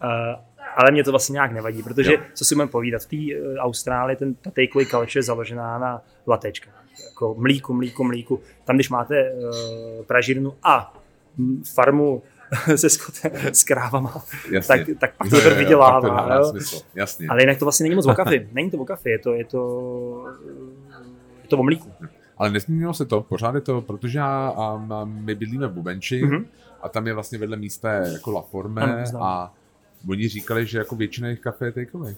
ale 0.80 0.90
mě 0.90 1.04
to 1.04 1.10
vlastně 1.10 1.32
nějak 1.32 1.52
nevadí, 1.52 1.82
protože 1.82 2.12
jo. 2.12 2.20
co 2.34 2.44
si 2.44 2.54
budeme 2.54 2.70
povídat, 2.70 3.02
v 3.02 3.06
té 3.06 3.16
uh, 3.16 3.56
Austrálii 3.58 4.16
ten, 4.16 4.34
ta 4.34 4.50
takeaway 4.50 4.86
culture 4.86 5.18
je 5.18 5.22
založená 5.22 5.78
na 5.78 6.02
latečkách. 6.26 6.84
jako 7.04 7.34
mlíku, 7.38 7.74
mlíku, 7.74 8.04
mlíku. 8.04 8.40
Tam, 8.64 8.76
když 8.76 8.90
máte 8.90 9.32
uh, 9.32 10.04
pražírnu 10.04 10.54
a 10.62 10.94
farmu 11.74 12.22
se 12.76 12.90
skotem, 12.90 13.32
s 13.52 13.64
krávama, 13.64 14.24
Jasně. 14.50 14.76
tak, 14.76 14.98
tak 14.98 15.16
pak 15.16 15.30
to, 15.30 15.40
to 15.40 15.54
vydělává. 15.54 16.36
Jo, 16.36 16.52
Jasně. 16.94 17.28
Ale 17.28 17.42
jinak 17.42 17.58
to 17.58 17.64
vlastně 17.64 17.84
není 17.84 17.94
moc 17.94 18.06
o 18.06 18.14
kafi. 18.14 18.48
Není 18.52 18.70
to 18.70 18.76
o 18.76 18.84
kafi, 18.84 19.10
je 19.10 19.18
to, 19.18 19.34
je 19.34 19.44
to, 19.44 20.24
je 21.42 21.48
to 21.48 21.58
o 21.58 21.62
mlíku. 21.62 21.92
Ale 22.38 22.50
nezměnilo 22.50 22.94
se 22.94 23.04
to, 23.04 23.20
pořád 23.20 23.54
je 23.54 23.60
to, 23.60 23.80
protože 23.80 24.18
já, 24.18 24.48
a, 24.56 25.04
my 25.04 25.34
bydlíme 25.34 25.66
v 25.66 25.72
Bubenči 25.72 26.22
mm-hmm. 26.22 26.44
a 26.82 26.88
tam 26.88 27.06
je 27.06 27.14
vlastně 27.14 27.38
vedle 27.38 27.56
místa 27.56 27.92
jako 27.92 28.30
La 28.30 28.42
Forme 28.42 28.82
ano, 28.82 29.24
a 29.24 29.54
oni 30.08 30.28
říkali, 30.28 30.66
že 30.66 30.78
jako 30.78 30.96
většina 30.96 31.28
jejich 31.28 31.40
kafe 31.40 31.64
je 31.64 31.72
takeaway. 31.72 32.14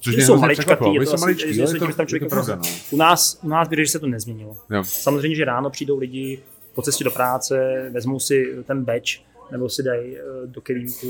Což 0.00 0.14
jsou 0.14 0.38
maličkatý, 0.38 0.94
je 0.94 1.00
to 1.00 1.06
jsou 1.06 1.20
maličký, 1.20 1.62
asi, 1.62 1.74
je 1.74 1.80
to, 1.80 1.86
tam 1.86 2.06
člověk 2.06 2.22
je 2.22 2.28
to 2.28 2.34
pravda, 2.34 2.56
no. 2.56 2.62
U 2.90 2.96
nás, 2.96 3.38
u 3.42 3.48
nás 3.48 3.68
že 3.78 3.86
se 3.86 3.98
to 3.98 4.06
nezměnilo. 4.06 4.56
Jo. 4.70 4.84
Samozřejmě, 4.84 5.36
že 5.36 5.44
ráno 5.44 5.70
přijdou 5.70 5.98
lidi 5.98 6.40
po 6.74 6.82
cestě 6.82 7.04
do 7.04 7.10
práce, 7.10 7.88
vezmou 7.92 8.20
si 8.20 8.54
ten 8.64 8.84
batch, 8.84 9.10
nebo 9.50 9.68
si 9.68 9.82
dají 9.82 10.16
eh, 10.16 10.22
do 10.46 10.60
kelímku 10.60 11.06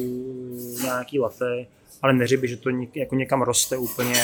nějaký 0.83 1.19
latte, 1.19 1.67
ale 2.03 2.13
neříby, 2.13 2.49
že 2.49 2.57
to 2.57 2.71
jako 2.95 3.15
někam 3.15 3.43
roste 3.43 3.77
úplně. 3.77 4.15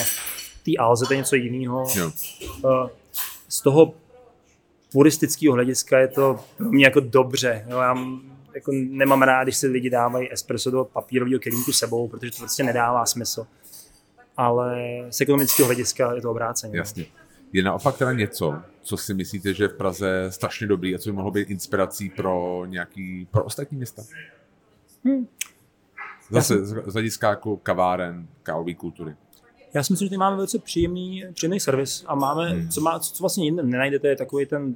V 0.61 0.63
té 0.63 0.71
alze 0.79 1.05
to 1.05 1.13
je 1.13 1.17
něco 1.17 1.35
jiného. 1.35 1.87
Eh, 1.99 2.89
z 3.49 3.61
toho 3.61 3.93
puristického 4.91 5.53
hlediska 5.53 5.99
je 5.99 6.07
to 6.07 6.39
pro 6.57 6.69
mě 6.69 6.85
jako 6.85 6.99
dobře. 6.99 7.65
Jo, 7.69 7.77
já 7.79 7.95
jako 8.55 8.71
nemám 8.73 9.21
rád, 9.21 9.43
když 9.43 9.57
si 9.57 9.67
lidi 9.67 9.89
dávají 9.89 10.33
espresso 10.33 10.71
do 10.71 10.85
papírového 10.85 11.39
kelímku 11.39 11.71
sebou, 11.71 12.07
protože 12.07 12.31
to 12.31 12.37
prostě 12.37 12.63
nedává 12.63 13.05
smysl. 13.05 13.47
Ale 14.37 14.77
z 15.09 15.21
ekonomického 15.21 15.65
hlediska 15.65 16.13
je 16.13 16.21
to 16.21 16.31
obráceně. 16.31 16.77
Jasně. 16.77 17.05
Je 17.53 17.63
naopak 17.63 17.97
teda 17.97 18.11
něco, 18.11 18.55
co 18.81 18.97
si 18.97 19.13
myslíte, 19.13 19.53
že 19.53 19.63
je 19.63 19.67
v 19.67 19.73
Praze 19.73 20.25
strašně 20.29 20.67
dobrý 20.67 20.95
a 20.95 20.97
co 20.97 21.09
by 21.09 21.15
mohlo 21.15 21.31
být 21.31 21.49
inspirací 21.49 22.09
pro 22.09 22.65
nějaký, 22.65 23.27
pro 23.31 23.43
ostatní 23.43 23.77
města? 23.77 24.03
Hmm. 25.05 25.27
Zase 26.29 26.65
z 26.65 26.93
hlediska 26.93 27.29
jako 27.29 27.57
kaváren, 27.57 28.27
kávové 28.43 28.73
kultury. 28.73 29.15
Já 29.73 29.83
si 29.83 29.93
myslím, 29.93 30.05
že 30.05 30.09
tady 30.09 30.17
máme 30.17 30.35
velice 30.35 30.59
příjemný, 30.59 31.23
příjemný 31.33 31.59
servis 31.59 32.03
a 32.07 32.15
máme, 32.15 32.49
hmm. 32.49 32.69
co, 32.69 32.81
má, 32.81 32.99
co 32.99 33.23
vlastně 33.23 33.45
jinde 33.45 33.63
nenajdete, 33.63 34.07
je 34.07 34.15
takový 34.15 34.45
ten, 34.45 34.75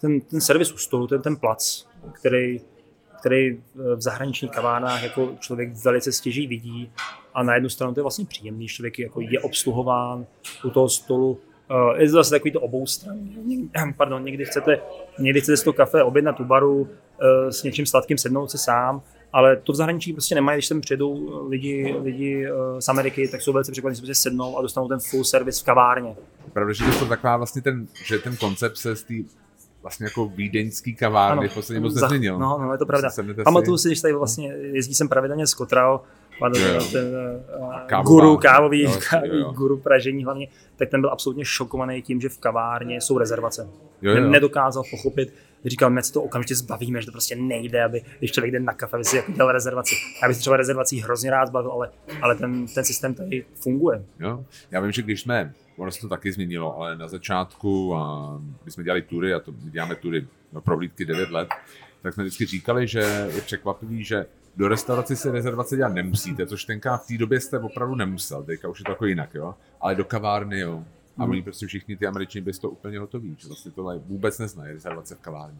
ten, 0.00 0.20
ten 0.20 0.40
servis 0.40 0.72
u 0.72 0.76
stolu, 0.76 1.06
ten, 1.06 1.22
ten 1.22 1.36
plac, 1.36 1.86
který, 2.12 2.60
který 3.22 3.60
v 3.74 4.00
zahraničních 4.00 4.50
kavárnách 4.50 5.02
jako 5.02 5.34
člověk 5.40 5.72
velice 5.84 6.12
stěží 6.12 6.46
vidí 6.46 6.90
a 7.34 7.42
na 7.42 7.54
jednu 7.54 7.68
stranu 7.68 7.94
to 7.94 8.00
je 8.00 8.02
vlastně 8.02 8.24
příjemný, 8.24 8.68
člověk 8.68 8.98
jako 8.98 9.20
je 9.20 9.40
obsluhován 9.40 10.26
u 10.64 10.70
toho 10.70 10.88
stolu, 10.88 11.38
Uh, 11.70 12.00
je 12.00 12.06
to 12.06 12.12
zase 12.12 12.30
takový 12.30 12.52
to 12.52 12.60
obou 12.60 12.86
stran. 12.86 13.18
Pardon, 13.96 14.24
někdy 14.24 14.44
chcete, 14.44 14.80
někdy 15.18 15.40
chcete 15.40 15.56
z 15.56 15.62
toho 15.62 15.74
kafe 15.74 16.02
objednat 16.02 16.40
u 16.40 16.44
baru 16.44 16.80
uh, 16.80 16.88
s 17.50 17.62
něčím 17.62 17.86
sladkým, 17.86 18.18
sednout 18.18 18.50
si 18.50 18.58
sám, 18.58 19.02
ale 19.32 19.56
to 19.56 19.72
v 19.72 19.76
zahraničí 19.76 20.12
prostě 20.12 20.34
nemají, 20.34 20.56
když 20.56 20.66
sem 20.66 20.80
přijedou 20.80 21.42
lidi, 21.48 21.96
lidi 22.02 22.46
z 22.78 22.88
Ameriky, 22.88 23.28
tak 23.28 23.42
jsou 23.42 23.52
velice 23.52 23.72
překvapení, 23.72 23.94
že 23.94 24.00
se 24.00 24.06
prostě 24.06 24.14
sednou 24.14 24.58
a 24.58 24.62
dostanou 24.62 24.88
ten 24.88 24.98
full 25.00 25.24
service 25.24 25.62
v 25.62 25.64
kavárně. 25.64 26.16
Pravda, 26.52 26.72
že 26.72 26.84
to 26.98 27.06
taková 27.06 27.36
vlastně 27.36 27.62
ten, 27.62 27.86
že 28.04 28.18
ten 28.18 28.36
koncept 28.36 28.76
se 28.76 28.96
z 28.96 29.02
té 29.02 29.14
vlastně 29.82 30.04
jako 30.06 30.28
vídeňský 30.28 30.94
kavárny 30.94 31.38
ano, 31.38 31.48
v 31.48 31.54
podstatě 31.54 31.80
moc 31.80 31.94
nezměnil. 31.94 32.38
No, 32.38 32.58
no, 32.62 32.72
je 32.72 32.78
to 32.78 32.86
pravda. 32.86 33.10
Pamatuju 33.44 33.78
si, 33.78 33.88
když 33.88 34.00
tady 34.00 34.14
vlastně 34.14 34.48
jezdí 34.52 34.94
jsem 34.94 35.08
pravidelně 35.08 35.46
z 35.46 35.54
Kotral, 35.54 36.00
pan, 36.38 36.52
ten 36.92 37.06
uh, 37.92 38.02
guru 38.02 38.36
kávový, 38.36 38.82
jo, 38.82 38.92
jo. 39.22 39.52
guru 39.52 39.76
pražení 39.76 40.24
hlavně, 40.24 40.48
tak 40.76 40.88
ten 40.88 41.00
byl 41.00 41.10
absolutně 41.10 41.44
šokovaný 41.44 42.02
tím, 42.02 42.20
že 42.20 42.28
v 42.28 42.38
kavárně 42.38 43.00
jsou 43.00 43.18
rezervace. 43.18 43.68
Jo, 44.02 44.16
jo. 44.16 44.30
Nedokázal 44.30 44.82
pochopit, 44.90 45.34
říkal, 45.70 45.90
my 45.90 46.02
se 46.02 46.12
to 46.12 46.22
okamžitě 46.22 46.54
zbavíme, 46.54 47.00
že 47.00 47.06
to 47.06 47.12
prostě 47.12 47.36
nejde, 47.36 47.84
aby 47.84 48.02
když 48.18 48.32
člověk 48.32 48.52
jde 48.52 48.60
na 48.60 48.72
kafe, 48.72 48.96
aby 48.96 49.04
si 49.04 49.16
jako 49.16 49.32
dělal 49.32 49.52
rezervaci. 49.52 49.94
Já 50.22 50.28
bych 50.28 50.36
třeba 50.38 50.56
rezervací 50.56 51.00
hrozně 51.00 51.30
rád 51.30 51.46
zbavil, 51.46 51.72
ale, 51.72 51.90
ale 52.22 52.34
ten, 52.34 52.66
ten 52.66 52.84
systém 52.84 53.14
tady 53.14 53.44
funguje. 53.54 54.04
Jo. 54.20 54.44
Já 54.70 54.80
vím, 54.80 54.92
že 54.92 55.02
když 55.02 55.20
jsme, 55.20 55.54
ono 55.76 55.90
se 55.90 56.00
to 56.00 56.08
taky 56.08 56.32
změnilo, 56.32 56.76
ale 56.78 56.96
na 56.96 57.08
začátku, 57.08 57.94
a 57.94 58.32
my 58.64 58.70
jsme 58.70 58.84
dělali 58.84 59.02
tury, 59.02 59.34
a 59.34 59.40
to 59.40 59.52
my 59.52 59.70
děláme 59.70 59.94
tury 59.94 60.26
pro 60.50 60.60
prohlídky 60.60 61.04
9 61.04 61.30
let, 61.30 61.48
tak 62.02 62.14
jsme 62.14 62.24
vždycky 62.24 62.46
říkali, 62.46 62.86
že 62.86 63.28
je 63.34 63.40
překvapivý, 63.40 64.04
že 64.04 64.26
do 64.56 64.68
restaurace 64.68 65.16
si 65.16 65.30
rezervace 65.30 65.76
dělat 65.76 65.92
nemusíte, 65.92 66.46
což 66.46 66.64
tenká 66.64 66.96
v 66.96 67.06
té 67.06 67.18
době 67.18 67.40
jste 67.40 67.58
opravdu 67.58 67.94
nemusel, 67.94 68.42
teďka 68.42 68.68
už 68.68 68.78
je 68.78 68.84
to 68.84 68.92
jako 68.92 69.06
jinak, 69.06 69.34
jo. 69.34 69.54
Ale 69.80 69.94
do 69.94 70.04
kavárny, 70.04 70.60
jo. 70.60 70.84
A 71.18 71.24
oni 71.24 71.42
prostě 71.42 71.66
všichni 71.66 71.96
ty 71.96 72.06
američani 72.06 72.42
byli 72.42 72.58
to 72.58 72.70
úplně 72.70 72.98
hotoví, 72.98 73.36
že 73.38 73.48
vlastně 73.48 73.70
tohle 73.70 73.98
vůbec 73.98 74.38
neznají, 74.38 74.72
rezervace 74.72 75.14
v 75.14 75.18
kavárně. 75.18 75.58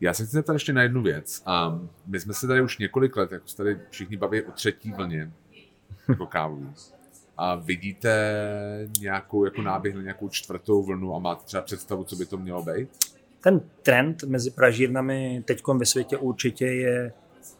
Já 0.00 0.14
se 0.14 0.24
chci 0.24 0.32
zeptat 0.32 0.52
ještě 0.52 0.72
na 0.72 0.82
jednu 0.82 1.02
věc. 1.02 1.42
A 1.46 1.80
my 2.06 2.20
jsme 2.20 2.34
se 2.34 2.46
tady 2.46 2.62
už 2.62 2.78
několik 2.78 3.16
let, 3.16 3.32
jako 3.32 3.48
se 3.48 3.56
tady 3.56 3.78
všichni 3.90 4.16
baví 4.16 4.42
o 4.42 4.52
třetí 4.52 4.92
vlně, 4.92 5.32
jako 6.08 6.26
kávu. 6.26 6.74
A 7.36 7.54
vidíte 7.54 8.10
nějakou 9.00 9.44
jako 9.44 9.62
náběh 9.62 9.94
na 9.94 10.02
nějakou 10.02 10.28
čtvrtou 10.28 10.82
vlnu 10.82 11.14
a 11.14 11.18
máte 11.18 11.44
třeba 11.44 11.62
představu, 11.62 12.04
co 12.04 12.16
by 12.16 12.26
to 12.26 12.38
mělo 12.38 12.62
být? 12.62 12.88
Ten 13.40 13.60
trend 13.82 14.22
mezi 14.22 14.50
pražírnami 14.50 15.42
teď 15.46 15.62
ve 15.76 15.86
světě 15.86 16.16
určitě 16.16 16.66
je 16.66 17.12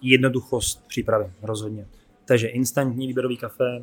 jednoduchost 0.03 0.87
přípravy, 0.89 1.33
rozhodně. 1.43 1.87
Takže 2.25 2.49
instantní 2.49 3.07
výběrový 3.07 3.37
kafe, 3.37 3.83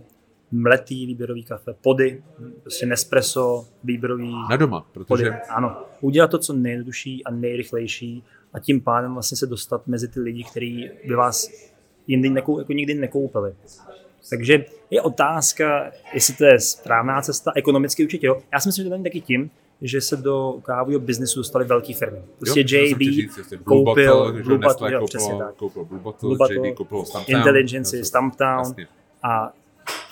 mletý 0.52 1.06
výběrový 1.06 1.44
kafe, 1.44 1.74
pody, 1.82 2.24
prostě 2.62 2.86
Nespresso, 2.86 3.66
výběrový 3.84 4.32
Na 4.50 4.56
doma, 4.56 4.88
protože... 4.92 5.08
Pody. 5.08 5.30
Ano, 5.50 5.78
udělat 6.02 6.32
to 6.32 6.38
co 6.38 6.54
nejjednodušší 6.54 7.24
a 7.24 7.32
nejrychlejší 7.32 8.24
a 8.54 8.60
tím 8.60 8.82
pádem 8.82 9.14
vlastně 9.14 9.38
se 9.38 9.48
dostat 9.48 9.88
mezi 9.88 10.08
ty 10.08 10.20
lidi, 10.20 10.44
kteří 10.44 10.90
by 11.08 11.16
vás 11.16 11.50
jindy 12.08 12.30
nekou, 12.30 12.60
jako 12.60 12.74
nikdy 12.74 12.94
nekoupili. 12.94 13.56
Takže 14.30 14.66
je 14.90 15.02
otázka, 15.02 15.92
jestli 16.14 16.34
to 16.34 16.46
je 16.46 16.60
správná 16.60 17.22
cesta, 17.22 17.52
ekonomicky 17.56 18.04
určitě 18.04 18.28
jo. 18.28 18.42
Já 18.54 18.60
si 18.60 18.70
myslím, 18.70 18.84
že 18.84 18.90
to 18.90 18.96
není 18.96 19.04
taky 19.04 19.22
tím, 19.22 19.50
že 19.82 20.02
se 20.02 20.18
do 20.18 20.60
kávového 20.64 21.00
biznesu 21.00 21.40
dostaly 21.40 21.66
velké 21.66 21.94
firmy. 21.94 22.20
Prostě 22.40 22.60
jo, 22.60 22.86
JB 22.86 23.00
říct, 23.00 23.40
koupil 23.64 24.18
Bottle, 24.26 24.44
Blue 24.44 24.58
Bottle, 24.58 24.94
jo, 24.94 25.06
přesně 25.06 25.36
tak. 25.38 25.56
Koupil 25.56 25.86
Blue 25.86 26.02
Bottle, 26.02 26.28
Blue 26.28 26.38
Bottle 26.38 26.70
JB 26.70 26.76
koupil. 26.76 27.04
Intelligence, 27.28 28.04
Stumptown. 28.04 28.76
A 29.24 29.54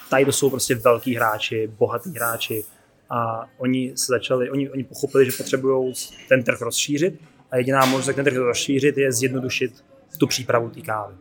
tady 0.10 0.26
to 0.26 0.32
jsou 0.32 0.50
prostě 0.50 0.76
velký 0.76 1.16
hráči, 1.16 1.72
bohatí 1.78 2.10
hráči. 2.10 2.64
A 3.10 3.46
oni 3.58 3.94
se 3.96 4.06
začali, 4.10 4.50
oni, 4.50 4.70
oni 4.70 4.84
pochopili, 4.84 5.26
že 5.26 5.32
potřebují 5.38 5.94
ten 6.30 6.44
trh 6.44 6.62
rozšířit 6.62 7.20
a 7.52 7.58
jediná 7.58 7.86
možnost, 7.86 8.08
jak 8.08 8.16
ten 8.16 8.26
trh 8.26 8.38
rozšířit, 8.38 8.98
je 8.98 9.12
zjednodušit 9.12 9.84
tu 10.18 10.28
přípravu 10.28 10.70
té 10.70 10.82
kávy. 10.82 11.16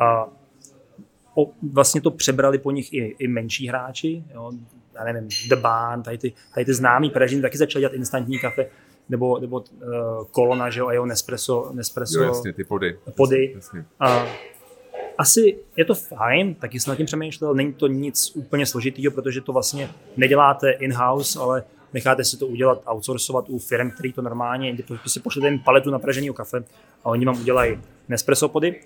A 0.00 0.28
o, 1.34 1.50
vlastně 1.72 2.00
to 2.00 2.10
přebrali 2.10 2.58
po 2.58 2.70
nich 2.70 2.92
i, 2.92 3.16
i 3.18 3.28
menší 3.28 3.68
hráči, 3.68 4.24
jo, 4.34 4.52
já 4.94 5.04
nevím, 5.04 5.28
The 5.48 5.56
Barn, 5.56 6.02
tady 6.02 6.18
ty, 6.18 6.32
tady 6.54 6.64
ty 6.64 6.74
známý 6.74 7.10
Pražiny 7.10 7.42
taky 7.42 7.58
začali 7.58 7.80
dělat 7.80 7.92
instantní 7.92 8.38
kafe, 8.38 8.66
nebo, 9.08 9.38
nebo 9.38 9.56
uh, 9.60 10.24
Kolona, 10.30 10.70
že 10.70 10.80
jo, 10.80 10.86
a 10.86 10.92
jeho 10.92 11.06
Nespresso, 11.06 11.70
Nespresso 11.72 12.22
jo, 12.22 12.28
jasně, 12.28 12.52
ty 12.52 12.64
pody. 12.64 12.98
pody. 13.16 13.52
Jasně. 13.54 13.84
A 14.00 14.26
asi 15.18 15.58
je 15.76 15.84
to 15.84 15.94
fajn, 15.94 16.54
taky 16.54 16.80
jsem 16.80 16.90
nad 16.90 16.96
tím 16.96 17.06
přemýšlel, 17.06 17.54
není 17.54 17.72
to 17.72 17.86
nic 17.86 18.32
úplně 18.34 18.66
složitýho, 18.66 19.12
protože 19.12 19.40
to 19.40 19.52
vlastně 19.52 19.90
neděláte 20.16 20.70
in-house, 20.70 21.38
ale 21.38 21.64
necháte 21.92 22.24
si 22.24 22.36
to 22.36 22.46
udělat, 22.46 22.82
outsourcovat 22.86 23.44
u 23.48 23.58
firm, 23.58 23.90
který 23.90 24.12
to 24.12 24.22
normálně, 24.22 24.76
si 25.06 25.20
pošlete 25.20 25.48
jim 25.48 25.58
paletu 25.58 25.90
na 25.90 25.98
praženého 25.98 26.34
kafe 26.34 26.64
a 27.04 27.06
oni 27.06 27.26
vám 27.26 27.40
udělají 27.40 27.80
Nespresso 28.08 28.48
pody. 28.48 28.80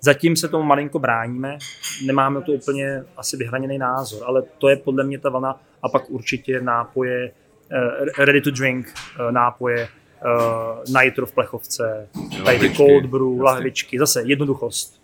Zatím 0.00 0.36
se 0.36 0.48
tomu 0.48 0.64
malinko 0.64 0.98
bráníme, 0.98 1.58
nemáme 2.06 2.42
to 2.42 2.52
úplně 2.52 3.04
asi 3.16 3.36
vyhraněný 3.36 3.78
názor, 3.78 4.22
ale 4.26 4.42
to 4.58 4.68
je 4.68 4.76
podle 4.76 5.04
mě 5.04 5.18
ta 5.18 5.28
vlna 5.28 5.60
a 5.82 5.88
pak 5.88 6.10
určitě 6.10 6.60
nápoje, 6.60 7.32
uh, 7.72 8.08
ready 8.18 8.40
to 8.40 8.50
drink 8.50 8.86
uh, 8.86 9.32
nápoje, 9.32 9.88
uh, 10.24 11.02
nitro 11.02 11.26
v 11.26 11.32
plechovce, 11.32 12.08
tady 12.44 12.58
ty 12.58 12.70
cold 12.70 13.06
brew, 13.06 13.40
lahvičky, 13.40 13.98
zase 13.98 14.22
jednoduchost. 14.22 15.01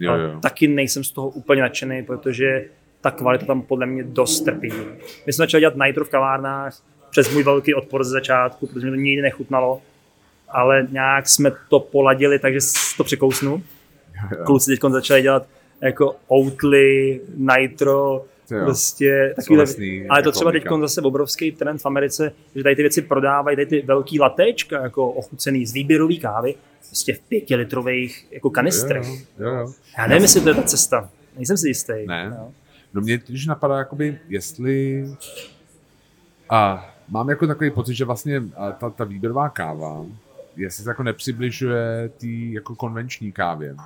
Jo, 0.00 0.14
jo. 0.14 0.40
Taky 0.40 0.68
nejsem 0.68 1.04
z 1.04 1.10
toho 1.10 1.28
úplně 1.28 1.62
nadšený, 1.62 2.02
protože 2.02 2.64
ta 3.00 3.10
kvalita 3.10 3.46
tam 3.46 3.62
podle 3.62 3.86
mě 3.86 4.04
dost 4.04 4.40
trpí. 4.40 4.72
My 5.26 5.32
jsme 5.32 5.42
začali 5.42 5.60
dělat 5.60 5.74
nitro 5.84 6.04
v 6.04 6.08
kavárnách 6.08 6.82
přes 7.10 7.32
můj 7.32 7.42
velký 7.42 7.74
odpor 7.74 8.04
ze 8.04 8.10
začátku, 8.10 8.66
protože 8.66 8.86
mi 8.86 8.92
to 8.92 8.96
nikdy 8.96 9.22
nechutnalo, 9.22 9.82
ale 10.48 10.86
nějak 10.90 11.28
jsme 11.28 11.52
to 11.68 11.80
poladili, 11.80 12.38
takže 12.38 12.58
to 12.96 13.04
překousnu 13.04 13.62
kluci 14.44 14.70
teď 14.70 14.90
začali 14.90 15.22
dělat 15.22 15.46
jako 15.80 16.16
Oatly, 16.28 17.20
Nitro, 17.36 18.24
jo. 18.50 18.64
prostě 18.64 19.32
takovýhle, 19.36 19.64
ale 20.08 20.22
to 20.22 20.28
jako 20.28 20.32
třeba 20.32 20.52
teď 20.52 20.64
zase 20.80 21.00
obrovský 21.00 21.52
trend 21.52 21.78
v 21.78 21.86
Americe, 21.86 22.32
že 22.54 22.62
tady 22.62 22.76
ty 22.76 22.82
věci 22.82 23.02
prodávají, 23.02 23.56
tady 23.56 23.66
ty 23.66 23.82
velký 23.82 24.20
latečka, 24.20 24.82
jako 24.82 25.10
ochucený 25.10 25.66
z 25.66 25.72
výběrový 25.72 26.18
kávy, 26.18 26.54
prostě 26.90 27.14
v 27.14 27.20
pětilitrových 27.20 28.26
jako 28.30 28.50
kanistrech. 28.50 29.06
Jo, 29.06 29.16
jo, 29.38 29.54
jo. 29.54 29.72
Já 29.98 30.06
nevím, 30.06 30.22
jestli 30.22 30.40
to 30.40 30.48
je 30.48 30.54
ta 30.54 30.62
cesta. 30.62 31.10
Nejsem 31.36 31.56
si 31.56 31.68
jistý. 31.68 31.92
Ne. 32.06 32.32
Jo. 32.38 32.52
No 32.94 33.00
mě 33.00 33.18
když 33.26 33.46
napadá, 33.46 33.78
jakoby, 33.78 34.18
jestli 34.28 35.04
a 36.50 36.90
mám 37.08 37.28
jako 37.30 37.46
takový 37.46 37.70
pocit, 37.70 37.94
že 37.94 38.04
vlastně 38.04 38.42
ta, 38.78 38.90
ta 38.90 39.04
výběrová 39.04 39.48
káva, 39.48 40.06
jestli 40.56 40.84
se 40.84 40.90
jako 40.90 41.02
nepřibližuje 41.02 42.10
té 42.20 42.26
jako 42.26 42.74
konvenční 42.74 43.32
kávě. 43.32 43.76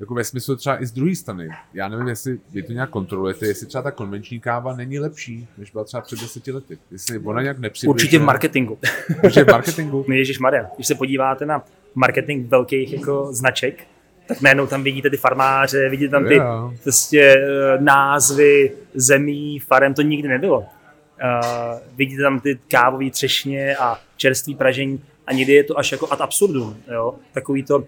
Jako 0.00 0.14
ve 0.14 0.24
smyslu 0.24 0.56
třeba 0.56 0.82
i 0.82 0.86
z 0.86 0.92
druhé 0.92 1.14
strany. 1.14 1.48
Já 1.74 1.88
nevím, 1.88 2.08
jestli 2.08 2.40
vy 2.52 2.62
to 2.62 2.72
nějak 2.72 2.90
kontrolujete, 2.90 3.46
jestli 3.46 3.66
třeba 3.66 3.82
ta 3.82 3.90
konvenční 3.90 4.40
káva 4.40 4.76
není 4.76 4.98
lepší, 4.98 5.48
než 5.58 5.70
byla 5.70 5.84
třeba 5.84 6.00
před 6.00 6.20
deseti 6.20 6.52
lety. 6.52 6.78
Jestli 6.90 7.18
ona 7.18 7.42
nějak 7.42 7.58
nepřibližuje. 7.58 7.94
Určitě 7.94 8.18
v 8.18 8.22
marketingu. 8.22 8.78
Určitě 9.24 9.44
v 9.44 9.48
marketingu. 9.48 10.04
no 10.08 10.14
Ježíš 10.14 10.38
Maria, 10.38 10.70
když 10.76 10.86
se 10.86 10.94
podíváte 10.94 11.46
na 11.46 11.64
marketing 11.94 12.48
velkých 12.48 12.92
jako 12.92 13.28
značek, 13.32 13.84
tak 14.28 14.40
najednou 14.40 14.66
tam 14.66 14.82
vidíte 14.82 15.10
ty 15.10 15.16
farmáře, 15.16 15.88
vidíte 15.88 16.10
tam 16.10 16.26
ty 16.26 16.34
yeah. 16.34 16.72
prostě 16.82 17.20
eh, 17.20 17.78
názvy 17.80 18.72
zemí, 18.94 19.58
farem, 19.58 19.94
to 19.94 20.02
nikdy 20.02 20.28
nebylo. 20.28 20.58
Uh, 20.60 21.78
vidíte 21.96 22.22
tam 22.22 22.40
ty 22.40 22.58
kávové 22.68 23.10
třešně 23.10 23.76
a 23.76 24.00
čerstvý 24.16 24.54
pražení 24.54 25.04
a 25.26 25.32
někdy 25.32 25.52
je 25.52 25.64
to 25.64 25.78
až 25.78 25.92
jako 25.92 26.12
ad 26.12 26.20
absurdum. 26.20 26.76
Jo? 26.92 27.14
Takový 27.32 27.62
to, 27.62 27.78
uh, 27.78 27.84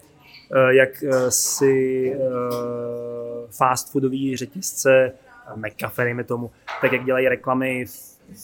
jak 0.71 0.89
si 1.29 2.13
uh, 2.17 3.51
fast 3.51 3.93
foodový 3.93 4.37
řetězce, 4.37 5.13
McCafe, 5.57 6.05
dejme 6.05 6.25
tomu, 6.25 6.51
tak 6.81 6.93
jak 6.93 7.05
dělají 7.05 7.29
reklamy 7.29 7.85
v, 7.87 7.91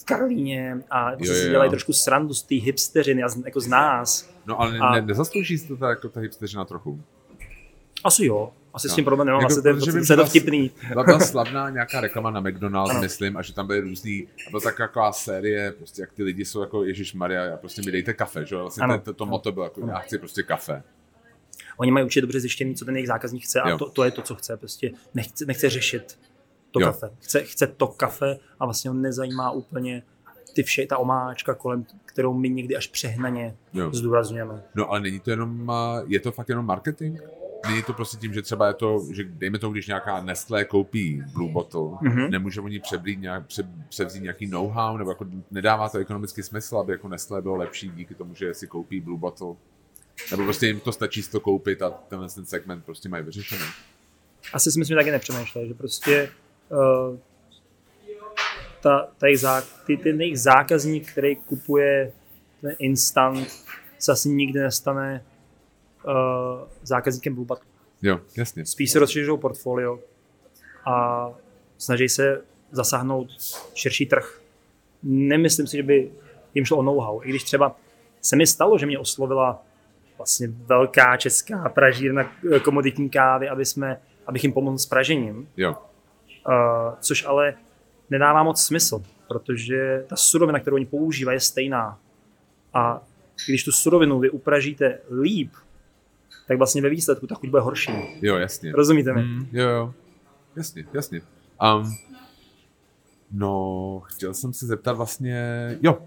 v 0.01 0.05
Karolíně 0.05 0.77
a 0.91 1.11
jo, 1.11 1.17
jo, 1.21 1.33
jo. 1.33 1.43
si 1.43 1.51
dělají 1.51 1.71
trošku 1.71 1.93
srandu 1.93 2.35
z 2.35 2.43
té 2.43 2.55
hipsteřiny, 2.55 3.23
jako 3.45 3.61
z 3.61 3.67
nás. 3.67 4.32
No 4.47 4.61
ale 4.61 4.79
a, 4.79 4.93
ne, 4.93 5.03
nezaslouží 5.03 5.59
se 5.59 5.69
to 5.69 5.77
tak, 5.77 5.91
jako 5.91 6.09
ta 6.09 6.21
hipsteřina 6.21 6.65
trochu? 6.65 7.03
Asi 8.05 8.27
jo. 8.27 8.53
Asi 8.75 8.89
no. 8.89 8.93
s 8.93 8.95
tím 8.95 9.05
problém 9.05 9.27
nemám, 9.27 9.43
jako, 9.43 9.53
asi 9.53 9.63
to 10.07 10.13
je 10.13 10.17
to 10.17 10.27
vtipný. 10.27 10.71
Byla, 10.89 11.05
byla 11.05 11.21
slavná 11.21 11.71
nějaká 11.71 12.01
reklama 12.01 12.31
na 12.31 12.41
McDonald's, 12.41 12.91
ano. 12.91 13.01
myslím, 13.01 13.37
a 13.37 13.43
že 13.43 13.55
tam 13.55 13.67
byly 13.67 13.81
různý, 13.81 14.29
a 14.47 14.51
byla 14.51 14.61
taková 14.77 15.13
série, 15.13 15.73
prostě 15.73 16.03
jak 16.03 16.13
ty 16.13 16.23
lidi 16.23 16.45
jsou 16.45 16.61
jako 16.61 16.85
Ježíš 16.85 17.15
Maria, 17.15 17.57
prostě 17.57 17.83
mi 17.83 17.93
dejte 17.93 18.15
kafe, 18.15 18.47
že 18.47 18.55
jo, 18.55 18.61
vlastně 18.61 18.83
ano. 18.83 18.99
to, 18.99 19.13
to 19.13 19.27
moto 19.27 19.53
bylo 19.53 19.65
jako, 19.65 19.83
ano. 19.83 19.93
já 19.93 19.99
chci 19.99 20.19
prostě 20.19 20.43
kafe. 20.43 20.83
Oni 21.77 21.91
mají 21.91 22.05
určitě 22.05 22.21
dobře 22.21 22.41
zjištěný, 22.41 22.75
co 22.75 22.85
ten 22.85 22.97
jejich 22.97 23.09
zákazník 23.09 23.45
chce 23.45 23.61
a 23.61 23.77
to, 23.77 23.91
to, 23.91 24.05
je 24.05 24.11
to, 24.11 24.23
co 24.23 24.35
chce, 24.35 24.57
prostě 24.57 24.91
nechce, 25.15 25.47
nechce 25.47 25.71
řešit 25.71 26.19
to 26.71 26.81
jo. 26.81 26.87
kafe. 26.87 27.11
Chce, 27.21 27.43
chce 27.45 27.67
to 27.67 27.87
kafe 27.87 28.39
a 28.61 28.65
vlastně 28.65 28.91
ho 28.91 28.97
nezajímá 28.97 29.51
úplně 29.51 30.03
ty 30.53 30.63
vše, 30.63 30.87
ta 30.87 30.99
omáčka 30.99 31.55
kolem, 31.55 31.87
kterou 32.05 32.35
my 32.35 32.49
někdy 32.49 32.77
až 32.77 32.87
přehnaně 32.87 33.57
jo. 33.73 33.91
zdůrazňujeme. 33.93 34.63
No 34.75 34.91
ale 34.91 35.01
není 35.01 35.21
to 35.21 35.31
jenom, 35.31 35.73
je 36.07 36.21
to 36.21 36.33
fakt 36.33 36.49
jenom 36.49 36.67
marketing? 36.67 37.19
není 37.69 37.83
to 37.83 37.93
prostě 37.93 38.17
tím, 38.17 38.35
že 38.35 38.43
třeba 38.43 38.69
je 38.69 38.75
to, 38.75 39.01
že 39.11 39.25
dejme 39.25 39.59
to, 39.59 39.71
když 39.71 39.87
nějaká 39.87 40.21
Nestlé 40.21 40.65
koupí 40.65 41.23
Blue 41.33 41.53
Bottle, 41.53 41.81
mm-hmm. 41.81 42.31
nemůže 42.31 42.61
oni 42.61 42.81
přebrít 42.81 43.21
nějak, 43.21 43.47
pře, 43.47 43.69
převzít 43.89 44.23
nějaký 44.23 44.47
know-how, 44.47 44.97
nebo 44.97 45.11
jako 45.11 45.27
nedává 45.51 45.89
to 45.89 45.99
ekonomický 45.99 46.43
smysl, 46.43 46.79
aby 46.79 46.93
jako 46.93 47.09
Nestlé 47.09 47.43
bylo 47.43 47.57
lepší 47.57 47.89
díky 47.89 48.15
tomu, 48.15 48.35
že 48.35 48.55
si 48.55 48.67
koupí 48.67 49.01
Blue 49.01 49.19
Bottle. 49.19 49.55
Nebo 50.31 50.45
prostě 50.45 50.67
jim 50.67 50.81
to 50.81 50.93
stačí 50.93 51.23
to 51.23 51.41
koupit 51.41 51.83
a 51.83 51.91
tenhle 51.91 52.29
ten 52.29 52.47
segment 52.47 52.85
prostě 52.85 53.09
mají 53.09 53.25
vyřešený. 53.25 53.65
Asi 54.53 54.73
si 54.73 54.79
myslím, 54.79 54.95
že 54.95 54.99
taky 54.99 55.11
nepřemýšleli, 55.11 55.69
že 55.69 55.75
prostě 55.75 56.31
uh, 56.69 57.19
ta, 58.83 59.09
ta 59.19 59.27
jejich 59.27 59.41
zá, 59.41 59.63
ty, 59.87 59.97
ten 59.97 60.21
jejich 60.21 60.41
zákazník, 60.41 61.13
který 61.13 61.37
kupuje 61.37 62.13
ten 62.61 62.77
instant, 62.79 63.49
se 63.99 64.13
asi 64.13 64.29
nikdy 64.29 64.61
nestane 64.61 65.25
uh, 66.05 66.13
zákazníkem 66.83 67.35
Blue 67.35 67.47
Button. 67.47 67.67
Jo, 68.03 68.21
jasně. 68.37 68.67
Spíš 68.67 68.91
se 68.91 68.99
rozšiřují 68.99 69.39
portfolio 69.41 69.99
a 70.85 71.29
snaží 71.79 72.09
se 72.09 72.43
zasáhnout 72.71 73.29
širší 73.75 74.07
trh. 74.07 74.41
Nemyslím 75.03 75.67
si, 75.67 75.77
že 75.77 75.83
by 75.83 76.11
jim 76.55 76.65
šlo 76.65 76.79
o 76.79 76.83
know-how. 76.83 77.23
I 77.23 77.29
když 77.29 77.45
třeba 77.45 77.77
se 78.21 78.37
mi 78.37 78.47
stalo, 78.47 78.79
že 78.79 78.87
mě 78.87 78.99
oslovila 78.99 79.63
vlastně 80.17 80.49
velká 80.49 81.17
česká 81.17 81.69
pražírna 81.69 82.33
komoditní 82.65 83.11
kávy, 83.11 83.49
aby 83.49 83.65
jsme, 83.65 84.01
abych 84.27 84.43
jim 84.43 84.53
pomohl 84.53 84.79
s 84.79 84.87
pražením. 84.87 85.49
Jo. 85.57 85.75
Uh, 86.49 86.95
což 87.01 87.25
ale 87.25 87.55
nedává 88.11 88.43
moc 88.43 88.63
smysl, 88.63 89.03
protože 89.29 90.05
ta 90.09 90.17
surovina, 90.17 90.61
kterou 90.61 90.75
oni 90.75 90.87
používají, 90.87 91.37
je 91.37 91.41
stejná. 91.41 91.99
A 92.75 93.03
když 93.49 93.65
tu 93.65 93.73
surovinu 93.73 94.19
vy 94.19 94.31
upražíte 94.31 94.99
líp, 95.21 95.53
tak 96.49 96.59
vlastně 96.59 96.83
ve 96.83 96.89
výsledku 96.89 97.27
ta 97.27 97.35
chuť 97.35 97.51
bude 97.51 97.63
horší. 97.63 97.93
Jo, 98.23 98.37
jasně. 98.37 98.73
Rozumíte 98.73 99.13
mi? 99.13 99.23
Mm, 99.23 99.49
jo, 99.53 99.69
jo. 99.69 99.95
Jasně, 100.57 100.85
jasně. 100.93 101.21
Um, 101.77 101.95
no, 103.33 104.03
chtěl 104.05 104.35
jsem 104.35 104.53
se 104.53 104.67
zeptat 104.67 104.93
vlastně, 104.93 105.79
jo, 105.83 105.99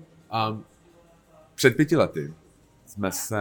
um, 0.49 0.63
před 1.55 1.75
pěti 1.75 1.95
lety 1.95 2.33
jsme 2.85 3.11
se, 3.11 3.37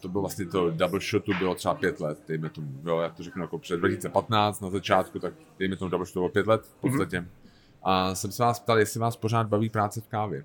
to 0.00 0.08
bylo 0.08 0.22
vlastně 0.22 0.46
to 0.46 0.70
double 0.70 1.00
shotu 1.00 1.32
bylo 1.38 1.54
třeba 1.54 1.74
pět 1.74 2.00
let, 2.00 2.18
dejme 2.28 2.50
tomu, 2.50 2.68
jo, 2.84 2.98
já 2.98 3.08
to 3.08 3.22
řeknu 3.22 3.42
jako 3.42 3.58
před 3.58 3.76
2015 3.76 4.60
na 4.60 4.70
začátku, 4.70 5.18
tak 5.18 5.34
dejme 5.58 5.76
tomu 5.76 5.90
double 5.90 6.06
shotu 6.06 6.20
bylo 6.20 6.28
pět 6.28 6.46
let 6.46 6.62
v 6.62 6.80
podstatě. 6.80 7.20
Mm-hmm. 7.20 7.47
A 7.82 8.14
jsem 8.14 8.32
se 8.32 8.42
vás 8.42 8.60
ptal, 8.60 8.78
jestli 8.78 9.00
vás 9.00 9.16
pořád 9.16 9.46
baví 9.46 9.68
práce 9.68 10.00
v 10.00 10.08
kávě. 10.08 10.44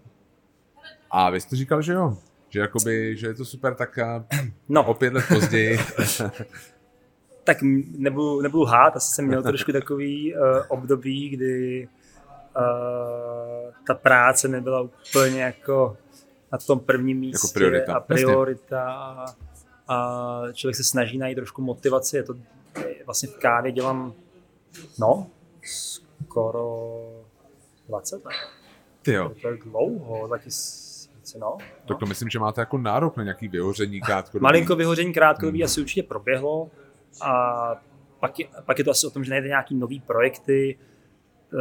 A 1.12 1.30
vy 1.30 1.42
jste 1.42 1.56
říkal, 1.56 1.82
že 1.82 1.94
jo. 1.94 2.18
Že, 2.50 2.60
jakoby, 2.60 3.18
že 3.18 3.28
je 3.28 3.34
to 3.34 3.46
super, 3.46 3.76
tak 3.76 4.00
no. 4.70 4.86
o 4.86 4.94
pět 4.94 5.14
let 5.14 5.26
později. 5.28 5.80
tak 7.44 7.58
nebudu, 7.98 8.42
nebudu 8.42 8.66
hát, 8.66 8.96
asi 8.96 9.14
jsem 9.14 9.26
měl 9.26 9.44
trošku 9.44 9.72
takový 9.72 10.36
uh, 10.36 10.42
období, 10.68 11.30
kdy 11.30 11.88
uh, 12.58 13.74
ta 13.88 13.94
práce 13.94 14.48
nebyla 14.48 14.82
úplně 14.82 15.42
jako 15.42 15.98
na 16.52 16.58
tom 16.58 16.80
prvním 16.80 17.20
místě 17.20 17.48
jako 17.48 17.54
priorita. 17.54 17.94
a 17.94 18.00
priorita 18.00 18.94
a, 18.94 19.26
a 19.88 20.42
člověk 20.54 20.76
se 20.76 20.84
snaží 20.84 21.18
najít 21.18 21.36
trošku 21.36 21.62
motivaci. 21.62 22.18
Je 22.18 22.24
to 22.24 22.36
vlastně 23.06 23.30
v 23.30 23.38
kávě 23.38 23.72
dělám 23.72 24.14
no, 25.00 25.28
skoro 25.64 26.90
20 27.88 28.26
let. 28.26 28.36
Ty 29.02 29.14
jo. 29.14 29.32
To 29.42 29.48
je 29.48 29.58
dlouho, 29.58 30.28
taky 30.28 30.50
no. 31.40 31.58
Tak 31.88 31.98
to 31.98 32.06
myslím, 32.06 32.30
že 32.30 32.40
máte 32.40 32.62
jako 32.62 32.78
nárok 32.78 33.18
na 33.18 33.24
nějaký 33.24 33.48
vyhoření 33.48 34.02
krátkodobý. 34.02 34.44
Malinko 34.44 34.76
vyhoření 34.76 35.14
krátkodobý 35.14 35.60
hmm. 35.60 35.66
asi 35.66 35.82
určitě 35.82 36.04
proběhlo 36.04 36.72
a 37.22 37.76
pak 38.20 38.40
je, 38.40 38.48
pak 38.66 38.78
je 38.78 38.84
to 38.84 38.92
asi 38.92 39.08
o 39.08 39.10
tom, 39.10 39.24
že 39.24 39.32
najde 39.32 39.48
nějaký 39.48 39.76
nový 39.76 40.00
projekty 40.00 40.78
uh, 41.54 41.60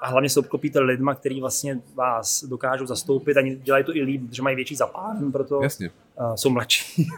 a 0.00 0.08
hlavně 0.08 0.30
se 0.30 0.40
obklopíte 0.40 0.80
lidma, 0.80 1.14
který 1.14 1.40
vlastně 1.40 1.80
vás 1.94 2.44
dokážou 2.44 2.86
zastoupit 2.86 3.36
a 3.36 3.42
dělají 3.42 3.84
to 3.84 3.96
i 3.96 4.02
líp, 4.02 4.22
že 4.32 4.42
mají 4.42 4.56
větší 4.56 4.76
zapálení, 4.76 5.32
proto 5.32 5.62
Jasně. 5.62 5.90
Uh, 6.20 6.34
jsou 6.34 6.50
mladší. 6.50 7.08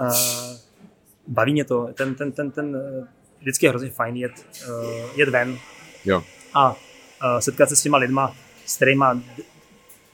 uh, 0.00 0.14
baví 1.26 1.52
mě 1.52 1.64
to. 1.64 1.88
Ten, 1.94 2.14
ten, 2.14 2.32
ten, 2.32 2.50
ten 2.50 2.82
vždycky 3.38 3.66
je 3.66 3.70
hrozně 3.70 3.90
fajn 3.90 4.16
jet, 4.16 4.32
uh, 4.68 5.18
jet 5.18 5.28
ven 5.28 5.58
jo. 6.04 6.22
a 6.54 6.76
setkat 7.40 7.68
se 7.68 7.76
s 7.76 7.82
těma 7.82 7.98
lidma, 7.98 8.34
s 8.66 8.76
kterými 8.76 9.04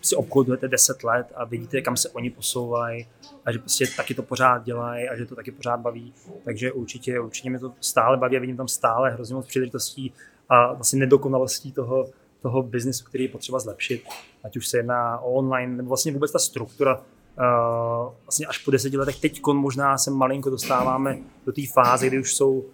si 0.03 0.17
obchodujete 0.17 0.69
10 0.69 1.05
let 1.05 1.27
a 1.35 1.45
vidíte, 1.45 1.83
kam 1.83 1.97
se 1.97 2.09
oni 2.09 2.31
posouvají 2.31 3.07
a 3.45 3.53
že 3.53 3.59
prostě 3.59 3.87
taky 3.97 4.15
to 4.15 4.23
pořád 4.23 4.65
dělají 4.65 5.09
a 5.09 5.17
že 5.17 5.27
to 5.27 5.35
taky 5.37 5.51
pořád 5.51 5.77
baví. 5.77 6.15
Takže 6.45 6.73
určitě, 6.73 7.21
určitě 7.21 7.51
mě 7.51 7.59
to 7.59 7.73
stále 7.81 8.17
baví 8.17 8.37
a 8.37 8.41
vidím 8.41 8.57
tam 8.57 8.69
stále 8.69 9.11
hrozně 9.11 9.35
moc 9.35 9.47
příležitostí 9.47 10.13
a 10.49 10.73
vlastně 10.73 10.99
nedokonalostí 10.99 11.73
toho, 11.73 12.09
toho 12.43 12.63
biznesu, 12.63 13.05
který 13.05 13.25
je 13.25 13.31
potřeba 13.31 13.59
zlepšit. 13.59 14.03
Ať 14.45 14.57
už 14.57 14.69
se 14.69 14.77
jedná 14.77 15.19
o 15.19 15.33
online, 15.33 15.77
nebo 15.77 15.89
vlastně 15.89 16.13
vůbec 16.13 16.33
ta 16.33 16.39
struktura 16.39 16.97
uh, 16.97 18.13
vlastně 18.25 18.47
až 18.47 18.59
po 18.59 18.71
deseti 18.71 18.97
letech. 18.97 19.21
Teď 19.21 19.41
možná 19.53 19.99
se 19.99 20.11
malinko 20.11 20.51
dostáváme 20.51 21.19
do 21.47 21.53
té 21.53 21.63
fáze, 21.75 22.07
kdy 22.07 22.21
už 22.21 22.35
jsou 22.35 22.65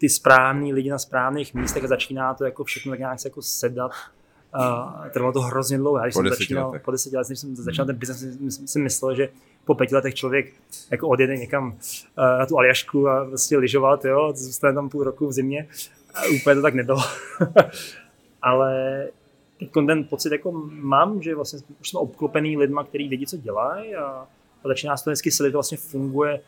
ty 0.00 0.08
správní 0.08 0.72
lidi 0.72 0.90
na 0.90 0.98
správných 0.98 1.54
místech 1.54 1.84
a 1.84 1.86
začíná 1.86 2.34
to 2.34 2.44
jako 2.44 2.64
všechno 2.64 2.92
tak 2.92 2.98
nějak 2.98 3.20
se 3.20 3.28
jako 3.28 3.42
sedat 3.42 3.92
Uh, 4.58 5.08
trvalo 5.08 5.32
to 5.32 5.40
hrozně 5.40 5.78
dlouho. 5.78 5.98
Já, 5.98 6.02
když 6.02 6.14
po 6.14 6.20
jsem 6.20 6.28
začínal, 6.28 6.70
letech. 6.70 6.84
po 6.84 6.90
deseti 6.90 7.16
letech, 7.16 7.38
jsem 7.38 7.56
začal 7.56 7.86
ten 7.86 7.96
biznes, 7.96 8.38
jsem 8.66 8.82
myslel, 8.82 9.14
že 9.14 9.28
po 9.64 9.74
pěti 9.74 9.94
letech 9.94 10.14
člověk 10.14 10.52
jako 10.90 11.08
odjede 11.08 11.36
někam 11.36 11.66
uh, 11.68 12.38
na 12.38 12.46
tu 12.46 12.58
Aljašku 12.58 13.08
a 13.08 13.24
vlastně 13.24 13.56
lyžovat, 13.56 14.04
jo, 14.04 14.32
zůstane 14.36 14.74
tam 14.74 14.88
půl 14.88 15.04
roku 15.04 15.26
v 15.26 15.32
zimě. 15.32 15.68
A 16.14 16.20
úplně 16.40 16.56
to 16.56 16.62
tak 16.62 16.74
nebylo. 16.74 17.02
Ale 18.42 19.06
ten 19.86 20.04
pocit 20.04 20.32
jako 20.32 20.52
mám, 20.70 21.22
že 21.22 21.34
vlastně 21.34 21.60
už 21.80 21.88
jsme 21.88 22.00
obklopený 22.00 22.56
lidma, 22.56 22.84
který 22.84 23.08
vědí, 23.08 23.26
co 23.26 23.36
dělají 23.36 23.94
a, 23.94 24.04
a 24.64 24.68
začíná 24.68 24.96
se 24.96 25.04
to 25.04 25.10
hezky 25.10 25.30
selit, 25.30 25.52
vlastně 25.52 25.78
funguje 25.78 26.40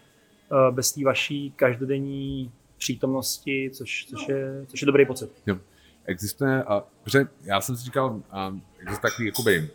uh, 0.52 0.74
bez 0.74 0.92
té 0.92 1.04
vaší 1.04 1.52
každodenní 1.56 2.52
přítomnosti, 2.82 3.70
což, 3.72 4.06
což, 4.10 4.28
je, 4.28 4.66
což 4.66 4.82
je 4.82 4.86
dobrý 4.86 5.06
pocit. 5.06 5.30
Jo 5.46 5.58
existuje, 6.06 6.62
a, 6.62 6.84
protože 7.02 7.26
já 7.44 7.60
jsem 7.60 7.76
si 7.76 7.84
říkal, 7.84 8.22
a, 8.30 8.56
existuje 8.80 9.10
takový, 9.10 9.26
jakoby, 9.26 9.70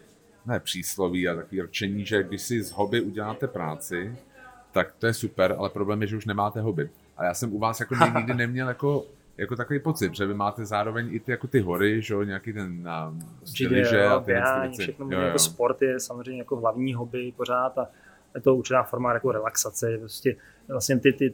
ne 0.45 0.59
přísloví, 0.59 1.27
a 1.27 1.35
takový 1.35 1.61
rčení, 1.61 2.05
že 2.05 2.23
když 2.23 2.41
si 2.41 2.63
z 2.63 2.71
hobby 2.71 3.01
uděláte 3.01 3.47
práci, 3.47 4.15
tak 4.71 4.93
to 4.99 5.07
je 5.07 5.13
super, 5.13 5.55
ale 5.57 5.69
problém 5.69 6.01
je, 6.01 6.07
že 6.07 6.17
už 6.17 6.25
nemáte 6.25 6.61
hobby. 6.61 6.89
A 7.17 7.25
já 7.25 7.33
jsem 7.33 7.53
u 7.53 7.59
vás 7.59 7.79
jako 7.79 7.95
nikdy 8.15 8.33
neměl 8.33 8.67
jako 8.67 9.05
jako 9.37 9.55
takový 9.55 9.79
pocit, 9.79 10.15
že 10.15 10.25
vy 10.25 10.33
máte 10.33 10.65
zároveň 10.65 11.09
i 11.11 11.19
ty, 11.19 11.31
jako 11.31 11.47
ty 11.47 11.59
hory, 11.59 12.01
že 12.01 12.13
jo, 12.13 12.23
nějaký 12.23 12.53
ten 12.53 12.83
na 12.83 13.13
že 13.89 14.05
a 14.05 14.19
ty 14.19 14.25
běhání, 14.25 14.77
všechno 14.77 15.05
jo, 15.11 15.19
jo. 15.19 15.25
jako 15.25 15.39
sport 15.39 15.81
je 15.81 15.99
samozřejmě 15.99 16.41
jako 16.41 16.55
hlavní 16.55 16.93
hobby 16.93 17.33
pořád 17.37 17.77
a 17.77 17.87
je 18.35 18.41
to 18.41 18.55
určitá 18.55 18.83
forma 18.83 19.13
jako 19.13 19.31
relaxace, 19.31 19.97
prostě 19.97 20.35
vlastně 20.67 20.99
ty, 20.99 21.13
ty, 21.13 21.33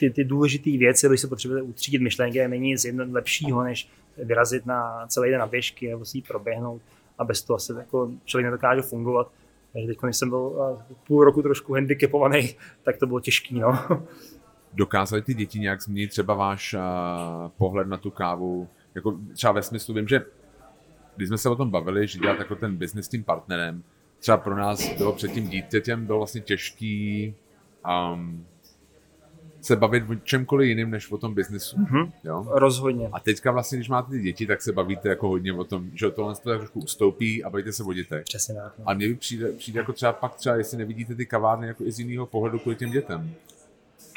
ty, 0.00 0.10
ty 0.10 0.24
důležité 0.24 0.70
věci, 0.70 1.08
když 1.08 1.20
se 1.20 1.28
potřebujete 1.28 1.62
utřídit 1.62 2.02
myšlenky, 2.02 2.48
není 2.48 2.68
nic 2.68 2.84
jedno 2.84 3.04
lepšího, 3.10 3.64
než 3.64 3.88
vyrazit 4.16 4.66
na 4.66 5.06
celý 5.06 5.30
den 5.30 5.40
na 5.40 5.46
běžky 5.46 5.92
a 5.92 6.04
si 6.04 6.18
ji 6.18 6.22
proběhnout 6.22 6.82
a 7.18 7.24
bez 7.24 7.42
toho 7.42 7.58
se 7.58 7.74
jako 7.78 8.10
člověk 8.24 8.44
nedokáže 8.44 8.82
fungovat. 8.82 9.32
Takže 9.72 9.86
teď, 9.86 9.98
když 10.02 10.16
jsem 10.16 10.30
byl 10.30 10.78
půl 11.06 11.24
roku 11.24 11.42
trošku 11.42 11.74
handicapovaný, 11.74 12.54
tak 12.82 12.96
to 12.96 13.06
bylo 13.06 13.20
těžký. 13.20 13.60
No. 13.60 13.78
Dokázali 14.74 15.22
ty 15.22 15.34
děti 15.34 15.58
nějak 15.58 15.82
změnit 15.82 16.08
třeba 16.10 16.34
váš 16.34 16.74
uh, 16.74 16.80
pohled 17.58 17.88
na 17.88 17.96
tu 17.96 18.10
kávu? 18.10 18.68
Jako 18.94 19.18
třeba 19.32 19.52
ve 19.52 19.62
smyslu, 19.62 19.94
vím, 19.94 20.08
že 20.08 20.24
když 21.16 21.28
jsme 21.28 21.38
se 21.38 21.48
o 21.48 21.56
tom 21.56 21.70
bavili, 21.70 22.06
že 22.06 22.18
dělat 22.18 22.38
jako 22.38 22.54
ten 22.54 22.76
business 22.76 23.06
s 23.06 23.08
tím 23.08 23.24
partnerem, 23.24 23.82
třeba 24.18 24.36
pro 24.36 24.56
nás 24.56 24.96
bylo 24.98 25.12
před 25.12 25.32
tím 25.32 25.48
dítětem 25.48 26.06
bylo 26.06 26.18
vlastně 26.18 26.40
těžký 26.40 27.34
um, 28.14 28.46
se 29.60 29.76
bavit 29.76 30.04
o 30.10 30.14
čemkoliv 30.14 30.68
jiným, 30.68 30.90
než 30.90 31.12
o 31.12 31.18
tom 31.18 31.34
biznesu. 31.34 31.76
Mm-hmm. 31.76 32.12
Jo? 32.24 32.46
Rozhodně. 32.48 33.08
A 33.12 33.20
teďka 33.20 33.50
vlastně, 33.50 33.78
když 33.78 33.88
máte 33.88 34.10
ty 34.10 34.20
děti, 34.20 34.46
tak 34.46 34.62
se 34.62 34.72
bavíte 34.72 35.08
jako 35.08 35.28
hodně 35.28 35.52
o 35.52 35.64
tom, 35.64 35.90
že 35.94 36.10
tohle 36.10 36.34
to 36.34 36.58
trošku 36.58 36.80
ustoupí 36.80 37.44
a 37.44 37.50
bavíte 37.50 37.72
se 37.72 37.82
o 37.82 37.92
dětech. 37.92 38.24
Přesně 38.24 38.54
tak. 38.54 38.72
No. 38.78 38.84
A 38.88 38.94
mně 38.94 39.14
přijde, 39.14 39.52
přijde 39.52 39.80
jako 39.80 39.92
třeba 39.92 40.12
pak 40.12 40.34
třeba, 40.34 40.56
jestli 40.56 40.78
nevidíte 40.78 41.14
ty 41.14 41.26
kavárny 41.26 41.66
jako 41.66 41.84
i 41.84 41.92
z 41.92 41.98
jiného 42.00 42.26
pohledu 42.26 42.58
kvůli 42.58 42.76
těm 42.76 42.90
dětem. 42.90 43.34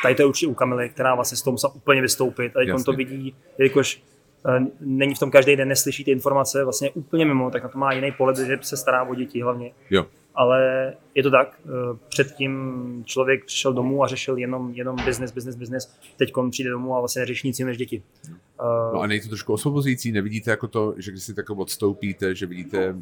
Tady 0.04 0.16
to 0.16 0.22
je 0.22 0.26
určitě 0.26 0.48
u 0.48 0.54
Kamily, 0.54 0.90
která 0.90 1.16
vlastně 1.16 1.38
z 1.38 1.42
toho 1.42 1.52
musela 1.52 1.76
úplně 1.76 2.02
vystoupit. 2.02 2.56
A 2.56 2.60
teď 2.60 2.74
on 2.74 2.84
to 2.84 2.94
vidí, 2.94 3.36
jelikož 3.58 4.04
uh, 4.46 4.68
není 4.80 5.16
v 5.16 5.20
tom 5.20 5.32
každý 5.32 5.56
den, 5.56 5.68
neslyší 5.68 6.04
ty 6.04 6.12
informace 6.12 6.64
vlastně 6.64 6.92
úplně 6.92 7.26
mimo, 7.26 7.52
tak 7.52 7.64
na 7.64 7.70
to 7.70 7.78
má 7.78 7.94
jiný 7.94 8.12
pohled, 8.12 8.38
že 8.38 8.58
se 8.62 8.78
stará 8.78 9.04
o 9.04 9.16
děti 9.16 9.42
hlavně. 9.42 9.72
Jo 9.90 10.06
ale 10.36 10.94
je 11.16 11.24
to 11.24 11.32
tak. 11.32 11.60
Eh, 11.66 11.98
předtím 12.10 13.04
člověk 13.06 13.46
přišel 13.46 13.74
domů 13.74 14.04
a 14.04 14.08
řešil 14.08 14.38
jenom, 14.38 14.72
jenom 14.74 14.96
business, 15.06 15.32
business, 15.32 15.56
business. 15.56 15.94
Teď 16.18 16.34
přijde 16.52 16.70
domů 16.70 16.96
a 16.96 17.00
vlastně 17.00 17.20
neřeší 17.20 17.48
nic 17.48 17.60
než 17.60 17.78
děti. 17.78 18.04
No 18.94 19.02
a 19.02 19.08
není 19.08 19.22
to 19.22 19.28
trošku 19.28 19.54
osvobozující? 19.54 20.12
Nevidíte 20.12 20.52
jako 20.52 20.68
to, 20.68 20.94
že 20.98 21.12
když 21.12 21.24
si 21.24 21.34
tak 21.34 21.50
odstoupíte, 21.50 22.36
že 22.36 22.46
vidíte 22.46 22.96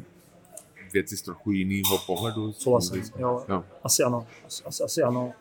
věci 0.92 1.16
z 1.16 1.22
trochu 1.22 1.50
jiného 1.50 1.98
pohledu? 2.06 2.52
Souhlasím, 2.52 3.02
jo. 3.18 3.44
jo. 3.48 3.64
Asi 3.84 4.02
ano. 4.02 4.26
Asi, 4.46 4.64
asi, 4.64 4.82
asi 4.82 5.02
ano. 5.02 5.32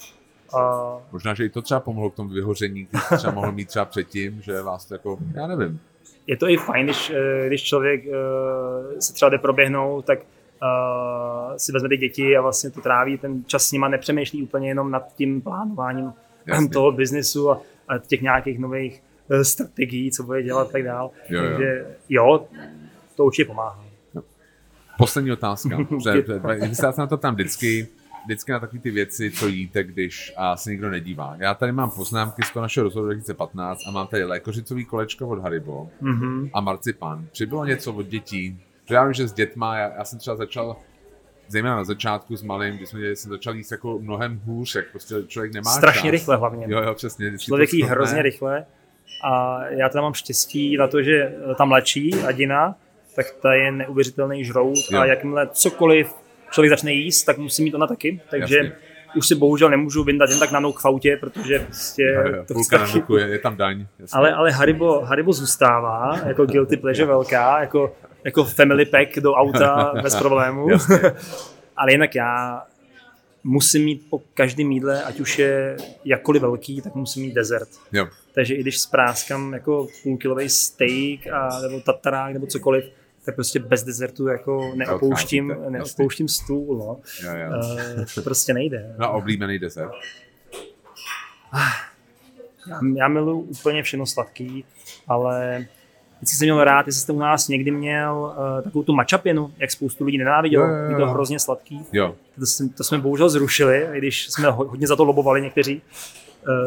A... 0.54 0.98
Možná, 1.12 1.34
že 1.34 1.46
i 1.46 1.50
to 1.50 1.62
třeba 1.62 1.80
pomohlo 1.80 2.10
k 2.10 2.16
tomu 2.16 2.30
vyhoření, 2.30 2.88
když 2.92 3.02
třeba 3.18 3.34
mohl 3.34 3.52
mít 3.52 3.68
třeba 3.68 3.86
předtím, 3.86 4.42
že 4.42 4.62
vás 4.62 4.86
to 4.86 4.94
jako, 4.94 5.18
já 5.34 5.48
nevím. 5.48 5.80
Je 6.28 6.38
to 6.38 6.50
i 6.50 6.58
fajn, 6.58 6.86
když, 6.86 7.10
eh, 7.10 7.48
když 7.48 7.64
člověk 7.64 8.06
eh, 8.06 9.02
se 9.02 9.14
třeba 9.14 9.30
jde 9.30 9.38
proběhnout, 9.38 10.06
tak 10.06 10.20
uh, 10.62 11.58
si 11.58 11.72
vezme 11.72 11.90
ty 11.90 11.98
děti 11.98 12.38
a 12.38 12.42
vlastně 12.42 12.70
to 12.70 12.82
tráví 12.82 13.18
ten 13.18 13.44
čas 13.46 13.68
s 13.68 13.72
nima, 13.72 13.88
nepřemýšlí 13.88 14.44
úplně 14.44 14.68
jenom 14.68 14.92
nad 14.92 15.16
tím 15.16 15.42
plánováním 15.42 16.14
Jasně. 16.46 16.70
toho 16.70 16.92
biznesu 16.92 17.52
a, 17.52 17.62
a 17.88 17.98
těch 17.98 18.22
nějakých 18.22 18.60
nových 18.60 19.04
uh, 19.28 19.42
strategií, 19.42 20.12
co 20.12 20.24
bude 20.24 20.44
dělat 20.44 20.68
a 20.68 20.72
tak 20.72 20.84
dál. 20.84 21.12
Jo, 21.30 21.42
Takže 21.42 21.86
jo, 22.10 22.48
to 23.16 23.26
určitě 23.26 23.46
pomáhá. 23.46 23.86
No. 24.14 24.24
Poslední 24.98 25.32
otázka. 25.32 25.78
Vy 26.70 26.76
se 26.76 26.92
na 26.98 27.08
to 27.08 27.18
tam 27.18 27.34
vždycky, 27.34 27.88
vždycky 28.26 28.52
na 28.52 28.60
takové 28.60 28.82
ty 28.82 28.92
věci, 28.92 29.32
co 29.32 29.48
jíte, 29.48 29.84
když 29.84 30.34
a 30.38 30.58
se 30.58 30.72
nikdo 30.72 30.90
nedívá. 30.90 31.36
Já 31.40 31.54
tady 31.54 31.72
mám 31.72 31.90
poznámky 31.90 32.44
z 32.44 32.52
toho 32.52 32.62
našeho 32.62 32.84
rozhodu 32.84 33.06
2015 33.06 33.80
a 33.88 33.92
mám 33.92 34.08
tady 34.08 34.24
lékořicový 34.24 34.86
kolečko 34.86 35.28
od 35.28 35.40
Haribo 35.40 35.90
mm-hmm. 36.02 36.50
a 36.54 36.62
marcipan. 36.62 37.26
Přibylo 37.32 37.66
něco 37.66 37.94
od 37.94 38.06
dětí, 38.06 38.60
že 38.90 38.96
já 38.96 39.04
vím, 39.04 39.14
že 39.14 39.28
s 39.28 39.34
dětma, 39.34 39.78
já, 39.78 39.94
já 39.98 40.06
jsem 40.06 40.20
třeba 40.20 40.36
začal 40.36 40.76
zejména 41.48 41.76
na 41.76 41.84
začátku 41.84 42.36
s 42.36 42.44
malým, 42.44 42.78
když 42.78 42.90
jsme 42.90 43.16
jsem 43.16 43.32
začal 43.32 43.56
jíst 43.56 43.72
jako 43.72 44.00
mnohem 44.00 44.42
hůř, 44.46 44.76
jak 44.76 44.86
prostě 44.92 45.16
člověk 45.28 45.54
nemá 45.54 45.72
Strašně 45.72 46.02
čas. 46.02 46.12
rychle 46.12 46.38
hlavně. 46.38 46.66
Jo, 46.70 46.82
jo, 46.82 46.94
přesně. 46.94 47.38
Člověk 47.38 47.74
jí 47.74 47.84
hrozně 47.84 48.22
rychle 48.22 48.66
a 49.24 49.64
já 49.70 49.90
tam 49.90 50.04
mám 50.04 50.14
štěstí 50.14 50.78
na 50.78 50.88
to, 50.88 51.04
že 51.04 51.34
ta 51.58 51.66
mladší 51.66 52.14
Adina, 52.28 52.76
tak 53.16 53.26
ta 53.42 53.54
je 53.54 53.72
neuvěřitelný 53.72 54.46
žrout 54.46 54.78
jo. 54.92 55.00
a 55.00 55.06
jakmile 55.06 55.50
cokoliv 55.52 56.14
člověk 56.52 56.70
začne 56.70 56.92
jíst, 56.92 57.24
tak 57.24 57.38
musí 57.38 57.64
mít 57.64 57.74
ona 57.74 57.88
taky, 57.88 58.22
takže 58.30 58.58
Jasně. 58.58 58.72
už 59.16 59.28
si 59.28 59.36
bohužel 59.36 59.70
nemůžu 59.70 60.04
vyndat 60.04 60.30
jen 60.30 60.40
tak 60.40 60.52
na 60.52 60.60
nouk 60.60 60.80
v 60.80 60.86
autě, 60.86 61.18
protože 61.18 61.60
prostě 61.60 62.04
jo, 62.04 62.36
jo, 62.36 62.46
to 62.48 62.78
na 62.78 63.18
je, 63.20 63.28
je, 63.28 63.40
tam 63.40 63.58
daň. 63.58 63.86
Jasně. 64.00 64.18
Ale, 64.18 64.34
ale 64.34 64.52
Haribo, 64.52 65.02
Haribo 65.02 65.34
zůstává 65.34 66.20
jako 66.26 66.46
guilty 66.46 66.78
pleasure 66.78 67.08
velká, 67.08 67.60
jako 67.60 67.96
jako 68.24 68.44
family 68.44 68.86
pack 68.92 69.20
do 69.20 69.34
auta 69.34 69.94
bez 70.04 70.16
problémů. 70.16 70.68
Ale 71.78 71.92
jinak 71.92 72.16
já 72.16 72.64
musím 73.44 73.86
mít 73.86 74.10
po 74.10 74.22
každém 74.34 74.72
jídle, 74.72 75.04
ať 75.04 75.20
už 75.20 75.40
je 75.40 75.78
jakkoliv 76.06 76.42
velký, 76.42 76.82
tak 76.82 76.96
musím 76.96 77.24
mít 77.24 77.34
dezert. 77.34 77.70
Jo. 77.92 78.08
Takže 78.34 78.56
i 78.56 78.62
když 78.62 78.80
spráskám 78.80 79.54
jako 79.54 79.88
půlkilový 80.04 80.50
steak 80.50 81.28
a, 81.34 81.62
nebo 81.62 81.80
tatarák 81.80 82.34
nebo 82.34 82.48
cokoliv, 82.48 82.86
tak 83.26 83.36
prostě 83.36 83.60
bez 83.60 83.84
dezertu 83.84 84.28
jako 84.28 84.72
neopouštím, 84.76 85.56
neopouštím 85.70 86.28
stůl. 86.28 86.78
No. 86.78 87.00
Jo, 87.24 87.38
jo. 87.38 87.50
Uh, 87.98 88.06
to 88.16 88.22
prostě 88.22 88.54
nejde. 88.54 88.96
No 89.00 89.14
oblíbený 89.14 89.60
dezert? 89.60 89.92
Já, 92.68 92.80
já 92.96 93.08
miluji 93.08 93.42
úplně 93.42 93.84
všechno 93.84 94.06
sladký, 94.06 94.66
ale 95.08 95.66
Vždycky 96.22 96.38
jsem 96.38 96.46
měl 96.46 96.64
rád, 96.64 96.88
jestli 96.88 97.02
jste 97.02 97.14
u 97.14 97.20
nás 97.20 97.48
někdy 97.48 97.72
měl 97.72 98.36
uh, 98.38 98.64
takovou 98.64 98.84
tu 98.84 98.94
mačapinu, 98.94 99.54
jak 99.58 99.72
spoustu 99.72 100.06
lidí 100.06 100.18
nenávidělo, 100.18 100.66
jo, 100.66 100.72
jo, 100.72 100.84
jo. 100.84 100.90
je 100.90 100.96
to 100.98 101.08
hrozně 101.08 101.40
sladký. 101.40 101.86
Jo. 101.94 102.16
To, 102.40 102.46
jsme, 102.46 102.70
to 102.70 102.84
jsme 102.84 102.98
bohužel 102.98 103.30
zrušili, 103.30 103.88
i 103.94 103.98
když 103.98 104.30
jsme 104.30 104.50
hodně 104.50 104.88
za 104.88 104.96
to 104.96 105.04
lobovali 105.04 105.42
někteří. 105.42 105.82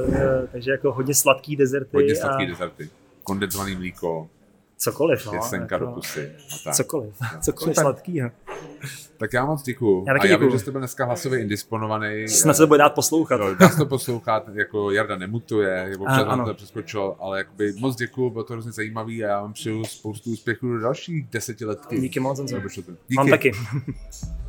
Uh, 0.05 0.09
uh, 0.09 0.17
takže 0.53 0.71
jako 0.71 0.93
hodně 0.93 1.15
sladký 1.15 1.57
dezerty. 1.57 1.97
Hodně 1.97 2.17
sladký 2.17 2.45
a... 2.45 2.49
dezerty. 2.49 2.91
Kondenzovaný 3.23 3.77
mlíko. 3.77 4.29
Cokoliv, 4.77 5.27
no. 5.27 5.33
Jesenka 5.33 5.75
jako, 5.75 5.87
do 5.87 5.93
pusy. 5.93 6.33
Cokoliv, 6.73 7.15
cokoliv 7.41 7.77
sladkýho. 7.77 8.31
Tak 9.17 9.33
já 9.33 9.45
moc 9.45 9.63
děkuju. 9.63 10.05
Já 10.07 10.15
a 10.21 10.27
já 10.27 10.37
vím, 10.37 10.51
že 10.51 10.59
jste 10.59 10.71
byl 10.71 10.81
dneska 10.81 11.05
hlasově 11.05 11.41
indisponovaný. 11.41 12.29
Snad 12.29 12.55
se 12.55 12.63
to 12.63 12.67
bude 12.67 12.79
dát 12.79 12.95
poslouchat. 12.95 13.41
Jo, 13.41 13.55
dá 13.55 13.69
se 13.69 13.77
to 13.77 13.87
poslouchat, 13.87 14.49
jako 14.53 14.91
Jarda 14.91 15.17
nemutuje, 15.17 15.93
občas 15.99 16.27
vám 16.27 16.45
to 16.45 16.55
přeskočil, 16.55 17.17
ale 17.19 17.39
jakoby 17.39 17.73
moc 17.79 17.97
děkuju, 17.97 18.31
bylo 18.31 18.45
to 18.45 18.53
hrozně 18.53 18.73
zajímavý 18.73 19.25
a 19.25 19.29
já 19.29 19.41
vám 19.43 19.53
přeju 19.53 19.85
spoustu 19.85 20.31
úspěchů 20.31 20.69
do 20.69 20.81
dalších 20.81 21.27
desetiletí. 21.31 22.01
Díky 22.01 22.21
moc, 22.21 22.41
Díky. 22.41 23.17
Mám 23.17 23.29
taky. 23.31 23.53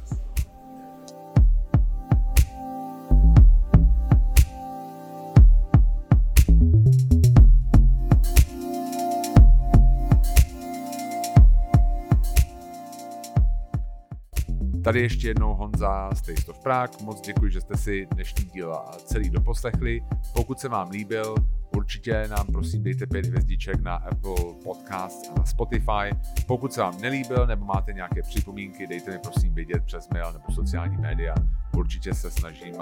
Tady 14.86 15.02
ještě 15.02 15.28
jednou 15.28 15.54
Honza 15.54 16.10
z 16.14 16.22
Taste 16.22 16.52
of 16.52 16.60
Prague. 16.60 17.06
Moc 17.06 17.22
děkuji, 17.22 17.52
že 17.52 17.62
jste 17.62 17.78
si 17.78 18.08
dnešní 18.14 18.46
díl 18.46 18.76
celý 19.06 19.30
doposlechli. 19.30 20.02
Pokud 20.34 20.60
se 20.60 20.70
vám 20.70 20.90
líbil, 20.90 21.36
určitě 21.76 22.28
nám 22.28 22.48
prosím 22.48 22.84
dejte 22.84 23.08
pět 23.08 23.26
hvězdiček 23.26 23.82
na 23.82 23.96
Apple 23.96 24.36
Podcast 24.64 25.32
a 25.32 25.40
na 25.40 25.46
Spotify. 25.46 26.34
Pokud 26.48 26.74
se 26.74 26.82
vám 26.82 27.02
nelíbil 27.02 27.48
nebo 27.48 27.66
máte 27.66 27.94
nějaké 27.94 28.22
připomínky, 28.22 28.88
dejte 28.88 29.12
mi 29.12 29.20
prosím 29.20 29.54
vědět 29.54 29.84
přes 29.86 30.10
mail 30.10 30.34
nebo 30.34 30.46
sociální 30.52 30.98
média. 30.98 31.36
Určitě 31.78 32.14
se 32.14 32.32
snažím 32.32 32.76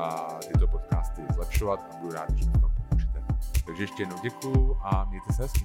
tyto 0.48 0.68
podcasty 0.68 1.22
zlepšovat 1.34 1.80
a 1.92 1.98
budu 1.98 2.14
rád, 2.14 2.32
když 2.32 2.46
mi 2.46 2.52
v 2.52 2.62
tom 2.62 2.72
pomůžete. 2.90 3.24
Takže 3.66 3.84
ještě 3.84 4.02
jednou 4.02 4.18
děkuji 4.24 4.78
a 4.84 5.06
mějte 5.06 5.34
se 5.34 5.44
hezky. 5.44 5.64